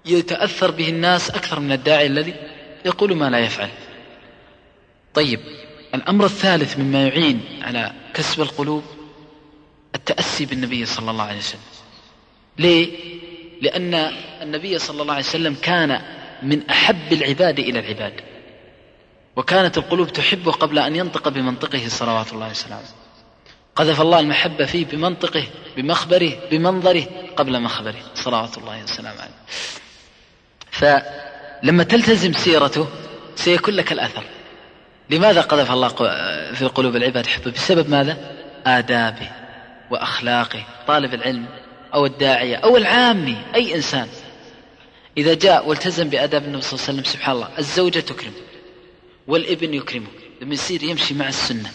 يتأثر 0.06 0.72
به 0.72 0.90
الناس 0.90 1.30
أكثر 1.30 1.60
من 1.60 1.72
الداعي 1.72 2.08
الذي 2.08 2.34
يقول 2.86 3.16
ما 3.16 3.30
لا 3.30 3.40
يفعل. 3.40 3.70
طيب 5.14 5.40
الأمر 5.96 6.26
الثالث 6.26 6.80
مما 6.80 7.08
يعين 7.08 7.42
على 7.62 7.92
كسب 8.14 8.42
القلوب 8.42 8.84
التأسي 9.96 10.46
بالنبي 10.46 10.86
صلى 10.86 11.12
الله 11.12 11.24
عليه 11.24 11.40
وسلم. 11.40 11.60
ليه؟ 12.58 12.92
لأن 13.62 13.94
النبي 14.42 14.80
صلى 14.80 15.02
الله 15.02 15.14
عليه 15.14 15.24
وسلم 15.24 15.56
كان 15.62 16.02
من 16.44 16.70
أحب 16.70 17.14
العباد 17.14 17.60
إلى 17.60 17.80
العباد 17.80 18.14
وكانت 19.36 19.78
القلوب 19.78 20.14
تحبه 20.14 20.52
قبل 20.52 20.80
أن 20.80 20.96
ينطق 20.96 21.30
بمنطقه 21.30 21.88
صلوات 21.88 22.34
الله 22.34 22.50
وسلامه. 22.50 22.84
قذف 23.76 24.02
الله 24.02 24.20
المحبة 24.20 24.66
فيه 24.66 24.86
بمنطقه 24.86 25.48
بمخبره 25.78 26.40
بمنظره 26.52 27.06
قبل 27.38 27.62
مخبره 27.62 28.02
صلوات 28.16 28.58
الله 28.58 28.84
وسلامه 28.84 29.22
عليه. 29.22 29.34
فلما 30.72 31.84
تلتزم 31.84 32.34
سيرته 32.34 32.88
سيكون 33.36 33.74
لك 33.74 33.92
الأثر. 33.92 34.24
لماذا 35.10 35.42
قذف 35.42 35.72
الله 35.72 35.88
في 36.54 36.66
قلوب 36.76 36.96
العباد 36.96 37.28
حبه؟ 37.28 37.52
بسبب 37.52 37.90
ماذا؟ 37.90 38.18
آدابه 38.66 39.30
وأخلاقه 39.92 40.64
طالب 40.88 41.14
العلم 41.14 41.46
أو 41.94 42.06
الداعية 42.06 42.56
أو 42.56 42.78
العامي 42.78 43.38
أي 43.56 43.76
إنسان. 43.76 44.08
إذا 45.18 45.34
جاء 45.34 45.68
والتزم 45.68 46.10
بآداب 46.10 46.44
النبي 46.44 46.62
صلى 46.62 46.74
الله 46.74 46.84
عليه 46.90 47.00
وسلم 47.00 47.14
سبحان 47.14 47.36
الله 47.36 47.50
الزوجة 47.60 48.00
تكرمه 48.00 48.34
والابن 49.28 49.74
يكرمه 49.74 50.08
لما 50.42 50.54
يصير 50.54 50.84
يمشي 50.84 51.14
مع 51.14 51.28
السنة 51.28 51.70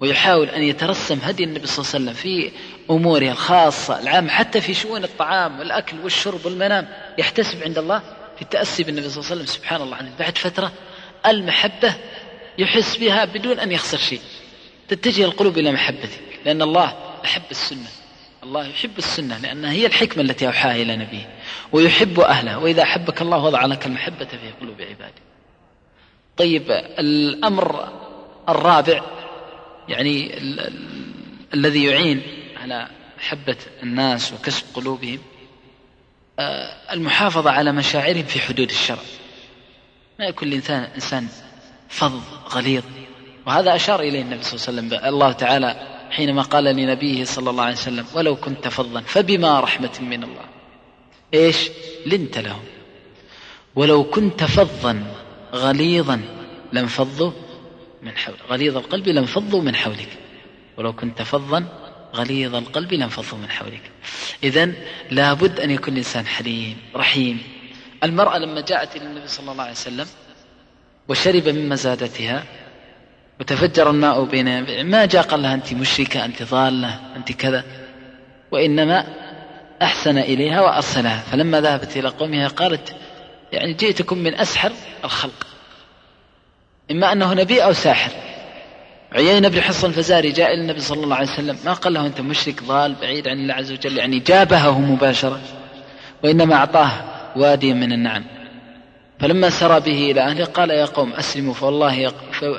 ويحاول 0.00 0.48
أن 0.48 0.62
يترسم 0.62 1.18
هدي 1.22 1.44
النبي 1.44 1.66
صلى 1.66 1.84
الله 1.84 1.94
عليه 1.94 2.04
وسلم 2.04 2.14
في 2.14 2.50
أموره 2.90 3.24
الخاصة 3.30 4.00
العامة 4.00 4.30
حتى 4.30 4.60
في 4.60 4.74
شؤون 4.74 5.04
الطعام 5.04 5.58
والأكل 5.58 5.96
والشرب 6.04 6.46
والمنام 6.46 6.88
يحتسب 7.18 7.62
عند 7.62 7.78
الله 7.78 8.02
في 8.36 8.42
التأسي 8.42 8.82
بالنبي 8.82 9.08
صلى 9.08 9.16
الله 9.16 9.30
عليه 9.30 9.42
وسلم 9.42 9.54
سبحان 9.54 9.82
الله 9.82 9.98
بعد 10.18 10.38
فترة 10.38 10.72
المحبة 11.26 11.94
يحس 12.58 12.96
بها 12.96 13.24
بدون 13.24 13.60
أن 13.60 13.72
يخسر 13.72 13.98
شيء. 13.98 14.20
تتجه 14.88 15.24
القلوب 15.24 15.58
إلى 15.58 15.72
محبته 15.72 16.18
لأن 16.44 16.62
الله 16.62 16.96
أحب 17.24 17.42
السنة. 17.50 17.88
الله 18.42 18.66
يحب 18.66 18.98
السنة 18.98 19.38
لأنها 19.38 19.72
هي 19.72 19.86
الحكمة 19.86 20.22
التي 20.22 20.46
أوحاها 20.46 20.76
إلى 20.76 20.96
نبيه. 20.96 21.28
ويحب 21.72 22.20
أهله 22.20 22.58
وإذا 22.58 22.82
أحبك 22.82 23.22
الله 23.22 23.38
وضع 23.38 23.64
لك 23.64 23.86
المحبة 23.86 24.24
في 24.24 24.50
قلوب 24.60 24.80
عباده. 24.80 25.22
طيب 26.36 26.70
الأمر 26.98 27.88
الرابع 28.48 29.02
يعني 29.88 30.38
ال 30.38 30.60
ال 30.60 30.98
الذي 31.54 31.84
يعين 31.84 32.22
على 32.56 32.88
محبة 33.18 33.56
الناس 33.82 34.32
وكسب 34.32 34.64
قلوبهم 34.74 35.18
آه، 36.38 36.92
المحافظة 36.92 37.50
على 37.50 37.72
مشاعرهم 37.72 38.22
في 38.22 38.40
حدود 38.40 38.70
الشرع. 38.70 39.02
ما 40.18 40.24
يكون 40.24 40.48
الإنسان 40.48 40.82
إنسان 40.82 41.28
فظ 41.88 42.20
غليظ. 42.48 42.82
وهذا 43.46 43.76
أشار 43.76 44.00
إليه 44.00 44.22
النبي 44.22 44.42
صلى 44.42 44.54
الله 44.54 44.82
عليه 44.82 44.96
وسلم. 44.96 45.14
الله 45.14 45.32
تعالى 45.32 45.98
حينما 46.10 46.42
قال 46.42 46.64
لنبيه 46.64 47.24
صلى 47.24 47.50
الله 47.50 47.64
عليه 47.64 47.76
وسلم 47.76 48.06
ولو 48.14 48.36
كنت 48.36 48.68
فظا 48.68 49.00
فبما 49.00 49.60
رحمة 49.60 49.98
من 50.00 50.22
الله. 50.22 50.44
إيش؟ 51.34 51.70
لنت 52.06 52.38
لهم. 52.38 52.64
ولو 53.74 54.04
كنت 54.04 54.44
فظا 54.44 55.14
غليظا 55.54 56.20
لانفضوا 56.72 57.32
من 58.02 58.16
حولك. 58.16 58.38
غليظ 58.50 58.76
القلب 58.76 59.08
لانفضوا 59.08 59.62
من 59.62 59.76
حولك. 59.76 60.08
ولو 60.76 60.92
كنت 60.92 61.22
فظا 61.22 61.64
غليظ 62.14 62.54
القلب 62.54 62.92
لانفضوا 62.92 63.38
من 63.38 63.50
حولك. 63.50 63.90
إذا 64.44 64.72
لابد 65.10 65.60
أن 65.60 65.70
يكون 65.70 65.92
الإنسان 65.92 66.26
حليم 66.26 66.76
رحيم. 66.96 67.57
المرأة 68.04 68.38
لما 68.38 68.60
جاءت 68.60 68.96
إلى 68.96 69.04
النبي 69.04 69.28
صلى 69.28 69.52
الله 69.52 69.62
عليه 69.62 69.72
وسلم 69.72 70.06
وشرب 71.08 71.48
من 71.48 71.68
مزادتها 71.68 72.44
وتفجر 73.40 73.90
الماء 73.90 74.24
بين 74.24 74.84
ما 74.86 75.04
جاء 75.04 75.22
قال 75.22 75.42
لها 75.42 75.54
أنت 75.54 75.72
مشركة 75.72 76.24
أنت 76.24 76.42
ضالة 76.42 77.00
أنت 77.16 77.32
كذا 77.32 77.64
وإنما 78.50 79.04
أحسن 79.82 80.18
إليها 80.18 80.60
وأرسلها. 80.60 81.20
فلما 81.32 81.60
ذهبت 81.60 81.96
إلى 81.96 82.08
قومها 82.08 82.48
قالت 82.48 82.96
يعني 83.52 83.72
جئتكم 83.72 84.18
من 84.18 84.34
أسحر 84.34 84.72
الخلق 85.04 85.46
إما 86.90 87.12
أنه 87.12 87.34
نبي 87.34 87.64
أو 87.64 87.72
ساحر. 87.72 88.10
عيينة 89.12 89.48
بن 89.48 89.60
حصن 89.60 89.88
الفزاري 89.88 90.32
جاء 90.32 90.54
إلى 90.54 90.62
النبي 90.62 90.80
صلى 90.80 91.04
الله 91.04 91.16
عليه 91.16 91.28
وسلم 91.28 91.58
ما 91.64 91.72
قال 91.72 91.92
له 91.92 92.06
أنت 92.06 92.20
مشرك 92.20 92.62
ضال 92.62 92.94
بعيد 93.00 93.28
عن 93.28 93.38
الله 93.38 93.54
عز 93.54 93.72
وجل 93.72 93.98
يعني 93.98 94.18
جابهه 94.18 94.80
مباشرة 94.80 95.40
وإنما 96.24 96.54
أعطاه 96.54 96.90
واديا 97.36 97.74
من 97.74 97.92
النعم. 97.92 98.24
فلما 99.20 99.50
سرى 99.50 99.80
به 99.80 100.10
إلى 100.10 100.20
أهله 100.20 100.44
قال 100.44 100.70
يا 100.70 100.84
قوم 100.84 101.12
أسلموا 101.12 101.54
فوالله 101.54 102.08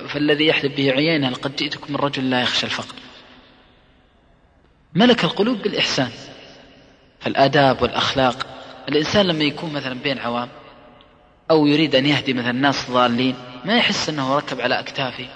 فالذي 0.08 0.48
يحلف 0.48 0.78
به 0.78 0.92
عيينة 0.92 1.30
لقد 1.30 1.56
جئتكم 1.56 1.94
من 1.94 2.00
رجل 2.00 2.30
لا 2.30 2.42
يخشى 2.42 2.66
الفقر. 2.66 2.96
ملك 4.94 5.24
القلوب 5.24 5.62
بالإحسان. 5.62 6.10
فالآداب 7.20 7.82
والأخلاق 7.82 8.48
الإنسان 8.90 9.26
لما 9.26 9.44
يكون 9.44 9.74
مثلا 9.74 9.94
بين 9.94 10.20
عوام 10.20 10.50
أو 11.52 11.68
يريد 11.68 11.96
أن 11.96 12.06
يهدي 12.06 12.34
مثلا 12.34 12.52
ناس 12.52 12.92
ضالين 12.92 13.36
ما 13.66 13.78
يحس 13.78 14.10
أنه 14.10 14.36
ركب 14.36 14.62
على 14.62 14.80
أكتافه 14.80 15.28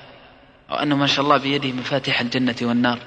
أو 0.72 0.76
أنه 0.76 0.96
ما 0.96 1.08
شاء 1.08 1.26
الله 1.26 1.38
بيده 1.38 1.72
مفاتيح 1.72 2.22
الجنة 2.22 2.56
والنار 2.62 3.00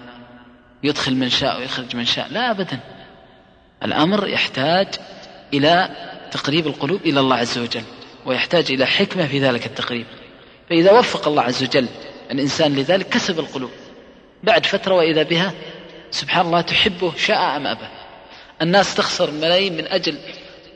يدخل 0.83 1.17
من 1.17 1.29
شاء 1.29 1.59
ويخرج 1.59 1.97
من 1.97 2.05
شاء. 2.05 2.29
لا 2.31 2.51
أبدا. 2.51 2.81
الأمر 3.83 4.29
يحتاج 4.29 4.89
إلى 5.55 5.89
تقريب 6.37 6.67
القلوب 6.67 7.01
إلى 7.05 7.21
الله 7.21 7.37
عز 7.37 7.59
وجل 7.59 7.83
ويحتاج 8.27 8.73
إلى 8.73 8.87
حكمة 8.87 9.27
في 9.27 9.39
ذلك 9.39 9.67
التقريب. 9.67 10.07
فإذا 10.71 10.93
وفق 10.93 11.29
الله 11.29 11.43
عز 11.43 11.63
وجل 11.63 11.89
الإنسان 12.31 12.77
لذلك 12.77 13.09
كسب 13.09 13.39
القلوب. 13.39 13.71
بعد 14.43 14.67
فترة 14.67 14.95
وإذا 14.95 15.23
بها 15.23 15.53
سبحان 16.11 16.47
الله 16.47 16.61
تحبه 16.61 17.13
شاء 17.17 17.57
أم 17.57 17.67
أبى. 17.67 17.89
الناس 18.63 18.95
تخسر 18.95 19.31
ملايين 19.31 19.77
من 19.77 19.87
أجل 19.87 20.19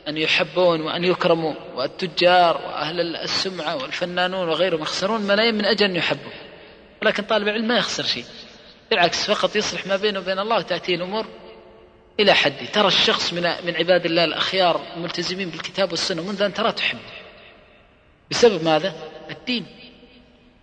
أن 0.07 0.17
يحبون 0.17 0.81
وأن 0.81 1.03
يكرموا 1.03 1.53
والتجار 1.75 2.57
وأهل 2.57 3.15
السمعة 3.15 3.75
والفنانون 3.75 4.49
وغيرهم 4.49 4.81
يخسرون 4.81 5.21
ملايين 5.21 5.55
من 5.55 5.65
أجل 5.65 5.85
أن 5.85 5.95
يحبوا 5.95 6.31
ولكن 7.01 7.23
طالب 7.23 7.47
العلم 7.47 7.67
ما 7.67 7.77
يخسر 7.77 8.03
شيء. 8.03 8.25
بالعكس 8.91 9.31
فقط 9.31 9.55
يصلح 9.55 9.87
ما 9.87 9.95
بينه 9.95 10.19
وبين 10.19 10.39
الله 10.39 10.57
وتأتيه 10.57 10.95
الأمور 10.95 11.25
إلى 12.21 12.33
حد. 12.33 12.67
ترى 12.73 12.87
الشخص 12.87 13.33
من 13.33 13.41
من 13.41 13.75
عباد 13.75 14.05
الله 14.05 14.23
الأخيار 14.23 14.81
الملتزمين 14.95 15.49
بالكتاب 15.49 15.91
والسنة 15.91 16.21
منذ 16.21 16.41
أن 16.41 16.53
ترى 16.53 16.71
تحبه. 16.71 16.99
بسبب 18.31 18.63
ماذا؟ 18.63 18.95
الدين. 19.29 19.65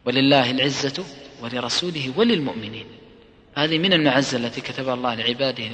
ولله 0.04 0.50
العزة 0.50 1.04
ولرسوله 1.42 2.12
وللمؤمنين. 2.16 2.86
هذه 3.54 3.78
من 3.78 3.92
المعزة 3.92 4.38
التي 4.38 4.61
كتبها 4.61 4.94
الله 4.94 5.14
لعباده 5.14 5.70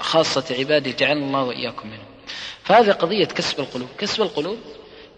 خاصة 0.00 0.44
عباده 0.58 0.90
جعلنا 0.90 1.26
الله 1.26 1.42
وإياكم 1.42 1.88
منهم. 1.88 2.06
فهذه 2.64 2.90
قضية 2.90 3.24
كسب 3.24 3.60
القلوب. 3.60 3.88
كسب 3.98 4.22
القلوب 4.22 4.58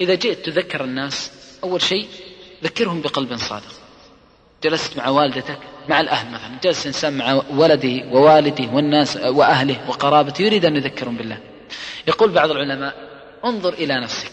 إذا 0.01 0.14
جئت 0.14 0.47
تذكر 0.47 0.84
الناس 0.84 1.32
أول 1.64 1.82
شيء 1.82 2.09
ذكرهم 2.64 3.01
بقلب 3.01 3.36
صادق. 3.36 3.72
جلست 4.64 4.97
مع 4.97 5.09
والدتك 5.09 5.59
مع 5.89 6.01
الأهل 6.01 6.30
مثلا 6.30 6.51
جلس 6.62 6.87
إنسان 6.87 7.12
مع 7.12 7.43
ولده 7.51 8.05
ووالده 8.12 8.68
والناس 8.72 9.16
وأهله 9.16 9.76
وقرابته 9.89 10.43
يريد 10.43 10.64
أن 10.64 10.76
يذكرهم 10.76 11.16
بالله. 11.16 11.39
يقول 12.09 12.30
بعض 12.30 12.51
العلماء 12.51 12.95
انظر 13.45 13.72
إلى 13.72 14.01
نفسك. 14.01 14.30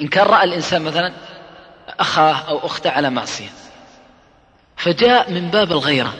إن 0.00 0.08
كان 0.08 0.26
رأى 0.26 0.44
الإنسان 0.44 0.82
مثلا 0.82 1.12
أخاه 1.88 2.34
أو 2.48 2.66
أخته 2.66 2.90
على 2.90 3.10
معصية 3.10 3.48
فجاء 4.76 5.30
من 5.30 5.50
باب 5.50 5.72
الغيرة. 5.72 6.14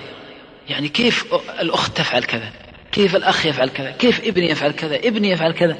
يعني 0.68 0.88
كيف 0.88 1.34
الأخت 1.60 1.96
تفعل 1.96 2.24
كذا؟ 2.24 2.50
كيف 2.92 3.16
الأخ 3.16 3.46
يفعل 3.46 3.68
كذا؟ 3.68 3.90
كيف 3.90 4.24
ابني 4.24 4.50
يفعل 4.50 4.70
كذا؟ 4.70 4.96
ابني 4.96 5.30
يفعل 5.30 5.52
كذا؟ 5.52 5.76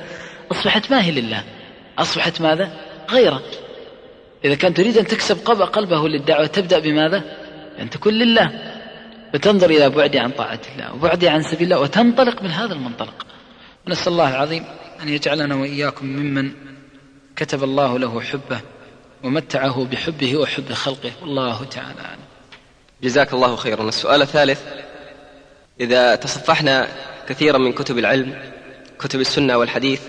أصبحت 0.52 0.90
ما 0.90 1.04
هي 1.04 1.10
لله. 1.10 1.44
أصبحت 1.98 2.40
ماذا؟ 2.40 2.72
غيرة. 3.10 3.42
إذا 4.44 4.54
كان 4.54 4.74
تريد 4.74 4.98
أن 4.98 5.06
تكسب 5.06 5.48
قلبه 5.48 6.08
للدعوة 6.08 6.46
تبدأ 6.46 6.78
بماذا؟ 6.78 7.41
أن 7.80 7.90
تكون 7.90 8.12
لله. 8.12 8.78
فتنظر 9.32 9.70
إلى 9.70 9.90
بعدي 9.90 10.18
عن 10.18 10.30
طاعة 10.30 10.60
الله 10.74 10.94
وبعدي 10.94 11.28
عن 11.28 11.42
سبيل 11.42 11.62
الله 11.62 11.80
وتنطلق 11.80 12.42
من 12.42 12.50
هذا 12.50 12.74
المنطلق. 12.74 13.26
ونسأل 13.86 14.12
الله 14.12 14.30
العظيم 14.30 14.64
أن 15.02 15.08
يجعلنا 15.08 15.54
وإياكم 15.54 16.06
ممن 16.06 16.52
كتب 17.36 17.64
الله 17.64 17.98
له 17.98 18.20
حبه 18.20 18.60
ومتعه 19.22 19.84
بحبه 19.84 20.36
وحب 20.36 20.72
خلقه. 20.72 21.12
والله 21.22 21.64
تعالى 21.64 22.00
أعلم. 22.00 22.20
جزاك 23.02 23.32
الله 23.32 23.56
خيرا. 23.56 23.88
السؤال 23.88 24.22
الثالث 24.22 24.60
إذا 25.80 26.14
تصفحنا 26.14 26.88
كثيرا 27.28 27.58
من 27.58 27.72
كتب 27.72 27.98
العلم 27.98 28.52
كتب 28.98 29.20
السنة 29.20 29.56
والحديث 29.56 30.02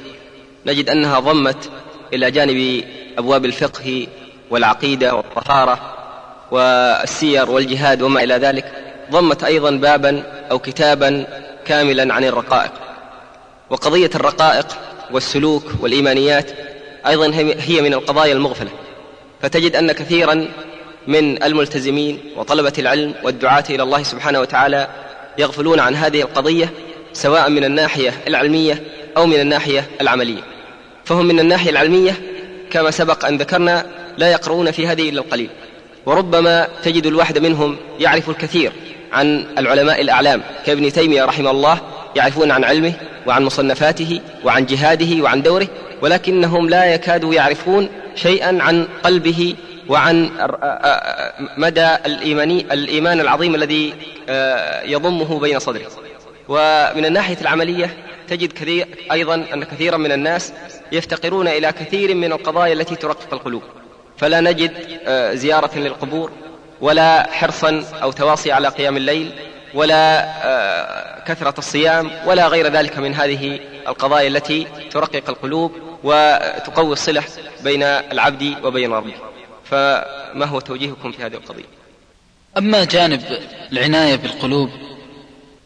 نجد 0.65 0.89
أنها 0.89 1.19
ضمت 1.19 1.71
إلى 2.13 2.31
جانب 2.31 2.83
أبواب 3.17 3.45
الفقه 3.45 4.07
والعقيدة 4.49 5.15
والطهارة. 5.15 6.02
والسير 6.53 7.49
والجهاد 7.49 8.01
وما 8.01 8.23
إلى 8.23 8.33
ذلك 8.33 8.65
ضمت 9.11 9.43
أيضا 9.43 9.71
بابا 9.71 10.23
أو 10.51 10.59
كتابا 10.59 11.25
كاملا 11.65 12.13
عن 12.13 12.23
الرقائق. 12.23 12.71
وقضية 13.69 14.09
الرقائق 14.15 14.67
والسلوك 15.11 15.63
والإيمانيات 15.79 16.51
أيضا 17.07 17.31
هي 17.59 17.81
من 17.81 17.93
القضايا 17.93 18.33
المغفلة. 18.33 18.69
فتجد 19.41 19.75
أن 19.75 19.91
كثيرا 19.91 20.47
من 21.07 21.43
الملتزمين 21.43 22.19
وطلبة 22.35 22.73
العلم 22.79 23.13
والدعاة 23.23 23.63
إلى 23.69 23.83
الله 23.83 24.03
سبحانه 24.03 24.39
وتعالى 24.39 24.87
يغفلون 25.37 25.79
عن 25.79 25.95
هذه 25.95 26.21
القضية 26.21 26.69
سواء 27.13 27.49
من 27.49 27.63
الناحية 27.63 28.13
العلمية 28.27 28.83
أو 29.17 29.25
من 29.25 29.39
الناحية 29.39 29.89
العملية. 30.01 30.41
فهم 31.05 31.25
من 31.25 31.39
الناحية 31.39 31.69
العلمية 31.69 32.15
كما 32.71 32.91
سبق 32.91 33.25
أن 33.25 33.37
ذكرنا 33.37 33.85
لا 34.17 34.31
يقرؤون 34.31 34.71
في 34.71 34.87
هذه 34.87 35.09
إلا 35.09 35.21
القليل. 35.21 35.49
وربما 36.05 36.67
تجد 36.83 37.05
الواحد 37.05 37.37
منهم 37.37 37.77
يعرف 37.99 38.29
الكثير 38.29 38.71
عن 39.13 39.45
العلماء 39.57 40.01
الأعلام 40.01 40.41
كابن 40.65 40.91
تيمية 40.91 41.25
رحمه 41.25 41.51
الله 41.51 41.81
يعرفون 42.15 42.51
عن 42.51 42.63
علمه 42.63 42.93
وعن 43.27 43.43
مصنفاته 43.43 44.21
وعن 44.43 44.65
جهاده 44.65 45.23
وعن 45.23 45.41
دوره 45.41 45.67
ولكنهم 46.01 46.69
لا 46.69 46.85
يكادوا 46.85 47.33
يعرفون 47.33 47.89
شيئا 48.15 48.63
عن 48.63 48.87
قلبه 49.03 49.55
وعن 49.89 50.29
مدى 51.57 51.95
الإيماني 52.05 52.65
الإيمان 52.73 53.19
العظيم 53.19 53.55
الذي 53.55 53.93
يضمه 54.85 55.39
بين 55.39 55.59
صدره. 55.59 55.87
ومن 56.47 57.05
الناحية 57.05 57.37
العملية 57.41 57.97
تجد 58.27 58.51
كثير 58.51 58.87
أيضا 59.11 59.45
أن 59.53 59.63
كثيرا 59.63 59.97
من 59.97 60.11
الناس 60.11 60.53
يفتقرون 60.91 61.47
إلى 61.47 61.71
كثير 61.71 62.15
من 62.15 62.31
القضايا 62.31 62.73
التي 62.73 62.95
ترقق 62.95 63.33
القلوب. 63.33 63.61
فلا 64.17 64.41
نجد 64.41 64.71
زيارة 65.33 65.77
للقبور 65.77 66.31
ولا 66.81 67.31
حرصا 67.31 67.83
أو 68.01 68.11
تواصي 68.11 68.51
على 68.51 68.67
قيام 68.67 68.97
الليل 68.97 69.33
ولا 69.73 71.23
كثرة 71.27 71.53
الصيام 71.57 72.11
ولا 72.25 72.47
غير 72.47 72.67
ذلك 72.67 72.97
من 72.97 73.15
هذه 73.15 73.59
القضايا 73.87 74.27
التي 74.27 74.67
ترقق 74.91 75.29
القلوب 75.29 75.71
وتقوي 76.03 76.93
الصلة 76.93 77.23
بين 77.63 77.83
العبد 77.83 78.55
وبين 78.63 78.93
ربه. 78.93 79.13
فما 79.65 80.45
هو 80.45 80.59
توجيهكم 80.59 81.11
في 81.11 81.23
هذه 81.23 81.33
القضية؟ 81.33 81.63
أما 82.57 82.83
جانب 82.83 83.21
العناية 83.71 84.15
بالقلوب 84.15 84.69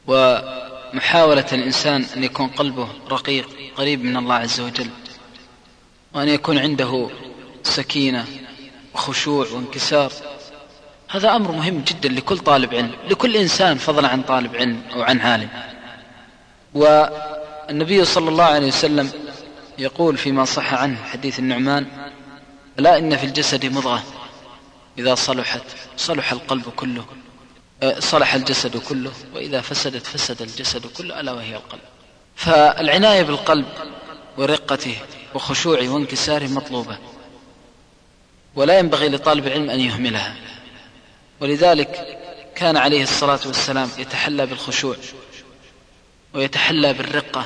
ومحاولة 0.08 1.46
الإنسان 1.54 2.06
أن 2.18 2.24
يكون 2.24 2.48
قلبه 2.48 2.88
رقيق 3.12 3.50
قريب 3.78 4.04
من 4.04 4.18
الله 4.18 4.36
عز 4.36 4.60
وجل 4.60 4.90
وأن 6.14 6.28
يكون 6.28 6.58
عنده 6.58 7.10
سكينة 7.68 8.26
وخشوع 8.94 9.48
وانكسار. 9.52 10.12
هذا 11.10 11.36
أمر 11.36 11.52
مهم 11.52 11.82
جدا 11.88 12.10
لكل 12.10 12.38
طالب 12.38 12.74
علم 12.74 12.92
لكل 13.10 13.36
إنسان 13.36 13.78
فضلا 13.78 14.08
عن 14.08 14.22
طالب 14.22 14.56
علم 14.56 14.82
أو 14.94 15.02
عن 15.02 15.20
عالم. 15.20 15.50
والنبي 16.74 18.06
صلى 18.06 18.30
الله 18.30 18.44
عليه 18.44 18.68
وسلم 18.68 19.12
يقول 19.78 20.18
فيما 20.18 20.46
صح 20.46 20.74
عنه 20.74 21.04
حديث 21.04 21.40
النعمان 21.40 21.86
لا 22.78 22.98
إن 22.98 23.18
في 23.18 23.26
الجسد 23.26 23.66
مضغة 23.66 24.04
إذا 24.98 25.16
صلحت 25.16 25.62
صلح 25.98 26.32
القلب 26.32 26.70
كله 26.76 27.06
أه، 27.84 28.00
صلح 28.00 28.34
الجسد 28.34 28.78
كله 28.78 29.12
وإذا 29.36 29.62
فسدت 29.62 30.06
فسد 30.06 30.42
الجسد 30.42 30.86
كله 30.86 31.20
ألا 31.20 31.32
وهي 31.32 31.56
القلب. 31.56 31.82
فالعناية 32.36 33.24
بالقلب 33.24 33.66
ورقته 34.38 34.98
وخشوعه 35.36 35.90
وانكساره 35.90 36.48
مطلوبة. 36.48 36.98
ولا 38.58 38.80
ينبغي 38.80 39.10
لطالب 39.10 39.48
العلم 39.48 39.70
أن 39.70 39.80
يهملها. 39.80 40.36
ولذلك 41.40 42.18
كان 42.56 42.78
عليه 42.78 43.04
الصلاة 43.04 43.40
والسلام 43.46 43.90
يتحلى 43.98 44.46
بالخشوع 44.46 44.96
ويتحلى 46.34 46.94
بالرقة. 46.94 47.46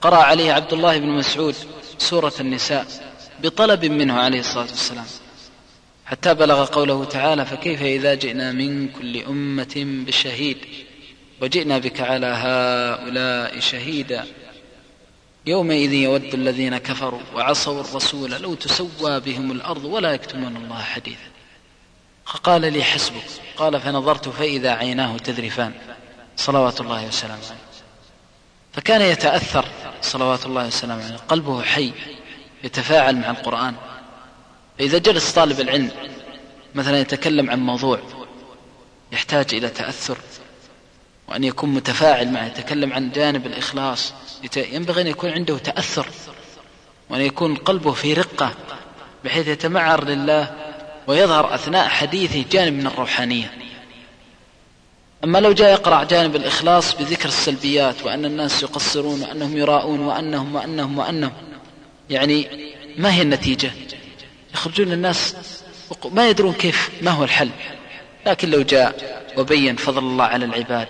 قرأ 0.00 0.16
عليه 0.16 0.52
عبد 0.52 0.72
الله 0.72 0.98
بن 0.98 1.08
مسعود 1.08 1.54
سورة 1.98 2.32
النساء 2.40 2.86
بطلب 3.42 3.84
منه 3.84 4.14
عليه 4.14 4.40
الصلاة 4.40 4.66
والسلام. 4.70 5.06
حتى 6.06 6.34
بلغ 6.34 6.64
قوله 6.64 7.04
تعالى 7.04 7.46
فكيف 7.46 7.82
إذا 7.82 8.14
جئنا 8.14 8.52
من 8.52 8.88
كل 8.88 9.22
أمة 9.22 9.74
بشهيد؟ 10.06 10.58
وجئنا 11.40 11.78
بك 11.78 12.00
على 12.00 12.26
هؤلاء 12.26 13.60
شهيدا. 13.60 14.24
يومئذ 15.46 15.92
يود 15.92 16.34
الذين 16.34 16.78
كفروا 16.78 17.20
وعصوا 17.34 17.80
الرسول 17.80 18.30
لو 18.30 18.54
تسوى 18.54 19.20
بهم 19.20 19.50
الأرض 19.50 19.84
ولا 19.84 20.12
يكتمون 20.12 20.56
الله 20.56 20.82
حديثا. 20.82 21.28
فقال 22.26 22.72
لي 22.72 22.84
حسبك. 22.84 23.24
قال 23.56 23.80
فنظرت 23.80 24.28
فإذا 24.28 24.70
عيناه 24.70 25.16
تذرفان. 25.18 25.72
صلوات 26.36 26.80
الله 26.80 27.06
وسلامه 27.06 27.46
عليه. 27.46 27.58
فكان 28.72 29.00
يتأثر 29.00 29.64
صلوات 30.02 30.46
الله 30.46 30.66
وسلامه 30.66 31.04
عليه. 31.04 31.16
قلبه 31.16 31.62
حي 31.62 31.92
يتفاعل 32.64 33.16
مع 33.16 33.30
القرآن. 33.30 33.74
فإذا 34.78 34.98
جلس 34.98 35.32
طالب 35.32 35.60
العلم 35.60 35.90
مثلا 36.74 37.00
يتكلم 37.00 37.50
عن 37.50 37.60
موضوع 37.60 38.00
يحتاج 39.12 39.54
إلى 39.54 39.68
تأثر. 39.68 40.18
وأن 41.28 41.44
يكون 41.44 41.74
متفاعل 41.74 42.32
معه 42.32 42.46
يتكلم 42.46 42.92
عن 42.92 43.10
جانب 43.10 43.46
الإخلاص. 43.46 44.12
ينبغي 44.56 45.02
أن 45.02 45.06
يكون 45.06 45.30
عنده 45.30 45.58
تأثر 45.58 46.06
وأن 47.10 47.20
يكون 47.20 47.56
قلبه 47.56 47.92
في 47.92 48.14
رقة 48.14 48.54
بحيث 49.24 49.48
يتمعر 49.48 50.04
لله 50.04 50.54
ويظهر 51.06 51.54
أثناء 51.54 51.88
حديثه 51.88 52.44
جانب 52.50 52.72
من 52.72 52.86
الروحانية. 52.86 53.52
أما 55.24 55.38
لو 55.38 55.52
جاء 55.52 55.72
يقرأ 55.72 56.04
جانب 56.04 56.36
الإخلاص 56.36 56.94
بذكر 56.94 57.28
السلبيات 57.28 58.02
وأن 58.04 58.24
الناس 58.24 58.62
يقصرون 58.62 59.22
وأنهم 59.22 59.56
يراءون 59.56 60.00
وأنهم 60.00 60.54
وأنهم 60.54 60.98
وأنهم 60.98 61.32
يعني 62.10 62.48
ما 62.96 63.14
هي 63.14 63.22
النتيجة؟ 63.22 63.70
يخرجون 64.54 64.92
الناس 64.92 65.36
ما 66.04 66.28
يدرون 66.28 66.52
كيف 66.52 66.90
ما 67.02 67.10
هو 67.10 67.24
الحل. 67.24 67.50
لكن 68.26 68.50
لو 68.50 68.62
جاء 68.62 69.22
وبين 69.36 69.76
فضل 69.76 69.98
الله 69.98 70.24
على 70.24 70.44
العباد 70.44 70.88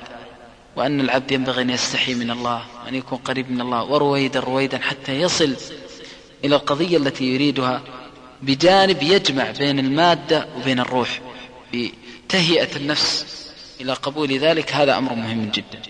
وأن 0.77 1.01
العبد 1.01 1.33
ينبغي 1.33 1.63
أن 1.63 1.71
يستحي 1.71 2.15
من 2.15 2.31
الله 2.31 2.63
وأن 2.85 2.95
يكون 2.95 3.19
قريب 3.19 3.51
من 3.51 3.61
الله 3.61 3.85
ورويدا 3.85 4.41
رويدا 4.41 4.79
حتى 4.79 5.21
يصل 5.21 5.57
إلى 6.45 6.57
القضية 6.57 6.97
التي 6.97 7.25
يريدها 7.25 7.83
بجانب 8.43 9.03
يجمع 9.03 9.51
بين 9.51 9.79
المادة 9.79 10.47
وبين 10.57 10.81
الروح 10.81 11.21
بتهيئة 11.75 12.77
النفس 12.77 13.27
إلى 13.81 13.93
قبول 13.93 14.39
ذلك. 14.39 14.73
هذا 14.73 14.99
أمر 14.99 15.15
مهم 15.15 15.51
جدا. 15.51 15.83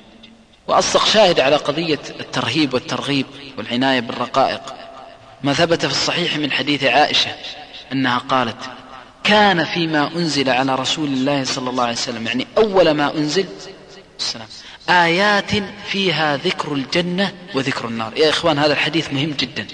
وأصدق 0.68 1.06
شاهد 1.06 1.40
على 1.40 1.56
قضية 1.56 1.98
الترهيب 2.20 2.74
والترغيب 2.74 3.26
والعناية 3.58 4.00
بالرقائق. 4.00 4.60
ما 5.42 5.52
ثبت 5.52 5.86
في 5.86 5.92
الصحيح 5.92 6.36
من 6.36 6.52
حديث 6.52 6.84
عائشة 6.84 7.30
أنها 7.92 8.18
قالت 8.18 8.56
كان 9.24 9.64
فيما 9.64 10.10
أنزل 10.16 10.50
على 10.50 10.74
رسول 10.74 11.08
الله 11.08 11.44
صلى 11.44 11.70
الله 11.70 11.84
عليه 11.84 11.92
وسلم. 11.92 12.26
يعني 12.26 12.46
أول 12.58 12.90
ما 12.90 13.16
أنزل 13.16 13.46
السلام. 14.18 14.48
آيات 14.88 15.50
فيها 15.86 16.36
ذكر 16.36 16.72
الجنة 16.72 17.34
وذكر 17.54 17.88
النار. 17.88 18.18
يا 18.18 18.30
إخوان 18.30 18.58
هذا 18.58 18.72
الحديث 18.72 19.12
مهم 19.12 19.30
جدا. 19.30 19.66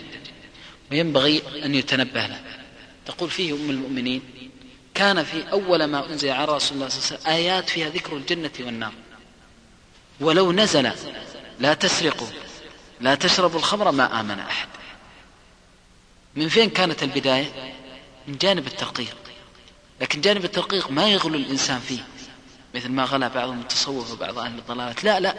وينبغي 0.90 1.42
أن 1.64 1.74
يتنبه 1.74 2.26
له. 2.26 2.40
تقول 3.06 3.30
فيه 3.30 3.52
أم 3.52 3.70
المؤمنين 3.70 4.22
كان 4.94 5.24
في 5.24 5.52
أول 5.52 5.84
ما 5.84 6.06
أنزل 6.06 6.28
على 6.30 6.54
رسول 6.54 6.76
الله 6.76 6.88
صلى 6.88 6.98
الله 6.98 7.08
عليه 7.08 7.16
وسلم 7.16 7.32
آيات 7.32 7.70
فيها 7.70 7.88
ذكر 7.88 8.16
الجنة 8.16 8.50
والنار. 8.60 8.92
ولو 10.20 10.52
نزل 10.52 10.92
لا 11.60 11.74
تسرقوا 11.74 12.26
لا 13.00 13.14
تشربوا 13.14 13.58
الخمر 13.58 13.90
ما 13.90 14.20
آمن 14.20 14.38
أحد. 14.38 14.68
من 16.36 16.48
فين 16.48 16.70
كانت 16.70 17.02
البداية؟ 17.02 17.74
من 18.28 18.38
جانب 18.38 18.66
الترقيق. 18.66 19.16
لكن 20.00 20.20
جانب 20.20 20.44
الترقيق 20.44 20.90
ما 20.90 21.08
يغلو 21.08 21.34
الإنسان 21.34 21.80
فيه. 21.80 22.04
مثل 22.74 22.88
ما 22.88 23.04
غلا 23.04 23.28
بعض 23.28 23.48
المتصوف 23.48 24.12
وبعض 24.12 24.38
أهل 24.38 24.58
الضلالة 24.58 24.94
لا 25.02 25.20
لا. 25.20 25.34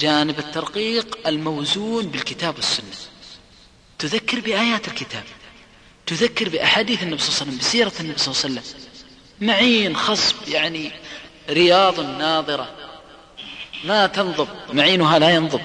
جانب 0.00 0.38
الترقيق 0.38 1.18
الموزون 1.28 2.06
بالكتاب 2.06 2.56
والسنة. 2.56 2.86
تذكر 3.98 4.40
بآيات 4.40 4.88
الكتاب. 4.88 5.22
تذكر 6.06 6.48
بأحاديث 6.48 7.02
النبي 7.02 7.18
صلى 7.18 7.28
الله 7.28 7.40
عليه 7.40 7.50
وسلم 7.50 7.58
بسيرة 7.58 7.92
النبي 8.00 8.18
صلى 8.18 8.34
الله 8.34 8.60
عليه 8.60 8.60
وسلم. 8.60 8.80
معين 9.40 9.96
خصب 9.96 10.48
يعني 10.48 10.90
رياض 11.50 12.00
ناظرة. 12.00 12.68
ما 13.84 14.06
تنضب 14.06 14.48
معينها 14.72 15.18
لا 15.18 15.30
ينضب. 15.30 15.60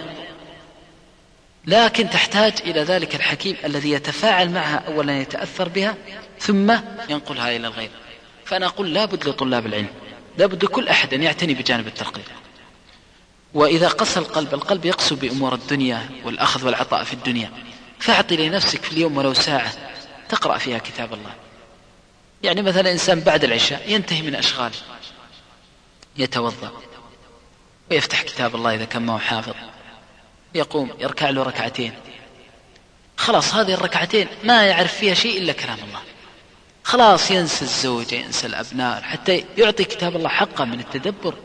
لكن 1.66 2.10
تحتاج 2.10 2.54
إلى 2.66 2.84
ذلك 2.84 3.16
الحكيم 3.16 3.58
الذي 3.66 3.92
يتفاعل 3.92 4.50
معها 4.50 4.76
أولا 4.88 5.22
يتأثر 5.22 5.70
بها 5.70 5.96
ثم 6.40 6.72
ينقلها 7.10 7.56
إلى 7.56 7.68
الغير 7.68 7.92
فأنا 8.46 8.66
أقول 8.66 8.94
لابد 8.94 9.30
لطلاب 9.30 9.66
العلم. 9.66 9.90
لابد 10.38 10.66
كل 10.66 10.88
أحد 10.88 11.14
أن 11.14 11.24
يعتني 11.24 11.54
بجانب 11.54 11.88
الترقيق. 11.88 12.32
وإذا 13.54 13.88
قسى 13.88 14.20
القلب 14.20 14.54
القلب 14.54 14.86
يقسو 14.86 15.16
بأمور 15.16 15.54
الدنيا 15.54 16.10
والأخذ 16.24 16.66
والعطاء 16.66 17.04
في 17.04 17.14
الدنيا. 17.14 17.52
فأعطي 18.00 18.38
لنفسك 18.38 18.84
في 18.84 18.92
اليوم 18.92 19.18
ولو 19.18 19.34
ساعة 19.34 19.74
تقرأ 20.30 20.58
فيها 20.58 20.78
كتاب 20.78 21.14
الله. 21.14 21.34
يعني 22.44 22.62
مثلا 22.62 22.92
إنسان 22.92 23.20
بعد 23.20 23.44
العشاء 23.44 23.92
ينتهي 23.92 24.22
من 24.22 24.36
أشغاله 24.36 24.76
يتوضأ 26.18 26.72
ويفتح 27.92 28.22
كتاب 28.22 28.56
الله 28.56 28.76
إذا 28.76 28.86
كان 28.86 29.02
ما 29.02 29.14
هو 29.14 29.20
حافظ 29.20 29.54
يقوم 30.56 30.92
يركع 31.00 31.30
له 31.30 31.44
ركعتين. 31.44 31.94
خلاص 33.18 33.54
هذه 33.54 33.74
الركعتين 33.74 34.28
ما 34.44 34.66
يعرف 34.66 34.94
فيها 34.94 35.14
شيء 35.14 35.38
إلا 35.38 35.54
كلام 35.54 35.78
الله. 35.88 36.02
خلاص 36.84 37.32
ينسى 37.32 37.66
الزوجة 37.66 38.16
ينسى 38.16 38.48
الأبناء 38.48 39.02
حتى 39.02 39.46
يعطي 39.58 39.84
كتاب 39.84 40.16
الله 40.16 40.30
حقه 40.30 40.66
من 40.66 40.80
التدبر. 40.80 41.36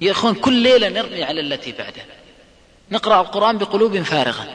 يا 0.00 0.12
أخوان 0.12 0.34
كل 0.34 0.52
ليلة 0.52 0.88
نرمي 0.88 1.24
على 1.24 1.40
التي 1.40 1.72
بعدها 1.72 2.04
نقرأ 2.90 3.20
القرآن 3.20 3.58
بقلوب 3.58 4.02
فارغة. 4.02 4.54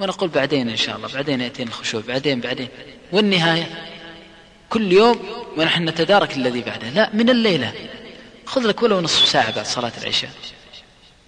ونقول 0.00 0.28
بعدين 0.28 0.68
إن 0.68 0.76
شاء 0.76 0.96
الله 0.96 1.08
بعدين 1.08 1.40
يأتينا 1.40 1.68
الخشوع 1.68 2.02
بعدين 2.08 2.40
بعدين. 2.40 2.68
والنهاية 3.12 3.88
كل 4.70 4.92
يوم 4.92 5.20
ونحن 5.56 5.88
نتدارك 5.88 6.36
الذي 6.36 6.60
بعده. 6.60 6.88
لا 6.88 7.10
من 7.12 7.30
الليلة. 7.30 7.72
خذ 8.46 8.60
لك 8.60 8.82
ولو 8.82 9.00
نصف 9.00 9.28
ساعة 9.28 9.54
بعد 9.56 9.66
صلاة 9.66 9.92
العشاء. 10.02 10.30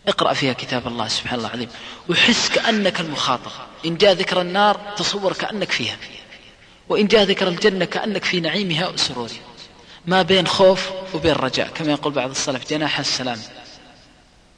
اقرأ 0.08 0.32
فيها 0.32 0.52
كتاب 0.52 0.86
الله 0.86 1.08
سبحان 1.08 1.38
الله 1.38 1.48
العظيم. 1.48 1.68
وحس 2.08 2.48
كأنك 2.48 3.00
المخاطب. 3.00 3.50
إن 3.86 3.96
جاء 3.96 4.12
ذكر 4.12 4.40
النار 4.40 4.80
تصور 4.96 5.32
كأنك 5.32 5.72
فيها. 5.72 5.96
وإن 6.89 7.07
جاء 7.07 7.22
ذكر 7.22 7.49
الجنة 7.49 7.85
كأنك 7.85 8.24
في 8.24 8.41
نعيمها 8.41 8.89
وسرورها 8.89 9.53
ما 10.07 10.22
بين 10.22 10.47
خوف 10.47 10.91
وبين 11.14 11.33
رجاء 11.33 11.68
كما 11.68 11.93
يقول 11.93 12.12
بعض 12.12 12.30
السلف 12.30 12.70
جناح 12.70 12.99
السلام. 12.99 13.39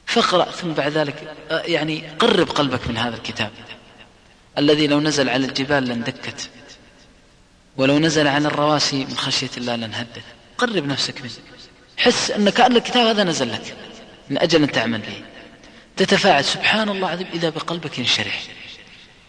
فاقرأ 0.05 0.51
ثم 0.51 0.73
بعد 0.73 0.91
ذلك 0.91 1.35
آه، 1.51 1.61
يعني 1.61 2.03
قرب 2.19 2.49
قلبك 2.49 2.87
من 2.87 2.97
هذا 2.97 3.15
الكتاب. 3.15 3.51
الذي 4.57 4.87
لو 4.87 4.99
نزل 4.99 5.29
على 5.29 5.45
الجبال 5.45 5.87
لاندكت 5.87 6.49
ولو 7.77 7.99
نزل 7.99 8.27
على 8.27 8.47
الرواسي 8.47 9.05
من 9.05 9.17
خشية 9.17 9.49
الله 9.57 9.75
لانهدت. 9.75 10.23
قرب 10.57 10.85
نفسك 10.85 11.21
منه. 11.21 11.31
حس 11.97 12.31
أن 12.31 12.49
كأن 12.49 12.75
الكتاب 12.75 13.07
هذا 13.07 13.23
نزل 13.23 13.53
لك 13.53 13.75
من 14.29 14.37
أجل 14.37 14.63
أن 14.63 14.71
تعمل 14.71 14.99
به. 14.99 15.23
تتفاعل 15.97 16.45
سبحان 16.45 16.89
الله 16.89 17.07
العظيم 17.07 17.27
إذا 17.33 17.49
بقلبك 17.49 17.99
ينشرح 17.99 18.41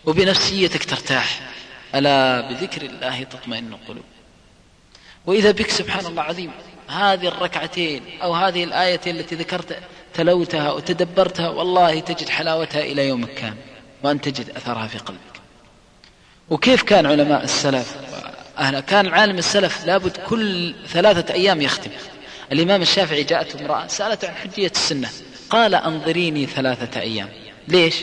وبنفسيتك 0.04 0.84
ترتاح. 0.84 1.40
ألا 1.96 2.40
بذكر 2.40 2.82
الله 2.82 3.22
تطمئن 3.22 3.72
القلوب. 3.72 4.04
وإذا 5.26 5.50
بك 5.50 5.70
سبحان 5.70 6.06
الله 6.06 6.22
العظيم 6.22 6.50
هذه 6.88 7.28
الركعتين 7.28 8.02
أو 8.22 8.34
هذه 8.34 8.64
الآية 8.64 9.00
التي 9.06 9.34
ذكرت 9.34 9.78
تلوتها 10.14 10.72
وتدبرتها 10.72 11.48
والله 11.48 12.00
تجد 12.00 12.28
حلاوتها 12.28 12.80
إلى 12.80 13.08
يومك 13.08 13.34
كامل 13.34 13.56
وأن 14.02 14.20
تجد 14.20 14.50
أثرها 14.50 14.86
في 14.86 14.98
قلبك. 14.98 15.20
وكيف 16.50 16.82
كان 16.82 17.06
علماء 17.06 17.44
السلف 17.44 17.96
أهل 18.58 18.80
كان 18.80 19.08
عالم 19.08 19.38
السلف 19.38 19.86
لابد 19.86 20.16
كل 20.16 20.74
ثلاثة 20.86 21.34
أيام 21.34 21.62
يختم. 21.62 21.90
الإمام 22.52 22.82
الشافعي 22.82 23.22
جاءته 23.22 23.60
امرأة 23.60 23.86
سألت 23.86 24.24
عن 24.24 24.34
حجية 24.34 24.70
السنة 24.70 25.10
قال 25.50 25.74
أنظريني 25.74 26.46
ثلاثة 26.46 27.00
أيام. 27.00 27.28
ليش؟ 27.68 27.94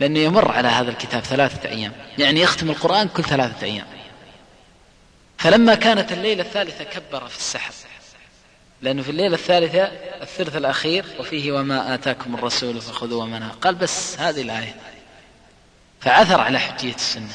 لأنه 0.00 0.18
يمر 0.18 0.52
على 0.52 0.68
هذا 0.68 0.90
الكتاب 0.90 1.22
ثلاثة 1.22 1.68
أيام. 1.68 1.92
يعني 2.18 2.40
يختم 2.40 2.70
القرآن 2.70 3.08
كل 3.08 3.24
ثلاثة 3.24 3.66
أيام. 3.66 3.86
فلما 5.38 5.74
كانت 5.74 6.12
الليلة 6.12 6.42
الثالثة 6.42 6.84
كبر 6.84 7.28
في 7.28 7.36
السحر. 7.38 7.72
لأنه 8.82 9.02
في 9.02 9.10
الليلة 9.10 9.34
الثالثة 9.34 9.82
الثلث 10.22 10.56
الأخير 10.56 11.04
وفيه 11.20 11.52
وما 11.52 11.94
آتاكم 11.94 12.34
الرسول 12.34 12.80
فخذوا 12.80 13.22
ومنها 13.22 13.48
قال 13.48 13.74
بس 13.74 14.18
هذه 14.18 14.42
الآية. 14.42 14.74
فعثر 16.00 16.40
على 16.40 16.58
حجية 16.58 16.94
السنة. 16.94 17.34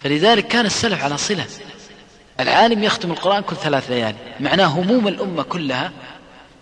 فلذلك 0.00 0.48
كان 0.48 0.66
السلف 0.66 1.04
على 1.04 1.18
صلة. 1.18 1.46
العالم 2.40 2.84
يختم 2.84 3.10
القرآن 3.10 3.42
كل 3.42 3.56
ثلاث 3.56 3.90
ليالي 3.90 4.18
معناه 4.40 4.66
هموم 4.66 5.08
الأمة 5.08 5.42
كلها 5.42 5.92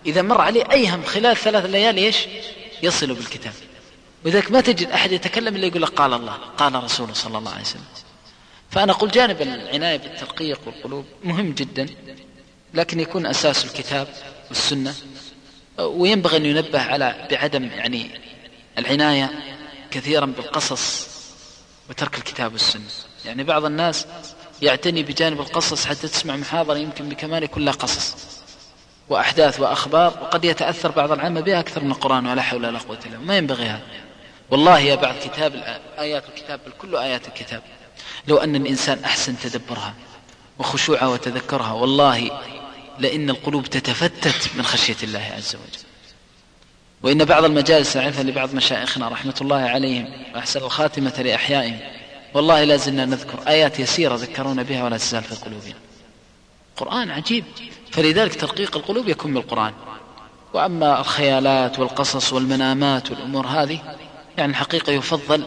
إذا 0.05 0.21
مر 0.21 0.41
عليه 0.41 0.63
أي 0.71 0.89
هم 0.89 1.03
خلال 1.03 1.37
ثلاث 1.37 1.65
ليالي 1.65 2.05
إيش؟ 2.05 2.27
يصل 2.83 3.13
بالكتاب. 3.13 3.53
ولذلك 4.27 4.51
ما 4.51 4.61
تجد 4.61 4.91
أحد 4.91 5.11
يتكلم 5.11 5.55
إلا 5.55 5.65
يقول 5.67 5.81
لك 5.81 5.89
قال 5.89 6.13
الله 6.13 6.33
قال 6.57 6.83
رسوله 6.83 7.13
صلى 7.13 7.37
الله 7.37 7.51
عليه 7.51 7.61
وسلم. 7.61 7.83
فأنا 8.69 8.91
أقول 8.91 9.11
جانب 9.11 9.41
العناية 9.41 9.97
بالترقيق 9.97 10.59
والقلوب 10.65 11.05
مهم 11.23 11.51
جدا 11.51 11.85
لكن 12.73 12.99
يكون 12.99 13.25
أساس 13.25 13.65
الكتاب 13.65 14.07
والسنة 14.49 14.95
وينبغي 15.79 16.37
أن 16.37 16.45
ينبه 16.45 16.81
على 16.81 17.27
بعدم 17.31 17.63
يعني 17.63 18.21
العناية 18.77 19.29
كثيرا 19.91 20.25
بالقصص 20.25 21.07
وترك 21.89 22.17
الكتاب 22.17 22.53
والسنة. 22.53 22.89
يعني 23.25 23.43
بعض 23.43 23.65
الناس 23.65 24.05
يعتني 24.61 25.03
بجانب 25.03 25.39
القصص 25.39 25.85
حتى 25.85 26.07
تسمع 26.07 26.35
محاضرة 26.35 26.77
يمكن 26.77 27.09
بكمال 27.09 27.45
كلها 27.45 27.73
قصص 27.73 28.15
وأحداث 29.09 29.59
وأخبار 29.59 30.19
وقد 30.21 30.45
يتأثر 30.45 30.91
بعض 30.91 31.11
العامة 31.11 31.41
بها 31.41 31.59
أكثر 31.59 31.83
من 31.83 31.91
القرآن 31.91 32.27
ولا 32.27 32.41
حول 32.41 32.65
ولا 32.65 32.79
قوة 32.79 32.99
إلا 33.05 33.17
ما 33.19 33.37
ينبغي 33.37 33.65
هذا. 33.65 34.06
والله 34.51 34.79
يا 34.79 34.95
بعد 34.95 35.15
كتاب 35.23 35.79
آيات 35.99 36.23
الكتاب 36.29 36.59
بل 36.65 36.71
كل 36.71 36.95
آيات 36.95 37.27
الكتاب. 37.27 37.61
لو 38.27 38.37
أن 38.37 38.55
الإنسان 38.55 39.03
أحسن 39.03 39.35
تدبرها 39.39 39.93
وخشوعها 40.59 41.07
وتذكرها 41.07 41.71
والله 41.71 42.31
لأن 42.99 43.29
القلوب 43.29 43.65
تتفتت 43.65 44.49
من 44.55 44.63
خشية 44.65 44.95
الله 45.03 45.31
عز 45.35 45.55
وجل. 45.55 45.83
وإن 47.03 47.25
بعض 47.25 47.43
المجالس 47.43 47.97
نعرفها 47.97 48.23
لبعض 48.23 48.53
مشايخنا 48.53 49.09
رحمة 49.09 49.35
الله 49.41 49.61
عليهم 49.61 50.07
وأحسن 50.35 50.59
الخاتمة 50.59 51.13
لأحيائهم 51.19 51.79
والله 52.33 52.63
لا 52.63 52.77
زلنا 52.77 53.05
نذكر 53.05 53.39
آيات 53.47 53.79
يسيرة 53.79 54.15
ذكرونا 54.15 54.63
بها 54.63 54.83
ولا 54.83 54.97
تزال 54.97 55.23
في 55.23 55.35
قلوبنا. 55.35 55.73
قرآن 56.77 57.11
عجيب. 57.11 57.43
فلذلك 57.91 58.35
ترقيق 58.35 58.77
القلوب 58.77 59.09
يكون 59.09 59.33
بالقرآن. 59.33 59.73
وأما 60.53 60.99
الخيالات 60.99 61.79
والقصص 61.79 62.33
والمنامات 62.33 63.11
والأمور 63.11 63.47
هذه 63.47 63.97
يعني 64.37 64.51
الحقيقة 64.51 64.91
يفضل 64.91 65.45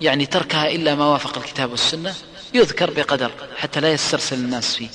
يعني 0.00 0.26
تركها 0.26 0.68
إلا 0.68 0.94
ما 0.94 1.04
وافق 1.04 1.38
الكتاب 1.38 1.70
والسنة 1.70 2.14
يذكر 2.54 2.90
بقدر 2.90 3.30
حتى 3.56 3.80
لا 3.80 3.92
يسترسل 3.92 4.36
الناس 4.36 4.76
فيه. 4.76 4.88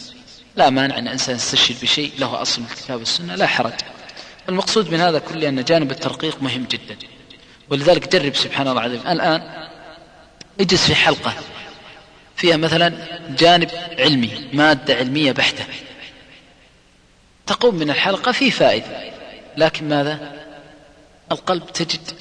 لا 0.56 0.70
مانع 0.70 0.98
أن 0.98 1.08
الإنسان 1.08 1.36
يستشهد 1.36 1.82
بشيء 1.82 2.12
له 2.20 2.42
أصل 2.42 2.62
من 2.62 2.68
الكتاب 2.72 3.00
والسنة 3.00 3.36
لا 3.36 3.48
حرج. 3.48 3.74
المقصود 4.50 4.92
من 4.92 5.00
هذا 5.00 5.20
كله 5.20 5.50
أن 5.50 5.64
جانب 5.64 5.92
الترقيق 5.92 6.44
مهم 6.44 6.64
جدا. 6.64 6.98
ولذلك 7.70 8.16
جرب 8.16 8.36
سبحان 8.36 8.68
الله 8.68 8.82
العظيم. 8.82 9.08
الآن 9.08 9.68
اجلس 10.60 10.86
في 10.86 10.96
حلقة 10.96 11.34
فيها 12.36 12.58
مثلا 12.58 12.94
جانب 13.30 13.70
علمي 14.00 14.50
مادة 14.54 14.96
علمية 14.96 15.32
بحتة. 15.32 15.66
تقوم 17.48 17.76
من 17.76 17.90
الحلقة 17.90 18.32
في 18.32 18.52
فائدة. 18.52 19.12
لكن 19.58 19.90
ماذا؟ 19.90 20.40
القلب 21.32 21.66
تجد 21.74 22.12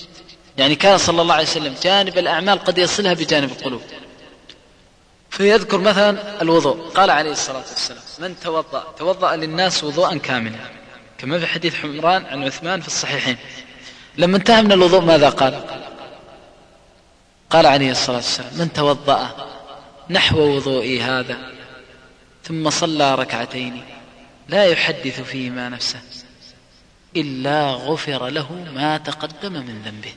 يعني 0.59 0.75
كان 0.75 0.99
صلى 0.99 1.23
الله 1.23 1.35
عليه 1.35 1.45
وسلم 1.45 1.75
جانب 1.83 2.19
الأعمال 2.19 2.59
قد 2.59 2.79
يصلها 2.79 3.15
بجانب 3.15 3.51
القلوب. 3.51 3.83
فيذكر 5.31 5.79
مثلا 5.79 6.43
الوضوء. 6.43 6.89
قال 6.89 7.11
عليه 7.11 7.31
الصلاة 7.31 7.59
والسلام 7.59 8.03
من 8.19 8.41
توضأ؟ 8.41 8.95
توضأ 8.99 9.37
للناس 9.37 9.85
وضوءا 9.85 10.17
كاملا. 10.19 10.59
كما 11.19 11.39
في 11.39 11.47
حديث 11.47 11.75
حمران 11.75 12.27
عن 12.27 12.45
عثمان 12.45 12.81
في 12.81 12.87
الصحيحين. 12.87 13.37
لما 14.19 14.37
انتهى 14.37 14.63
من 14.63 14.73
الوضوء 14.73 15.01
ماذا 15.01 15.29
قال؟ 15.29 15.65
قال 17.51 17.67
عليه 17.67 17.91
الصلاة 17.91 18.17
والسلام 18.17 18.59
من 18.59 18.73
توضأ 18.73 19.49
نحو 20.11 20.41
وضوئي 20.41 21.03
هذا 21.03 21.39
ثم 22.45 22.71
صلى 22.71 23.15
ركعتين 23.15 23.85
لا 24.49 24.65
يحدث 24.65 25.21
فيهما 25.21 25.69
نفسه 25.69 26.01
إلا 27.17 27.71
غفر 27.71 28.29
له 28.29 28.53
ما 28.75 28.99
تقدم 28.99 29.53
من 29.53 29.83
ذنبه. 29.85 30.15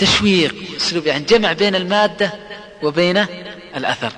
تشويق 0.00 0.54
أسلوب 0.76 1.06
يعني 1.06 1.24
جمع 1.24 1.52
بين 1.52 1.74
المادة 1.74 2.32
وبين 2.82 3.26
الأثر. 3.76 4.12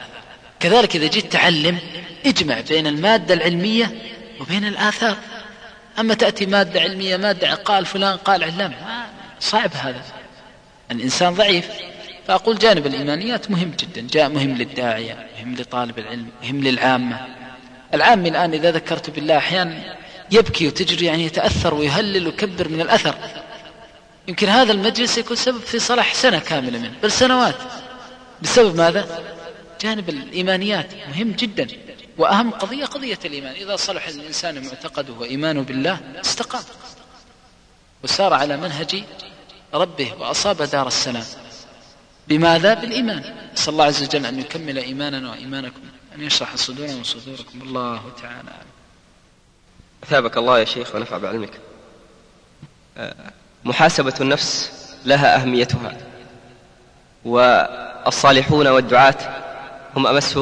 كذلك 0.60 0.96
إذا 0.96 1.06
جيت 1.06 1.32
تعلم 1.32 1.78
اجمع 2.26 2.60
بين 2.60 2.86
المادة 2.86 3.34
العلمية 3.34 3.94
وبين 4.40 4.64
الآثار. 4.64 5.16
أما 5.98 6.14
تأتي 6.14 6.46
مادة 6.46 6.80
علمية 6.80 7.16
مادة 7.16 7.54
قال 7.54 7.86
فلان 7.86 8.16
قال 8.16 8.44
علام 8.44 8.72
صعب 9.40 9.70
هذا. 9.74 10.02
الإنسان 10.90 11.34
ضعيف. 11.34 11.68
فأقول 12.26 12.58
جانب 12.58 12.86
الإيمانيات 12.86 13.50
مهم 13.50 13.72
جدا. 13.80 14.06
جاء 14.10 14.28
مهم 14.28 14.56
للداعية 14.56 15.26
مهم 15.38 15.54
لطالب 15.54 15.98
العلم 15.98 16.26
مهم 16.42 16.64
للعامة. 16.64 17.20
العام 17.94 18.26
الآن 18.26 18.54
إذا 18.54 18.70
ذكرت 18.70 19.10
بالله 19.10 19.36
أحيانا 19.36 19.96
يبكي 20.30 20.66
وتجري 20.66 21.06
يعني 21.06 21.24
يتأثر 21.24 21.74
ويهلل 21.74 22.26
ويكبر 22.26 22.68
من 22.68 22.80
الأثر. 22.80 23.14
يمكن 24.28 24.48
هذا 24.48 24.72
المجلس 24.72 25.18
يكون 25.18 25.36
سبب 25.36 25.60
في 25.60 25.78
صلاح 25.78 26.14
سنة 26.14 26.38
كاملة 26.38 26.78
منه. 26.78 26.94
بل 27.02 27.12
سنوات. 27.12 27.56
بسبب 28.42 28.76
ماذا؟ 28.76 29.34
جانب 29.80 30.08
الإيمانيات. 30.08 30.94
مهم 30.94 31.32
جدا. 31.32 31.66
وأهم 32.18 32.50
قضية 32.50 32.84
قضية 32.84 33.18
الإيمان. 33.24 33.54
إذا 33.54 33.76
صلح 33.76 34.08
الإنسان 34.08 34.66
معتقده 34.66 35.12
وإيمانه 35.12 35.62
بالله 35.62 36.00
استقام. 36.20 36.62
وسار 38.04 38.34
على 38.34 38.56
منهج 38.56 39.04
ربه 39.74 40.14
وأصاب 40.18 40.62
دار 40.62 40.86
السلام. 40.86 41.24
بماذا؟ 42.28 42.74
بالإيمان. 42.74 43.50
نسأل 43.54 43.72
الله 43.72 43.84
عز 43.84 44.02
وجل 44.02 44.26
أن 44.26 44.40
يكمل 44.40 44.78
إيماننا 44.78 45.30
وإيمانكم. 45.30 45.82
أن 46.14 46.22
يشرح 46.22 46.56
صدورنا 46.56 47.00
وصدوركم. 47.00 47.62
الله 47.62 48.12
تعالى 48.22 48.52
أثابك 50.04 50.36
الله 50.36 50.58
يا 50.58 50.64
شيخ 50.64 50.94
ونفع 50.94 51.18
بعلمك. 51.18 51.60
محاسبة 53.64 54.14
النفس 54.20 54.72
لها 55.04 55.42
أهميتها 55.42 55.96
والصالحون 57.24 58.68
والدعاة 58.68 59.14
هم 59.96 60.06
أمس 60.06 60.38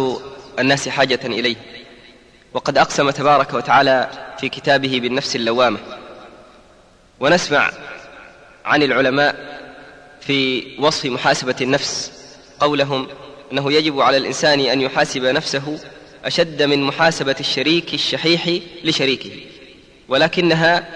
الناس 0.59 0.89
حاجة 0.89 1.21
إليه. 1.25 1.57
وقد 2.55 2.79
أقسم 2.79 3.11
تبارك 3.11 3.55
وتعالى 3.55 4.11
في 4.39 4.49
كتابه 4.49 5.01
بالنفس 5.01 5.37
اللوامة. 5.37 5.79
ونسمع 7.21 7.71
عن 8.65 8.83
العلماء 8.83 9.61
في 10.21 10.63
وصف 10.79 11.07
محاسبة 11.07 11.57
النفس 11.61 12.13
قولهم 12.61 13.09
أنه 13.53 13.73
يجب 13.73 14.01
على 14.01 14.17
الإنسان 14.17 14.61
أن 14.61 14.81
يحاسب 14.81 15.23
نفسه 15.25 15.79
أشد 16.25 16.63
من 16.63 16.83
محاسبة 16.83 17.37
الشريك 17.41 17.95
الشحيح 17.95 18.61
لشريكه 18.85 19.31
ولكنها 20.09 20.87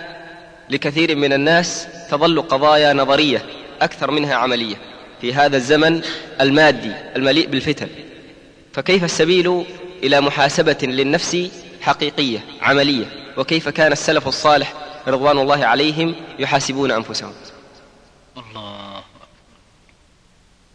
لكثير 0.71 1.17
من 1.17 1.33
الناس 1.33 1.87
تظل 2.11 2.43
قضايا 2.43 2.93
نظرية 2.93 3.47
أكثر 3.83 4.11
منها 4.11 4.35
عملية. 4.35 4.77
في 5.21 5.35
هذا 5.35 5.57
الزمن 5.57 6.03
المادي 6.41 6.93
المليء 7.17 7.49
بالفتن. 7.49 7.89
فكيف 8.73 9.05
السبيل 9.05 9.65
إلى 10.03 10.21
محاسبة 10.21 10.79
للنفس 10.83 11.51
حقيقية 11.81 12.45
عملية؟ 12.63 13.35
وكيف 13.37 13.69
كان 13.69 13.93
السلف 13.93 14.29
الصالح 14.29 14.73
رضوان 15.07 15.39
الله 15.39 15.67
عليهم 15.67 16.15
يحاسبون 16.39 16.91
أنفسهم؟ 16.91 17.33
الله 18.37 18.99
أكبر. 18.99 19.27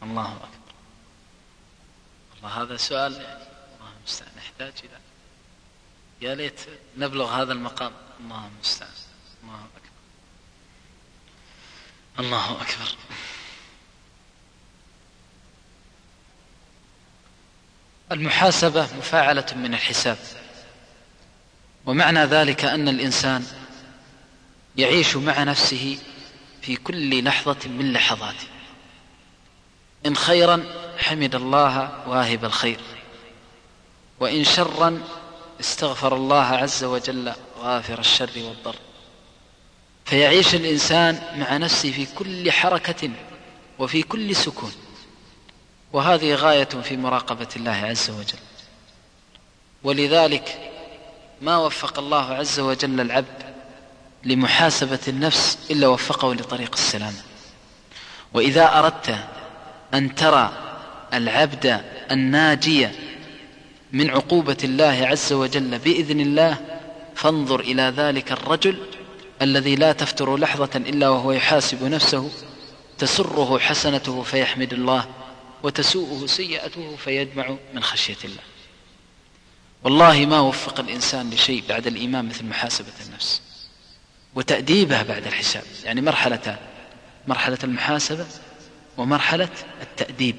الله 0.04 0.34
أكبر. 0.34 0.74
الله 2.38 2.62
هذا 2.62 2.78
سؤال 2.78 3.14
يعني 3.14 3.24
الله 3.26 3.92
المستعان. 4.00 4.32
نحتاج 4.38 4.74
إلى 4.84 5.00
يا 6.22 6.36
ليت 6.36 6.62
نبلغ 6.98 7.42
هذا 7.42 7.54
المقام. 7.54 7.92
الله 8.20 8.48
المستعان 8.56 8.92
الله 9.44 9.56
أكبر 9.56 9.90
الله 12.20 12.52
أكبر. 12.52 12.96
المحاسبة 18.12 18.88
مفاعلة 18.98 19.46
من 19.56 19.74
الحساب. 19.74 20.18
ومعنى 21.86 22.20
ذلك 22.20 22.66
أن 22.66 22.88
الإنسان 22.88 23.46
يعيش 24.78 25.16
مع 25.16 25.44
نفسه 25.44 26.00
في 26.62 26.76
كل 26.76 27.24
لحظة 27.24 27.70
من 27.70 27.94
لحظاته. 27.94 28.48
إن 30.06 30.16
خيرا 30.16 30.64
حمد 30.98 31.36
الله 31.36 32.08
واهب 32.08 32.46
الخير. 32.46 32.80
وإن 34.20 34.44
شرا 34.44 35.02
استغفر 35.60 36.16
الله 36.16 36.46
عز 36.46 36.84
وجل 36.84 37.34
غافر 37.60 38.00
الشر 38.00 38.32
والضر. 38.36 38.76
فيعيش 40.10 40.56
الإنسان 40.56 41.22
مع 41.36 41.58
نفسه 41.58 41.92
في 41.92 42.08
كل 42.16 42.52
حركة 42.52 43.10
وفي 43.80 44.04
كل 44.04 44.36
سكون. 44.36 44.72
وهذه 45.94 46.36
غاية 46.36 46.64
في 46.64 46.98
مراقبة 46.98 47.48
الله 47.56 47.72
عز 47.72 48.10
وجل. 48.10 48.40
ولذلك 49.84 50.72
ما 51.42 51.58
وفق 51.58 52.00
الله 52.00 52.34
عز 52.34 52.60
وجل 52.60 53.00
العبد 53.02 53.44
لمحاسبة 54.24 55.00
النفس 55.08 55.58
إلا 55.72 55.88
وفقه 55.88 56.34
لطريق 56.34 56.72
السلام 56.74 57.14
وإذا 58.34 58.80
أردت 58.80 59.16
أن 59.94 60.16
ترى 60.16 60.52
العبد 61.14 61.82
الناجي 62.12 62.90
من 63.92 64.10
عقوبة 64.10 64.58
الله 64.64 65.08
عز 65.08 65.34
وجل 65.34 65.80
بإذن 65.80 66.20
الله 66.20 66.58
فانظر 67.16 67.60
إلى 67.60 67.82
ذلك 67.82 68.32
الرجل 68.32 68.78
الذي 69.42 69.76
لا 69.76 69.92
تفتر 69.92 70.38
لحظة 70.38 70.70
إلا 70.76 71.10
وهو 71.10 71.32
يحاسب 71.32 71.84
نفسه 71.84 72.32
تسره 72.98 73.60
حسنته 73.60 74.24
فيحمد 74.24 74.74
الله 74.74 75.10
وتسوءه 75.64 76.26
سيئته 76.26 76.96
فيدمع 76.96 77.56
من 77.74 77.84
خشية 77.84 78.18
الله. 78.24 78.42
والله 79.84 80.26
ما 80.26 80.40
وفق 80.40 80.80
الإنسان 80.80 81.30
لشيء 81.30 81.64
بعد 81.70 81.88
الإيمان 81.88 82.26
مثل 82.26 82.46
محاسبة 82.46 82.94
النفس 83.08 83.42
وتأديبها 84.36 85.04
بعد 85.04 85.28
الحساب. 85.28 85.64
يعني 85.84 86.02
مرحلتان 86.02 86.58
مرحلة 87.28 87.58
المحاسبة 87.64 88.26
ومرحلة 88.98 89.50
التأديب. 89.82 90.36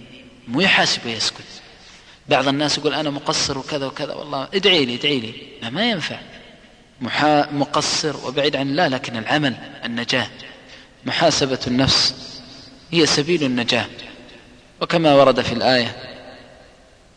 مو 0.48 0.60
يحاسب 0.60 1.06
ويسكت. 1.06 1.44
بعض 2.28 2.48
الناس 2.48 2.78
يقول 2.78 2.94
أنا 2.94 3.10
مقصر 3.10 3.58
وكذا 3.58 3.86
وكذا 3.86 4.14
والله 4.14 4.48
ادعي 4.54 4.84
لي 4.84 4.94
ادعي 4.94 5.20
لي. 5.20 5.34
لا 5.62 5.70
ما 5.70 5.90
ينفع. 5.90 6.20
محا 7.00 7.50
مقصر 7.52 8.26
وبعيد 8.26 8.56
عن 8.56 8.70
الله 8.70 8.88
لكن 8.88 9.16
العمل 9.16 9.56
النجاة. 9.84 10.26
محاسبة 11.04 11.58
النفس 11.66 12.14
هي 12.90 13.06
سبيل 13.06 13.42
النجاة. 13.42 13.86
وكما 14.80 15.14
ورد 15.14 15.40
في 15.40 15.52
الآية 15.52 15.96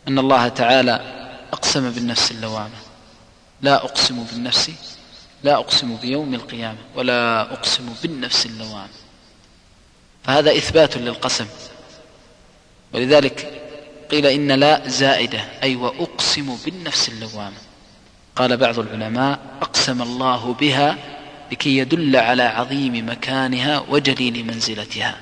أن 0.07 0.19
الله 0.19 0.47
تعالى 0.47 1.01
أقسم 1.53 1.89
بالنفس 1.91 2.31
اللوامة. 2.31 2.77
لا 3.61 3.75
أقسم 3.75 4.23
بالنفس 4.23 4.71
لا 5.43 5.55
أقسم 5.55 5.95
بيوم 5.95 6.34
القيامة 6.34 6.77
ولا 6.95 7.41
أقسم 7.41 7.93
بالنفس 8.03 8.45
اللوامة. 8.45 8.89
فهذا 10.23 10.57
إثبات 10.57 10.97
للقسم. 10.97 11.47
ولذلك 12.93 13.61
قيل 14.11 14.25
إن 14.25 14.51
لا 14.51 14.88
زائدة 14.88 15.39
أي 15.63 15.75
وأقسم 15.75 16.57
بالنفس 16.65 17.09
اللوامة. 17.09 17.57
قال 18.36 18.57
بعض 18.57 18.79
العلماء 18.79 19.39
أقسم 19.61 20.01
الله 20.01 20.53
بها 20.53 20.97
لكي 21.51 21.77
يدل 21.77 22.15
على 22.15 22.43
عظيم 22.43 23.09
مكانها 23.09 23.79
وجليل 23.89 24.45
منزلتها. 24.45 25.17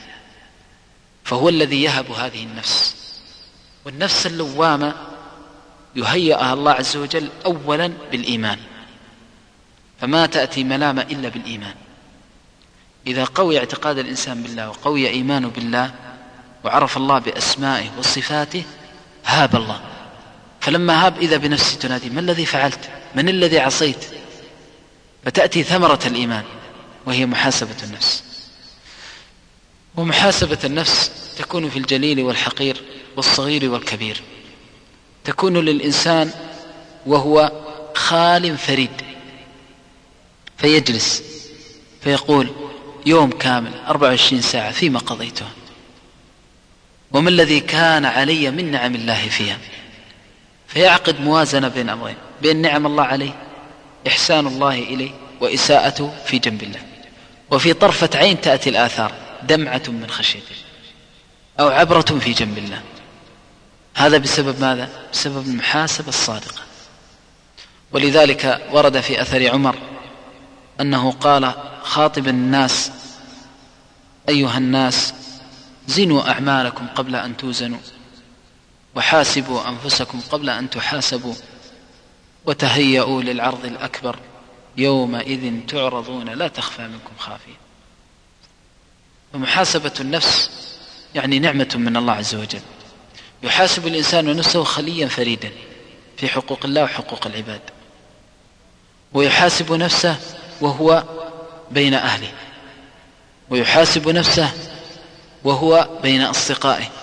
فهو 1.24 1.50
الذي 1.50 1.84
يهب 1.84 2.12
هذه 2.12 2.44
النفس. 2.44 2.96
والنفس 3.86 4.28
اللوامة 4.28 4.94
يهيئها 5.96 6.54
الله 6.54 6.72
عز 6.72 6.98
وجل 6.98 7.30
أولا 7.46 7.92
بالإيمان. 8.12 8.60
فما 10.02 10.26
تأتي 10.26 10.64
ملامة 10.64 11.02
إلا 11.02 11.30
بالإيمان. 11.30 11.76
إذا 13.08 13.24
قوي 13.24 13.60
اعتقاد 13.60 13.98
الإنسان 13.98 14.44
بالله 14.44 14.70
وقوي 14.70 15.10
إيمانه 15.10 15.48
بالله 15.48 15.92
وعرف 16.64 16.98
الله 16.98 17.20
بأسمائه 17.20 17.90
وصفاته 17.98 18.64
هاب 19.26 19.56
الله. 19.56 19.91
فلما 20.62 21.06
هاب 21.06 21.18
إذا 21.18 21.38
بنفسه 21.38 21.78
تنادي 21.78 22.10
ما 22.10 22.20
الذي 22.20 22.46
فعلت؟ 22.46 22.90
من 23.16 23.30
الذي 23.30 23.60
عصيت؟ 23.60 24.06
فتأتي 25.26 25.64
ثمرة 25.64 26.00
الإيمان 26.06 26.44
وهي 27.06 27.26
محاسبة 27.26 27.76
النفس. 27.84 28.24
ومحاسبة 29.98 30.58
النفس 30.64 31.12
تكون 31.38 31.70
في 31.70 31.80
الجليل 31.80 32.22
والحقير 32.22 32.82
والصغير 33.18 33.72
والكبير. 33.72 34.22
تكون 35.24 35.58
للإنسان 35.58 36.32
وهو 37.06 37.52
خال 37.96 38.58
فريد. 38.58 38.92
فيجلس 40.58 41.24
فيقول 42.02 42.50
يوم 43.06 43.30
كامل 43.30 43.72
24 43.88 44.42
ساعة 44.42 44.72
فيما 44.72 45.00
قضيته؟ 45.00 45.46
وما 47.12 47.30
الذي 47.30 47.60
كان 47.60 48.06
علي 48.06 48.52
من 48.52 48.72
نعم 48.72 48.96
الله 48.96 49.30
فيها؟ 49.30 49.58
فيعقد 50.74 51.20
موازنة 51.20 51.68
بين 51.68 51.90
أمرين 51.90 52.16
بين 52.42 52.62
نعم 52.62 52.86
الله 52.86 53.04
عليه 53.04 53.34
إحسان 54.08 54.48
الله 54.48 54.74
إليه 54.74 55.12
وإساءته 55.42 56.14
في 56.26 56.40
جنب 56.40 56.64
الله. 56.64 56.80
وفي 57.52 57.74
طرفة 57.74 58.10
عين 58.16 58.42
تأتي 58.42 58.70
الآثار 58.70 59.12
دمعة 59.44 59.84
من 59.88 60.10
خشيته 60.10 60.56
أو 61.60 61.68
عبرة 61.68 62.02
في 62.02 62.32
جنب 62.34 62.58
الله. 62.58 62.82
هذا 63.96 64.18
بسبب 64.18 64.62
ماذا؟ 64.62 64.90
بسبب 65.14 65.48
المحاسبة 65.48 66.10
الصادقة. 66.10 66.62
ولذلك 67.92 68.68
ورد 68.72 69.00
في 69.00 69.22
أثر 69.22 69.50
عمر 69.50 69.76
أنه 70.82 71.12
قال 71.12 71.54
خاطبا 71.84 72.30
الناس 72.30 72.92
أيها 74.30 74.58
الناس 74.58 75.14
زنوا 75.88 76.32
أعمالكم 76.32 76.88
قبل 76.88 77.16
أن 77.16 77.38
توزنوا. 77.38 77.80
وحاسبوا 78.96 79.70
أنفسكم 79.70 80.22
قبل 80.32 80.50
أن 80.50 80.70
تحاسبوا 80.70 81.34
وتهيئوا 82.46 83.22
للعرض 83.22 83.66
الأكبر 83.66 84.16
يومئذ 84.78 85.66
تعرضون 85.68 86.30
لا 86.30 86.48
تخفى 86.48 86.82
منكم 86.82 87.12
خافية. 87.20 87.62
ومحاسبة 89.34 89.92
النفس 90.00 90.50
يعني 91.16 91.40
نعمة 91.40 91.70
من 91.76 91.98
الله 91.98 92.14
عز 92.14 92.36
وجل. 92.36 92.62
يحاسب 93.44 93.88
الإنسان 93.88 94.36
نفسه 94.36 94.64
خليا 94.64 95.08
فريدا 95.08 95.52
في 96.18 96.28
حقوق 96.28 96.60
الله 96.66 96.84
وحقوق 96.84 97.28
العباد. 97.28 97.62
ويحاسب 99.14 99.74
نفسه 99.74 100.16
وهو 100.62 101.04
بين 101.72 101.94
أهله. 101.94 102.32
ويحاسب 103.50 104.10
نفسه 104.10 104.52
وهو 105.44 105.90
بين 106.04 106.22
أصدقائه. 106.22 107.01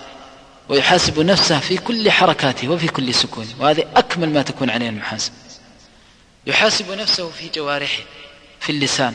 ويحاسب 0.68 1.20
نفسه 1.20 1.60
في 1.60 1.76
كل 1.76 2.10
حركاته 2.10 2.68
وفي 2.68 2.88
كل 2.88 3.14
سكونه 3.14 3.48
وهذه 3.58 3.84
أكمل 3.96 4.30
ما 4.30 4.42
تكون 4.42 4.70
عليه 4.70 4.88
المحاسبة 4.88 5.34
يحاسب 6.46 6.90
نفسه 6.92 7.30
في 7.30 7.48
جوارحه 7.48 8.02
في 8.60 8.72
اللسان. 8.72 9.14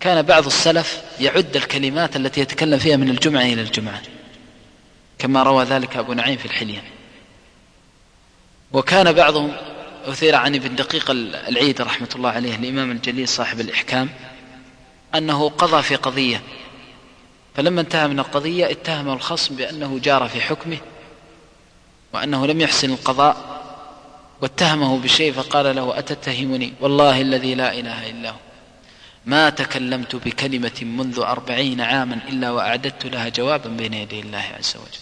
كان 0.00 0.22
بعض 0.22 0.46
السلف 0.46 1.02
يعد 1.20 1.56
الكلمات 1.56 2.16
التي 2.16 2.40
يتكلم 2.40 2.78
فيها 2.78 2.96
من 2.96 3.10
الجمعة 3.10 3.42
إلى 3.42 3.62
الجمعة. 3.62 4.02
كما 5.18 5.42
روى 5.42 5.64
ذلك 5.64 5.96
أبو 5.96 6.12
نعيم 6.12 6.36
في 6.36 6.44
الحلية. 6.44 6.82
وكان 8.72 9.12
بعضهم 9.12 9.52
أثير 10.06 10.34
عن 10.34 10.54
ابن 10.54 10.74
دقيق 10.74 11.10
العيد 11.48 11.80
رحمة 11.80 12.08
الله 12.16 12.30
عليه 12.30 12.56
الإمام 12.56 12.90
الجليل 12.90 13.28
صاحب 13.28 13.60
الإحكام 13.60 14.08
أنه 15.14 15.48
قضى 15.48 15.82
في 15.82 15.96
قضية 15.96 16.42
فلما 17.56 17.80
انتهى 17.80 18.08
من 18.08 18.18
القضية 18.18 18.70
اتهم 18.70 19.08
الخصم 19.08 19.56
بأنه 19.56 19.98
جار 19.98 20.28
في 20.28 20.40
حكمه 20.40 20.78
وأنه 22.12 22.46
لم 22.46 22.60
يحسن 22.60 22.90
القضاء 22.90 23.56
واتهمه 24.42 24.98
بشيء 24.98 25.32
فقال 25.32 25.76
له 25.76 25.98
أتتهمني؟ 25.98 26.72
والله 26.80 27.20
الذي 27.20 27.54
لا 27.54 27.72
إله 27.72 28.10
إلا 28.10 28.30
هو. 28.30 28.36
ما 29.26 29.50
تكلمت 29.50 30.16
بكلمة 30.16 30.82
منذ 30.82 31.18
أربعين 31.18 31.80
عاما 31.80 32.20
إلا 32.28 32.50
وأعددت 32.50 33.06
لها 33.06 33.28
جوابا 33.28 33.68
بين 33.68 33.94
يدي 33.94 34.20
الله 34.20 34.44
عز 34.58 34.76
وجل. 34.76 35.00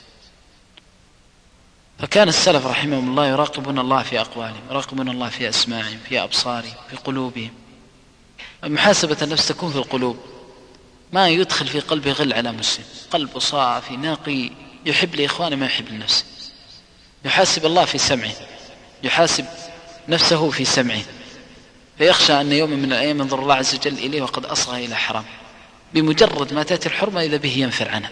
فكان 1.98 2.28
السلف 2.28 2.66
رحمهم 2.66 3.10
الله 3.10 3.26
يراقبون 3.26 3.78
الله 3.78 4.02
في 4.02 4.20
أقوالهم 4.20 4.60
يراقبون 4.70 5.08
الله 5.08 5.28
في 5.28 5.48
أسماعهم 5.48 5.98
في 6.08 6.22
أبصارهم 6.22 6.74
في 6.90 6.96
قلوبهم. 6.96 7.50
محاسبة 8.64 9.16
النفس 9.22 9.48
تكون 9.48 9.70
في 9.70 9.76
القلوب. 9.76 10.33
ما 11.12 11.28
يدخل 11.28 11.66
في 11.66 11.80
قلبه 11.80 12.12
غل 12.12 12.32
على 12.32 12.52
مسلم 12.52 12.84
قلبه 13.10 13.40
صافي 13.40 13.96
نقي 13.96 14.50
يحب 14.86 15.14
لإخوانه 15.14 15.56
ما 15.56 15.66
يحب 15.66 15.88
لنفسه. 15.88 16.24
يحاسب 17.24 17.66
الله 17.66 17.84
في 17.84 17.98
سمعه. 17.98 18.32
يحاسب 19.02 19.46
نفسه 20.08 20.50
في 20.50 20.64
سمعه. 20.64 21.02
فيخشى 21.98 22.40
أن 22.40 22.52
يوم 22.52 22.70
من 22.70 22.92
الأيام 22.92 23.20
ينظر 23.20 23.42
الله 23.42 23.54
عز 23.54 23.74
وجل 23.74 23.92
إليه 23.92 24.22
وقد 24.22 24.44
أصغى 24.46 24.84
إلى 24.84 24.96
حرام. 24.96 25.24
بمجرد 25.94 26.52
ما 26.52 26.62
تأتي 26.62 26.88
الحرمة 26.88 27.22
إذا 27.22 27.36
به 27.36 27.58
ينفر 27.58 27.88
عنها 27.88 28.10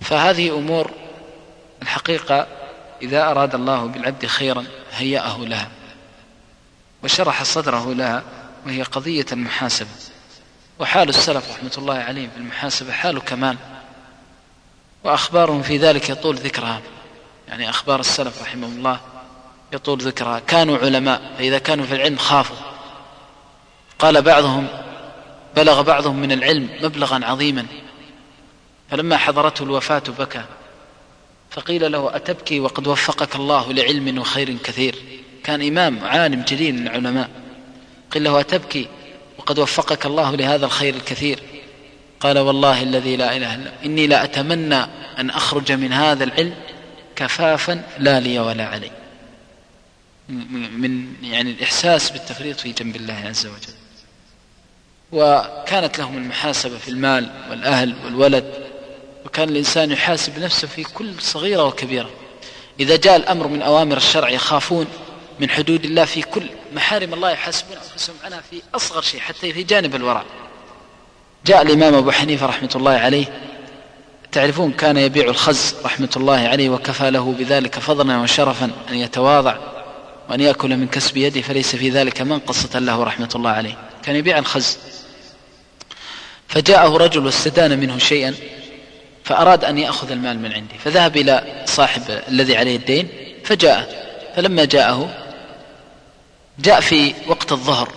فهذه 0.00 0.58
أمور 0.58 0.90
الحقيقة 1.82 2.46
إذا 3.02 3.30
أراد 3.30 3.54
الله 3.54 3.86
بالعبد 3.86 4.26
خيرا 4.26 4.64
هيأه 4.92 5.38
لها. 5.38 5.70
وشرح 7.04 7.42
صدره 7.42 7.94
لها 7.94 8.22
وهي 8.66 8.82
قضية 8.82 9.26
المحاسبة. 9.32 9.90
وحال 10.78 11.08
السلف 11.08 11.50
رحمة 11.50 11.72
الله 11.78 11.94
عليهم 11.94 12.30
في 12.30 12.36
المحاسبة 12.36 12.92
حال 12.92 13.18
كمال. 13.18 13.56
وأخبارهم 15.04 15.62
في 15.62 15.78
ذلك 15.78 16.10
يطول 16.10 16.36
ذكرها. 16.36 16.80
يعني 17.48 17.70
أخبار 17.70 18.00
السلف 18.00 18.42
رحمهم 18.42 18.72
الله 18.72 19.00
يطول 19.72 19.98
ذكرها. 19.98 20.38
كانوا 20.38 20.78
علماء 20.78 21.34
فإذا 21.38 21.58
كانوا 21.58 21.86
في 21.86 21.94
العلم 21.94 22.16
خافوا. 22.16 22.56
قال 23.98 24.22
بعضهم 24.22 24.66
بلغ 25.56 25.82
بعضهم 25.82 26.16
من 26.16 26.32
العلم 26.32 26.68
مبلغا 26.82 27.24
عظيما. 27.24 27.66
فلما 28.90 29.16
حضرته 29.16 29.62
الوفاة 29.62 30.02
بكى. 30.18 30.44
فقيل 31.50 31.92
له 31.92 32.16
أتبكي 32.16 32.60
وقد 32.60 32.86
وفقك 32.86 33.36
الله 33.36 33.72
لعلم 33.72 34.18
وخير 34.18 34.56
كثير. 34.56 34.94
كان 35.44 35.66
إمام 35.66 36.04
عالم 36.04 36.42
جليل 36.42 36.74
من 36.74 36.88
العلماء. 36.88 37.30
قيل 38.10 38.24
له 38.24 38.40
أتبكي؟ 38.40 38.88
وقد 39.44 39.58
وفقك 39.58 40.06
الله 40.06 40.36
لهذا 40.36 40.66
الخير 40.66 40.94
الكثير. 40.94 41.38
قال 42.20 42.38
والله 42.38 42.82
الذي 42.82 43.16
لا 43.16 43.36
إله 43.36 43.54
إلا 43.54 43.72
إني 43.84 44.06
لا 44.06 44.24
أتمنى 44.24 44.86
أن 45.18 45.30
أخرج 45.30 45.72
من 45.72 45.92
هذا 45.92 46.24
العلم 46.24 46.54
كفافا 47.16 47.82
لا 47.98 48.20
لي 48.20 48.38
ولا 48.38 48.66
علي. 48.66 48.90
من 50.28 51.06
يعني 51.22 51.50
الإحساس 51.50 52.10
بالتفريط 52.10 52.60
في 52.60 52.72
جنب 52.72 52.96
الله 52.96 53.22
عز 53.26 53.46
وجل. 53.46 53.74
وكانت 55.12 55.98
لهم 55.98 56.16
المحاسبة 56.16 56.78
في 56.78 56.88
المال 56.88 57.30
والأهل 57.50 57.94
والولد. 58.04 58.54
وكان 59.26 59.48
الإنسان 59.48 59.90
يحاسب 59.90 60.38
نفسه 60.38 60.68
في 60.68 60.84
كل 60.84 61.20
صغيرة 61.20 61.64
وكبيرة. 61.64 62.10
إذا 62.80 62.96
جاء 62.96 63.16
الأمر 63.16 63.46
من 63.48 63.62
أوامر 63.62 63.96
الشرع 63.96 64.30
يخافون 64.30 64.86
من 65.40 65.50
حدود 65.50 65.84
الله 65.84 66.04
في 66.04 66.22
كل 66.22 66.46
محارم 66.74 67.14
الله 67.14 67.30
يحاسبون 67.30 67.76
أنفسهم 67.76 68.16
عنها 68.24 68.40
في 68.50 68.62
أصغر 68.74 69.02
شيء 69.02 69.20
حتى 69.20 69.52
في 69.52 69.62
جانب 69.62 69.94
الورع 69.94 70.24
جاء 71.46 71.62
الإمام 71.62 71.94
أبو 71.94 72.10
حنيفة 72.10 72.46
رحمة 72.46 72.70
الله 72.76 72.92
عليه 72.92 73.26
تعرفون 74.32 74.72
كان 74.72 74.96
يبيع 74.96 75.24
الخز 75.24 75.74
رحمة 75.84 76.10
الله 76.16 76.38
عليه 76.38 76.70
وكفى 76.70 77.10
له 77.10 77.34
بذلك 77.38 77.78
فضلا 77.78 78.18
وشرفا 78.18 78.70
أن 78.90 78.94
يتواضع 78.94 79.56
وأن 80.30 80.40
يأكل 80.40 80.76
من 80.76 80.88
كسب 80.88 81.16
يده 81.16 81.40
فليس 81.40 81.76
في 81.76 81.90
ذلك 81.90 82.20
منقصة 82.20 82.78
له 82.78 83.04
رحمة 83.04 83.28
الله 83.34 83.50
عليه. 83.50 83.78
كان 84.02 84.16
يبيع 84.16 84.38
الخز. 84.38 84.78
فجاءه 86.48 86.96
رجل 86.96 87.26
واستدان 87.26 87.78
منه 87.78 87.98
شيئا 87.98 88.34
فأراد 89.24 89.64
أن 89.64 89.78
يأخذ 89.78 90.10
المال 90.10 90.38
من 90.38 90.52
عندي 90.52 90.74
فذهب 90.84 91.16
إلى 91.16 91.64
صاحب 91.66 92.02
الذي 92.28 92.56
عليه 92.56 92.76
الدين 92.76 93.08
فجاء 93.44 94.04
فلما 94.36 94.64
جاءه 94.64 95.23
جاء 96.58 96.80
في 96.80 97.14
وقت 97.26 97.52
الظهر 97.52 97.92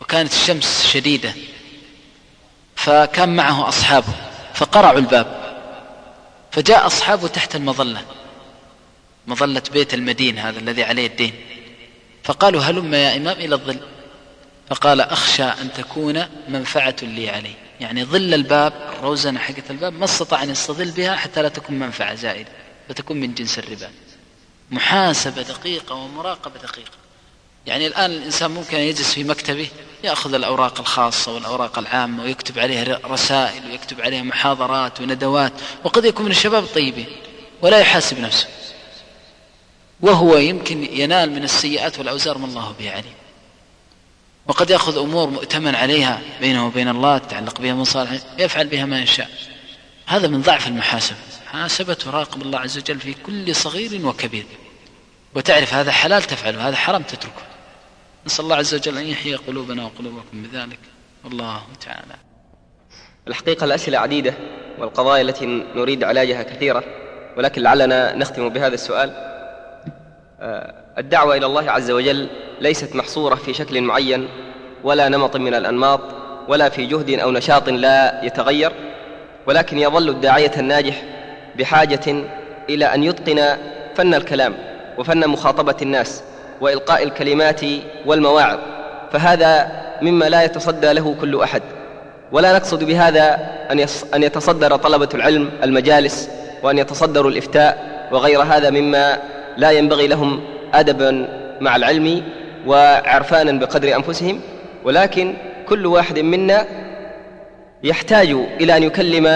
وكانت 0.00 0.32
الشمس 0.32 0.86
شديدة 0.86 1.34
فكان 2.76 3.36
معه 3.36 3.68
أصحابه 3.68 4.14
فقرعوا 4.54 4.98
الباب 4.98 5.40
فجاء 6.52 6.86
أصحابه 6.86 7.28
تحت 7.28 7.56
المظلة 7.56 8.02
مظلة 9.26 9.62
بيت 9.72 9.94
المدين 9.94 10.38
هذا 10.38 10.58
الذي 10.58 10.84
عليه 10.84 11.06
الدين 11.06 11.34
فقالوا 12.24 12.62
هلم 12.62 12.94
يا 12.94 13.16
إمام 13.16 13.36
إلى 13.36 13.54
الظل؟ 13.54 13.80
فقال 14.68 15.00
أخشى 15.00 15.42
أن 15.44 15.72
تكون 15.72 16.26
منفعة 16.48 16.96
لي 17.02 17.30
عليه 17.30 17.54
يعني 17.80 18.04
ظل 18.04 18.34
الباب 18.34 18.72
الروزنة 18.98 19.40
حقة 19.40 19.62
الباب 19.70 19.92
ما 19.92 20.04
استطاع 20.04 20.42
أن 20.42 20.50
يستظل 20.50 20.90
بها 20.90 21.16
حتى 21.16 21.42
لا 21.42 21.48
تكون 21.48 21.78
منفعة 21.78 22.14
زائدة 22.14 22.50
فتكون 22.88 23.16
من 23.16 23.34
جنس 23.34 23.58
الربا. 23.58 23.90
محاسبة 24.70 25.42
دقيقة 25.42 25.94
ومراقبة 25.94 26.60
دقيقة. 26.60 26.99
يعني 27.66 27.86
الآن 27.86 28.10
الإنسان 28.10 28.50
ممكن 28.50 28.78
يجلس 28.78 29.12
في 29.14 29.24
مكتبه 29.24 29.68
يأخذ 30.04 30.34
الأوراق 30.34 30.80
الخاصة 30.80 31.34
والأوراق 31.34 31.78
العامة 31.78 32.22
ويكتب 32.22 32.58
عليها 32.58 32.98
رسائل 33.04 33.70
ويكتب 33.70 34.00
عليها 34.00 34.22
محاضرات 34.22 35.00
وندوات 35.00 35.52
وقد 35.84 36.04
يكون 36.04 36.26
من 36.26 36.30
الشباب 36.30 36.64
الطيبين 36.64 37.06
ولا 37.62 37.78
يحاسب 37.78 38.20
نفسه. 38.20 38.46
وهو 40.00 40.36
يمكن 40.36 40.84
ينال 40.84 41.30
من 41.30 41.44
السيئات 41.44 41.98
والأوزار 41.98 42.38
ما 42.38 42.46
الله 42.46 42.74
به 42.78 42.90
عليم. 42.90 43.14
وقد 44.46 44.70
يأخذ 44.70 44.98
أمور 44.98 45.30
مؤتمن 45.30 45.74
عليها 45.74 46.20
بينه 46.40 46.66
وبين 46.66 46.88
الله 46.88 47.18
تتعلق 47.18 47.60
بها 47.60 47.74
مصالح 47.74 48.10
يفعل 48.38 48.66
بها 48.66 48.84
ما 48.84 49.02
يشاء. 49.02 49.30
هذا 50.06 50.28
من 50.28 50.42
ضعف 50.42 50.66
المحاسبة. 50.66 51.16
محاسبة 51.46 51.94
تراقب 51.94 52.42
الله 52.42 52.58
عز 52.58 52.78
وجل 52.78 53.00
في 53.00 53.14
كل 53.14 53.56
صغير 53.56 54.06
وكبير. 54.06 54.46
وتعرف 55.34 55.74
هذا 55.74 55.92
حلال 55.92 56.22
تفعله 56.22 56.68
هذا 56.68 56.76
حرام 56.76 57.02
تتركه. 57.02 57.49
نسأل 58.26 58.44
الله 58.44 58.56
عز 58.56 58.74
وجل 58.74 58.98
أن 58.98 59.06
يحيي 59.06 59.34
قلوبنا 59.34 59.84
وقلوبكم 59.84 60.42
بذلك. 60.42 60.78
والله 61.24 61.62
تعالى. 61.86 62.14
الحقيقة 63.28 63.64
الأسئلة 63.64 63.98
عديدة 63.98 64.34
والقضايا 64.78 65.22
التي 65.22 65.46
نريد 65.74 66.04
علاجها 66.04 66.42
كثيرة 66.42 66.84
ولكن 67.36 67.62
لعلنا 67.62 68.16
نختم 68.16 68.48
بهذا 68.48 68.74
السؤال. 68.74 69.10
آه، 70.40 70.74
الدعوة 70.98 71.36
إلى 71.36 71.46
الله 71.46 71.70
عز 71.70 71.90
وجل 71.90 72.28
ليست 72.60 72.96
محصورة 72.96 73.34
في 73.34 73.54
شكل 73.54 73.80
معين 73.80 74.28
ولا 74.84 75.08
نمط 75.08 75.36
من 75.36 75.54
الأنماط 75.54 76.00
ولا 76.48 76.68
في 76.68 76.86
جهد 76.86 77.10
أو 77.10 77.30
نشاط 77.30 77.68
لا 77.68 78.24
يتغير 78.24 78.72
ولكن 79.46 79.78
يظل 79.78 80.08
الداعية 80.08 80.52
الناجح 80.56 81.02
بحاجة 81.58 82.24
إلى 82.68 82.84
أن 82.94 83.04
يتقن 83.04 83.56
فن 83.94 84.14
الكلام 84.14 84.54
وفن 84.98 85.28
مخاطبة 85.28 85.76
الناس. 85.82 86.22
وإلقاء 86.60 87.02
الكلمات 87.02 87.60
والمواعظ 88.06 88.58
فهذا 89.12 89.70
مما 90.02 90.24
لا 90.24 90.42
يتصدى 90.42 90.92
له 90.92 91.14
كل 91.20 91.40
أحد. 91.40 91.62
ولا 92.32 92.52
نقصد 92.56 92.84
بهذا 92.84 93.38
أن 93.70 93.86
أن 94.14 94.22
يتصدر 94.22 94.76
طلبة 94.76 95.08
العلم 95.14 95.50
المجالس 95.62 96.30
وأن 96.62 96.78
يتصدروا 96.78 97.30
الإفتاء 97.30 97.78
وغير 98.12 98.42
هذا 98.42 98.70
مما 98.70 99.18
لا 99.56 99.70
ينبغي 99.70 100.06
لهم 100.06 100.40
أدبا 100.74 101.28
مع 101.60 101.76
العلم 101.76 102.22
وعرفانا 102.66 103.52
بقدر 103.52 103.96
أنفسهم. 103.96 104.40
ولكن 104.84 105.34
كل 105.68 105.86
واحد 105.86 106.18
منا 106.18 106.66
يحتاج 107.82 108.30
إلى 108.60 108.76
أن 108.76 108.82
يكلم 108.82 109.26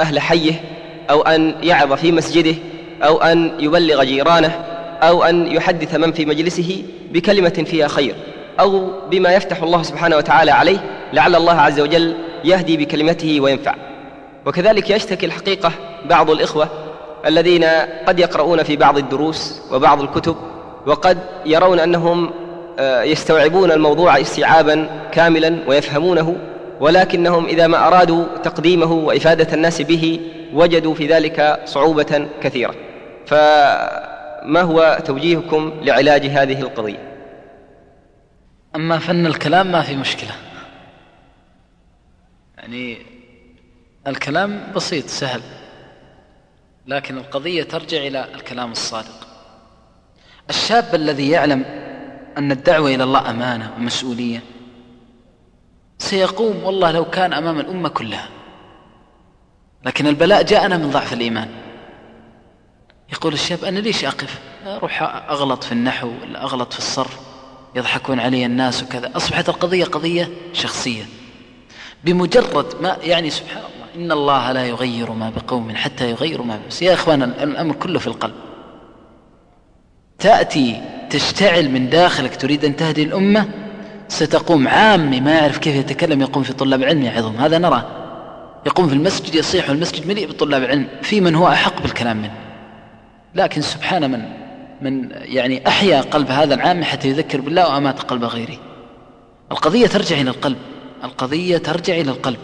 أهل 0.00 0.20
حيه 0.20 0.52
أو 1.10 1.22
أن 1.22 1.54
يعظ 1.62 1.92
في 1.92 2.12
مسجده 2.12 2.54
أو 3.02 3.22
أن 3.22 3.52
يبلغ 3.60 4.04
جيرانه 4.04 4.64
أو 5.02 5.22
أن 5.22 5.46
يحدث 5.46 5.94
من 5.94 6.12
في 6.12 6.26
مجلسه 6.26 6.82
بكلمة 7.12 7.64
فيها 7.66 7.88
خير 7.88 8.14
أو 8.60 8.90
بما 9.10 9.34
يفتح 9.34 9.62
الله 9.62 9.82
سبحانه 9.82 10.16
وتعالى 10.16 10.50
عليه 10.50 10.78
لعل 11.12 11.34
الله 11.34 11.60
عز 11.60 11.80
وجل 11.80 12.14
يهدي 12.44 12.76
بكلمته 12.76 13.40
وينفع. 13.40 13.74
وكذلك 14.46 14.90
يشتكي 14.90 15.26
الحقيقة 15.26 15.72
بعض 16.04 16.30
الإخوة 16.30 16.68
الذين 17.26 17.64
قد 18.06 18.18
يقرؤون 18.20 18.62
في 18.62 18.76
بعض 18.76 18.98
الدروس 18.98 19.60
وبعض 19.72 20.02
الكتب 20.02 20.36
وقد 20.86 21.18
يرون 21.46 21.80
أنهم 21.80 22.30
آه، 22.78 23.02
يستوعبون 23.02 23.72
الموضوع 23.72 24.20
استيعابا 24.20 24.88
كاملا 25.12 25.58
ويفهمونه 25.66 26.36
ولكنهم 26.80 27.46
إذا 27.46 27.66
ما 27.66 27.86
أرادوا 27.86 28.24
تقديمه 28.44 28.92
وإفادة 28.92 29.54
الناس 29.54 29.82
به 29.82 30.20
وجدوا 30.54 30.94
في 30.94 31.06
ذلك 31.06 31.60
صعوبة 31.64 32.26
كثيرة. 32.42 32.74
فما 34.42 34.62
هو 34.62 35.02
توجيهكم 35.04 35.80
لعلاج 35.82 36.26
هذه 36.26 36.60
القضية؟ 36.60 37.14
أما 38.76 38.98
فن 38.98 39.26
الكلام 39.26 39.72
ما 39.72 39.82
في 39.82 39.96
مشكلة. 39.96 40.30
يعني 42.58 42.98
الكلام 44.06 44.72
بسيط 44.76 45.06
سهل. 45.06 45.40
لكن 46.86 47.18
القضية 47.18 47.62
ترجع 47.62 47.98
إلى 47.98 48.34
الكلام 48.34 48.72
الصادق. 48.72 49.28
الشاب 50.50 50.94
الذي 50.94 51.30
يعلم 51.30 51.64
أن 52.38 52.52
الدعوة 52.52 52.94
إلى 52.94 53.04
الله 53.04 53.30
أمانة 53.30 53.72
ومسؤولية 53.76 54.42
سيقوم 55.98 56.64
والله 56.64 56.90
لو 56.90 57.04
كان 57.04 57.32
أمام 57.32 57.60
الأمة 57.60 57.88
كلها. 57.88 58.28
لكن 59.84 60.06
البلاء 60.06 60.42
جاءنا 60.42 60.76
من 60.76 60.90
ضعف 60.90 61.12
الإيمان. 61.12 61.67
يقول 63.12 63.32
الشاب 63.32 63.64
أنا 63.64 63.78
ليش 63.78 64.04
أقف؟ 64.04 64.38
أروح 64.66 65.02
أغلط 65.30 65.64
في 65.64 65.72
النحو 65.72 66.12
ولا 66.22 66.42
أغلط 66.42 66.72
في 66.72 66.78
الصرف؟ 66.78 67.18
يضحكون 67.74 68.20
علي 68.20 68.46
الناس 68.46 68.82
وكذا. 68.82 69.10
أصبحت 69.16 69.48
القضية 69.48 69.84
قضية 69.84 70.30
شخصية. 70.52 71.02
بمجرد 72.04 72.66
ما 72.82 72.96
يعني 73.02 73.30
سبحان 73.30 73.58
الله 73.58 74.04
إن 74.04 74.12
الله 74.12 74.52
لا 74.52 74.66
يغير 74.66 75.12
ما 75.12 75.30
بقوم 75.30 75.76
حتى 75.76 76.10
يغيروا 76.10 76.46
ما 76.46 76.60
بس 76.68 76.82
يا 76.82 76.94
إخوان 76.94 77.22
الأمر 77.22 77.74
كله 77.74 77.98
في 77.98 78.06
القلب. 78.06 78.34
تأتي 80.18 80.82
تشتعل 81.10 81.70
من 81.70 81.90
داخلك 81.90 82.36
تريد 82.36 82.64
أن 82.64 82.76
تهدي 82.76 83.02
الأمة 83.02 83.48
ستقوم 84.08 84.68
عامي 84.68 85.20
ما 85.20 85.32
يعرف 85.38 85.58
كيف 85.58 85.76
يتكلم 85.76 86.20
يقوم 86.20 86.42
في 86.42 86.52
طلاب 86.52 86.82
العلم 86.82 87.02
يعظهم 87.02 87.36
هذا 87.36 87.58
نرى. 87.58 87.88
يقوم 88.66 88.88
في 88.88 88.94
المسجد 88.94 89.34
يصيح 89.34 89.70
والمسجد 89.70 90.06
مليء 90.06 90.28
بطلاب 90.28 90.62
العلم 90.62 90.88
في 91.02 91.20
من 91.20 91.34
هو 91.34 91.48
أحق 91.48 91.82
بالكلام 91.82 92.16
منه. 92.16 92.47
لكن 93.38 93.60
سبحان 93.60 94.10
من 94.10 94.22
من 94.82 95.08
يعني 95.12 95.68
أحيا 95.68 96.00
قلب 96.00 96.30
هذا 96.30 96.54
العام 96.54 96.84
حتى 96.84 97.08
يذكر 97.08 97.40
بالله 97.40 97.68
وأمات 97.68 98.02
قلب 98.02 98.24
غيره 98.24 98.58
القضية 99.52 99.86
ترجع 99.86 100.20
إلى 100.20 100.30
القلب 100.30 100.58
القضية 101.04 101.58
ترجع 101.58 101.94
إلى 101.94 102.10
القلب. 102.10 102.38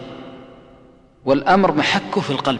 والأمر 1.25 1.71
محكه 1.71 2.21
في 2.21 2.29
القلب. 2.29 2.59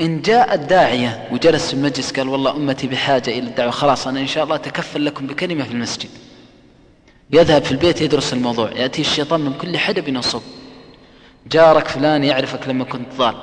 إن 0.00 0.22
جاء 0.22 0.54
الداعية 0.54 1.28
وجلس 1.32 1.68
في 1.68 1.74
المجلس 1.74 2.12
قال 2.12 2.28
والله 2.28 2.56
أمتي 2.56 2.86
بحاجة 2.86 3.30
إلى 3.30 3.48
الدعوة 3.48 3.70
خلاص 3.70 4.06
أنا 4.06 4.20
إن 4.20 4.26
شاء 4.26 4.44
الله 4.44 4.56
تكفل 4.56 5.04
لكم 5.04 5.26
بكلمة 5.26 5.64
في 5.64 5.70
المسجد. 5.72 6.10
يذهب 7.30 7.62
في 7.62 7.72
البيت 7.72 8.00
يدرس 8.00 8.32
الموضوع 8.32 8.70
يأتي 8.72 9.00
الشيطان 9.00 9.40
من 9.40 9.52
كل 9.52 9.78
حدب 9.78 10.08
ينصب. 10.08 10.42
جارك 11.46 11.88
فلان 11.88 12.24
يعرفك 12.24 12.68
لما 12.68 12.84
كنت 12.84 13.08
ضال. 13.18 13.34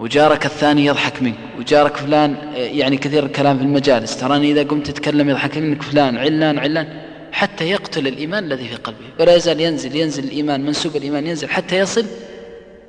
وجارك 0.00 0.46
الثاني 0.46 0.86
يضحك 0.86 1.22
منك 1.22 1.34
وجارك 1.58 1.96
فلان 1.96 2.36
يعني 2.54 2.96
كثير 2.96 3.26
الكلام 3.26 3.58
في 3.58 3.64
المجالس 3.64 4.16
تراني 4.16 4.50
إذا 4.50 4.62
قمت 4.62 4.86
تتكلم 4.86 5.30
يضحك 5.30 5.58
منك 5.58 5.82
فلان 5.82 6.18
علان 6.18 6.58
علان 6.58 7.00
حتى 7.32 7.70
يقتل 7.70 8.06
الإيمان 8.06 8.44
الذي 8.44 8.68
في 8.68 8.76
قلبه 8.76 9.04
ولا 9.20 9.36
يزال 9.36 9.60
ينزل 9.60 9.96
ينزل 9.96 10.24
الإيمان 10.24 10.60
منسوب 10.60 10.96
الإيمان 10.96 11.26
ينزل 11.26 11.48
حتى 11.48 11.78
يصل 11.78 12.06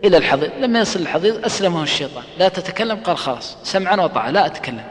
إلى 0.04 0.18
الحضيض 0.18 0.50
لما 0.60 0.80
يصل 0.80 1.00
الحضيض 1.00 1.46
أسلمه 1.46 1.84
الشيطان 1.84 2.24
لا 2.40 2.50
تتكلم 2.50 2.98
قال 2.98 3.18
خلاص 3.18 3.58
سمعا 3.64 3.96
وطاعة 3.96 4.32
لا 4.32 4.46
أتكلم. 4.46 4.84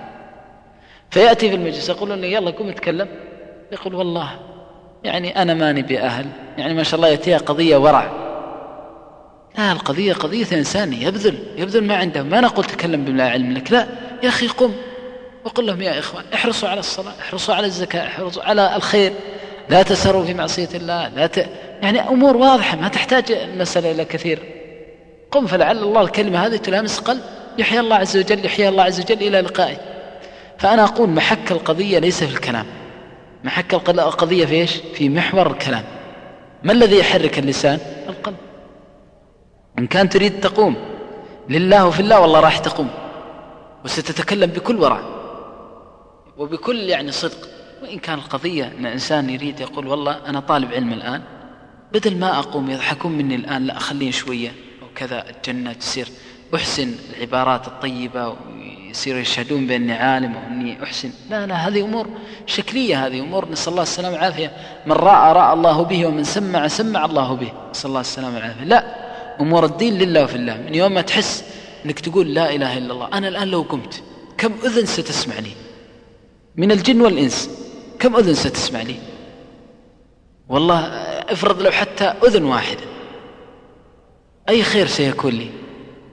فيأتي 1.11 1.49
في 1.49 1.55
المجلس 1.55 1.89
يقولون 1.89 2.21
لي 2.21 2.33
يلا 2.33 2.51
قم 2.51 2.68
اتكلم. 2.68 3.09
يقول 3.73 3.95
والله 3.95 4.31
يعني 5.05 5.43
أنا 5.43 5.55
ماني 5.55 5.83
بأهل 5.83 6.27
يعني 6.59 6.75
ما 6.75 6.83
شاء 6.83 6.97
الله 6.97 7.09
يأتيها 7.09 7.39
قضية 7.39 7.77
ورع. 7.77 8.30
لا 9.61 9.72
القضية 9.72 10.12
قضية 10.12 10.46
إنساني 10.52 11.02
يبذل 11.02 11.38
يبذل 11.56 11.84
ما 11.84 11.96
عنده. 11.96 12.22
ما 12.22 12.40
نقول 12.40 12.64
تكلم 12.64 13.04
بما 13.04 13.30
علم 13.30 13.52
لك 13.52 13.72
لا. 13.72 13.86
يا 14.22 14.28
أخي 14.28 14.46
قم 14.46 14.72
وقل 15.44 15.66
لهم 15.66 15.82
يا 15.82 15.98
إخوان 15.98 16.24
احرصوا 16.34 16.68
على 16.68 16.80
الصلاة 16.80 17.12
احرصوا 17.20 17.54
على 17.54 17.66
الزكاة 17.66 18.06
احرصوا 18.06 18.42
على 18.42 18.76
الخير. 18.76 19.12
لا 19.68 19.82
تسروا 19.82 20.24
في 20.24 20.34
معصية 20.34 20.68
الله 20.74 21.08
لا 21.08 21.26
ت... 21.26 21.48
يعني 21.82 22.00
أمور 22.00 22.36
واضحة 22.36 22.76
ما 22.76 22.88
تحتاج 22.88 23.32
المسألة 23.32 23.90
إلى 23.90 24.04
كثير. 24.04 24.38
قم 25.30 25.46
فلعل 25.46 25.78
الله 25.78 26.02
الكلمة 26.02 26.46
هذه 26.46 26.56
تلامس 26.56 26.98
قلب. 26.98 27.22
يحيى 27.58 27.80
الله 27.80 27.96
عز 27.96 28.16
وجل 28.16 28.44
يحيى 28.44 28.68
الله 28.68 28.82
عز 28.82 29.00
وجل 29.00 29.26
إلى 29.26 29.40
لقائه. 29.40 29.76
فأنا 30.58 30.84
أقول 30.84 31.08
محك 31.08 31.52
القضية 31.52 31.98
ليس 31.98 32.24
في 32.24 32.34
الكلام. 32.34 32.66
محك 33.44 33.74
القضية 33.74 34.46
في 34.46 34.54
إيش؟ 34.54 34.76
في 34.94 35.08
محور 35.08 35.50
الكلام. 35.50 35.84
ما 36.62 36.72
الذي 36.72 36.98
يحرك 36.98 37.38
اللسان؟ 37.38 37.78
القلب. 38.08 38.36
إن 39.81 39.87
كان 39.87 40.09
تريد 40.09 40.41
تقوم 40.41 40.76
لله 41.49 41.87
وفي 41.87 42.01
الله 42.01 42.20
والله 42.20 42.41
راح 42.41 42.59
تقوم. 42.59 42.89
وستتكلم 43.85 44.51
بكل 44.51 44.76
ورع 44.76 45.01
وبكل 46.39 46.76
يعني 46.76 47.12
صدق. 47.12 47.49
وإن 47.83 47.99
كان 47.99 48.18
القضية 48.18 48.72
أن 48.78 48.87
إنسان 48.87 49.31
يريد 49.31 49.61
يقول 49.61 49.87
والله 49.87 50.16
أنا 50.26 50.41
طالب 50.41 50.72
علم 50.72 50.93
الآن 50.93 51.22
بدل 51.93 52.16
ما 52.16 52.39
أقوم 52.39 52.70
يضحكون 52.70 53.12
مني 53.12 53.35
الآن 53.35 53.66
لا 53.66 53.76
أخليه 53.76 54.11
شوية 54.11 54.53
أو 54.83 54.87
كذا 54.95 55.24
الجنة 55.31 55.72
تصير 55.72 56.09
أحسن 56.55 56.95
العبارات 57.16 57.66
الطيبة 57.66 58.28
ويصيروا 58.28 59.20
يشهدون 59.20 59.66
بأني 59.66 59.93
عالم 59.93 60.37
وأني 60.37 60.83
أحسن. 60.83 61.11
لا 61.31 61.47
لا 61.47 61.55
هذه 61.55 61.81
أمور 61.85 62.07
شكلية 62.47 63.07
هذه 63.07 63.20
أمور. 63.20 63.51
نسأل 63.51 63.70
الله 63.72 63.83
السلامة 63.83 64.14
والعافية. 64.14 64.53
من 64.87 64.93
رأى 64.93 65.33
رأى 65.33 65.53
الله 65.53 65.83
به 65.85 66.07
ومن 66.07 66.24
سمع 66.24 66.68
سمع 66.68 67.05
الله 67.05 67.35
به. 67.35 67.53
نسأل 67.70 67.89
الله 67.89 68.01
السلامة 68.01 68.35
والعافية. 68.35 68.64
لا 68.64 68.85
أمور 69.41 69.64
الدين 69.64 69.99
لله 69.99 70.24
وفي 70.24 70.34
الله. 70.34 70.57
من 70.57 70.74
يوم 70.74 70.95
ما 70.95 71.01
تحس 71.01 71.45
أنك 71.84 72.01
تقول 72.01 72.34
لا 72.34 72.55
إله 72.55 72.78
إلا 72.78 72.93
الله. 72.93 73.09
أنا 73.12 73.28
الآن 73.28 73.49
لو 73.49 73.62
قمت 73.62 74.03
كم 74.38 74.53
أذن 74.64 74.86
ستسمع 74.86 75.38
لي؟ 75.38 75.53
من 76.57 76.72
الجن 76.72 77.01
والإنس 77.01 77.51
كم 77.99 78.16
أذن 78.16 78.34
ستسمع 78.34 78.82
لي؟ 78.82 78.97
والله 80.49 80.78
افرض 81.32 81.62
لو 81.62 81.70
حتى 81.70 82.05
أذن 82.05 82.45
واحدة. 82.45 82.84
أي 84.49 84.62
خير 84.62 84.86
سيكون 84.86 85.32
لي؟ 85.32 85.51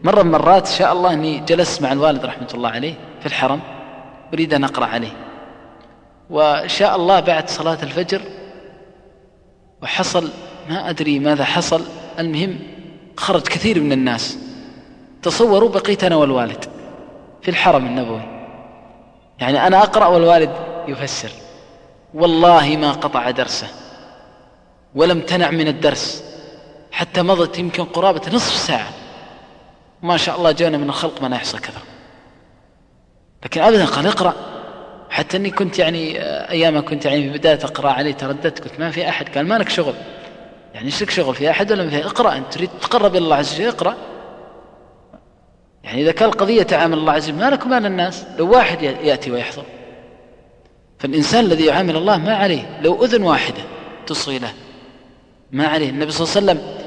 مرة 0.04 0.24
من 0.24 0.32
مرات 0.32 0.68
شاء 0.68 0.94
الله 0.94 1.14
أني 1.14 1.40
جلست 1.40 1.82
مع 1.82 1.92
الوالد 1.92 2.26
رحمة 2.26 2.48
الله 2.54 2.70
عليه 2.70 2.94
في 3.20 3.26
الحرم 3.26 3.60
أريد 4.34 4.54
أن 4.54 4.64
أقرأ 4.64 4.86
عليه. 4.86 5.14
وشاء 6.30 6.96
الله 6.96 7.20
بعد 7.20 7.50
صلاة 7.50 7.78
الفجر 7.84 8.22
وحصل 9.82 10.30
ما 10.70 10.90
أدري 10.90 11.20
ماذا 11.20 11.44
حصل 11.44 11.82
المهم 12.20 12.60
خرج 13.18 13.42
كثير 13.42 13.80
من 13.80 13.92
الناس. 13.92 14.38
تصوروا 15.22 15.70
بقيت 15.70 16.04
أنا 16.04 16.16
والوالد 16.16 16.66
في 17.42 17.52
الحرم 17.52 17.86
النبوي. 17.86 18.22
يعني 19.40 19.68
أنا 19.68 19.84
أقرأ 19.84 20.06
والوالد 20.06 20.52
يفسر. 20.88 21.32
والله 22.14 22.78
ما 22.78 22.92
قطع 22.92 23.32
درسه. 23.32 23.68
ولم 24.96 25.22
تنع 25.22 25.52
من 25.52 25.68
الدرس. 25.68 26.24
حتى 26.92 27.22
مضت 27.22 27.60
يمكن 27.60 27.84
قرابة 27.84 28.22
نصف 28.34 28.54
ساعة. 28.54 28.90
ما 30.02 30.18
شاء 30.18 30.38
الله 30.38 30.52
جانا 30.52 30.78
من 30.78 30.90
الخلق 30.90 31.22
ما 31.22 31.28
لا 31.28 31.36
يحصى 31.36 31.58
كثر 31.58 31.82
لكن 33.46 33.62
أبدا 33.62 33.86
قال 33.86 34.08
أقرأ. 34.08 34.34
حتى 35.10 35.38
أني 35.38 35.50
كنت 35.50 35.80
يعني 35.80 36.22
أيام 36.50 36.86
كنت 36.86 37.06
يعني 37.06 37.32
في 37.32 37.38
بداية 37.38 37.60
أقرأ 37.64 37.92
عليه 37.92 38.14
ترددت. 38.14 38.64
قلت 38.64 38.80
ما 38.80 38.92
في 38.92 39.10
أحد. 39.10 39.38
قال 39.38 39.48
ما 39.48 39.58
لك 39.58 39.70
شغل. 39.70 39.94
يعني 40.78 40.90
إيش 40.90 41.04
لك 41.04 41.10
شغل 41.10 41.36
في 41.36 41.50
أحد 41.50 41.72
ولا 41.72 41.90
في 41.90 42.06
اقرأ 42.06 42.38
أنت 42.38 42.54
تريد 42.54 42.70
تقرب 42.82 43.16
إلى 43.16 43.24
الله 43.24 43.36
عز 43.36 43.56
وجل 43.56 43.68
اقرأ. 43.68 43.96
يعني 45.84 46.02
إذا 46.02 46.12
كان 46.12 46.30
القضية 46.30 46.64
تعامل 46.64 46.98
الله 46.98 47.14
عز 47.14 47.30
وجل 47.30 47.40
ما 47.40 47.50
لك 47.50 47.68
مال 47.68 47.86
الناس؟ 47.86 48.26
لو 48.38 48.52
واحد 48.52 48.82
يأتي 48.82 49.32
ويحضر 49.32 49.64
فالإنسان 51.00 51.46
الذي 51.46 51.66
يعامل 51.66 51.96
الله 51.96 52.18
ما 52.18 52.36
عليه. 52.36 52.80
لو 52.82 53.04
أذن 53.04 53.24
واحدة 53.24 53.62
تصغي 54.08 54.40
له 54.40 54.54
ما 55.52 55.68
عليه. 55.68 55.90
النبي 55.90 56.12
صلى 56.12 56.42
الله 56.42 56.52
عليه 56.52 56.62
وسلم 56.62 56.78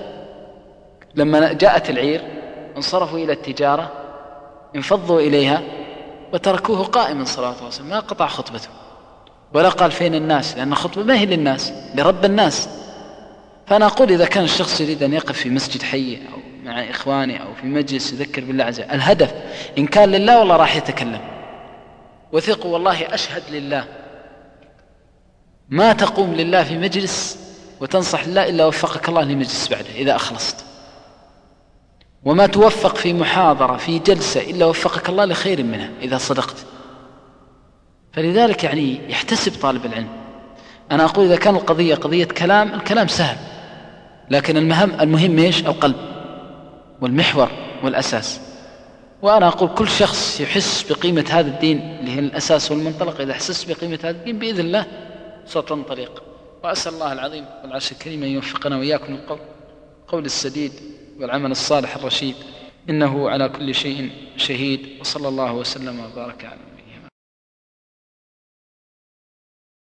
لما 1.15 1.53
جاءت 1.53 1.91
العير 1.91 2.21
انصرفوا 2.77 3.19
إلى 3.19 3.33
التجارة 3.33 3.93
انفضوا 4.77 5.21
إليها 5.21 5.63
وتركوه 6.33 6.85
قائما 6.85 7.25
صلى 7.25 7.45
الله 7.45 7.57
عليه 7.57 7.67
وسلم 7.67 7.87
ما 7.87 8.01
قطع 8.01 8.27
خطبته. 8.27 8.69
ولا 9.55 9.69
قال 9.69 9.91
فين 9.91 10.15
الناس؟ 10.15 10.57
لأن 10.57 10.73
الخطبة 10.73 11.05
ما 11.05 11.19
هي 11.19 11.27
للناس 11.27 11.73
لرب 11.95 12.25
الناس. 12.25 12.69
فأنا 13.71 13.87
أقول 13.87 14.13
إذا 14.13 14.27
كان 14.27 14.45
الشخص 14.45 14.81
يريد 14.81 15.03
أن 15.03 15.13
يقف 15.13 15.39
في 15.39 15.51
مسجد 15.51 15.83
حي 15.83 16.19
أو 16.33 16.39
مع 16.65 16.91
إخواني 16.91 17.43
أو 17.43 17.55
في 17.55 17.67
مجلس 17.67 18.13
يذكر 18.13 18.45
بالله 18.45 18.65
عز 18.65 18.81
وجل 18.81 18.91
الهدف 18.91 19.35
إن 19.79 19.87
كان 19.87 20.13
لله 20.13 20.39
والله 20.39 20.57
راح 20.57 20.77
يتكلم. 20.77 21.21
وثقوا 22.33 22.73
والله 22.73 23.15
أشهد 23.15 23.43
لله. 23.51 23.85
ما 25.69 25.93
تقوم 25.93 26.35
لله 26.35 26.65
في 26.65 26.79
مجلس 26.79 27.39
وتنصح 27.81 28.29
لله 28.29 28.49
إلا 28.49 28.67
وفقك 28.67 29.09
الله 29.09 29.23
لمجلس 29.23 29.69
بعده 29.69 29.91
إذا 29.95 30.17
أخلصت. 30.17 30.57
وما 32.25 32.47
توفق 32.47 32.97
في 32.97 33.13
محاضرة 33.13 33.77
في 33.77 33.99
جلسة 33.99 34.41
إلا 34.41 34.67
وفقك 34.67 35.09
الله 35.09 35.25
لخير 35.25 35.63
منها 35.63 35.91
إذا 36.03 36.19
صدقت. 36.19 36.57
فلذلك 38.13 38.65
يعني 38.65 39.01
يحتسب 39.09 39.61
طالب 39.63 39.87
العلم. 39.87 40.09
أنا 40.91 41.05
أقول 41.05 41.27
إذا 41.27 41.37
كان 41.37 41.57
القضية 41.57 41.95
قضية 41.95 42.25
كلام 42.25 42.75
الكلام 42.75 43.09
سهل. 43.09 43.60
لكن 44.31 44.57
المهم 44.57 45.01
المهم 45.01 45.39
إيش؟ 45.39 45.61
القلب 45.67 45.97
والمحور 47.01 47.49
والأساس. 47.83 48.41
وأنا 49.23 49.49
أقول 49.49 49.69
كل 49.69 49.89
شخص 49.89 50.41
يحس 50.41 50.93
بقيمة 50.93 51.25
هذا 51.31 51.49
الدين 51.49 51.79
اللي 52.01 52.11
هي 52.11 52.19
الأساس 52.19 52.71
والمنطلق. 52.71 53.21
إذا 53.21 53.35
حسس 53.35 53.65
بقيمة 53.65 53.99
هذا 54.03 54.11
الدين 54.11 54.39
بإذن 54.39 54.61
الله 54.61 54.87
ستنطلق. 55.47 56.23
وأسأل 56.65 56.95
الله 56.95 57.13
العظيم 57.13 57.45
والعرش 57.63 57.93
الكريم 57.93 58.23
أن 58.23 58.29
يوفقنا 58.29 58.77
وإياكم 58.77 59.15
القول 59.15 59.39
قول 60.09 60.25
السديد 60.25 60.73
والعمل 61.21 61.51
الصالح 61.51 61.97
الرشيد. 61.97 62.35
إنه 62.91 63.31
على 63.31 63.49
كل 63.49 63.75
شيء 63.75 64.11
شهيد. 64.37 64.89
وصلى 65.01 65.29
الله 65.29 65.53
وسلم 65.53 66.01
وبارك 66.01 66.45
على 66.45 66.70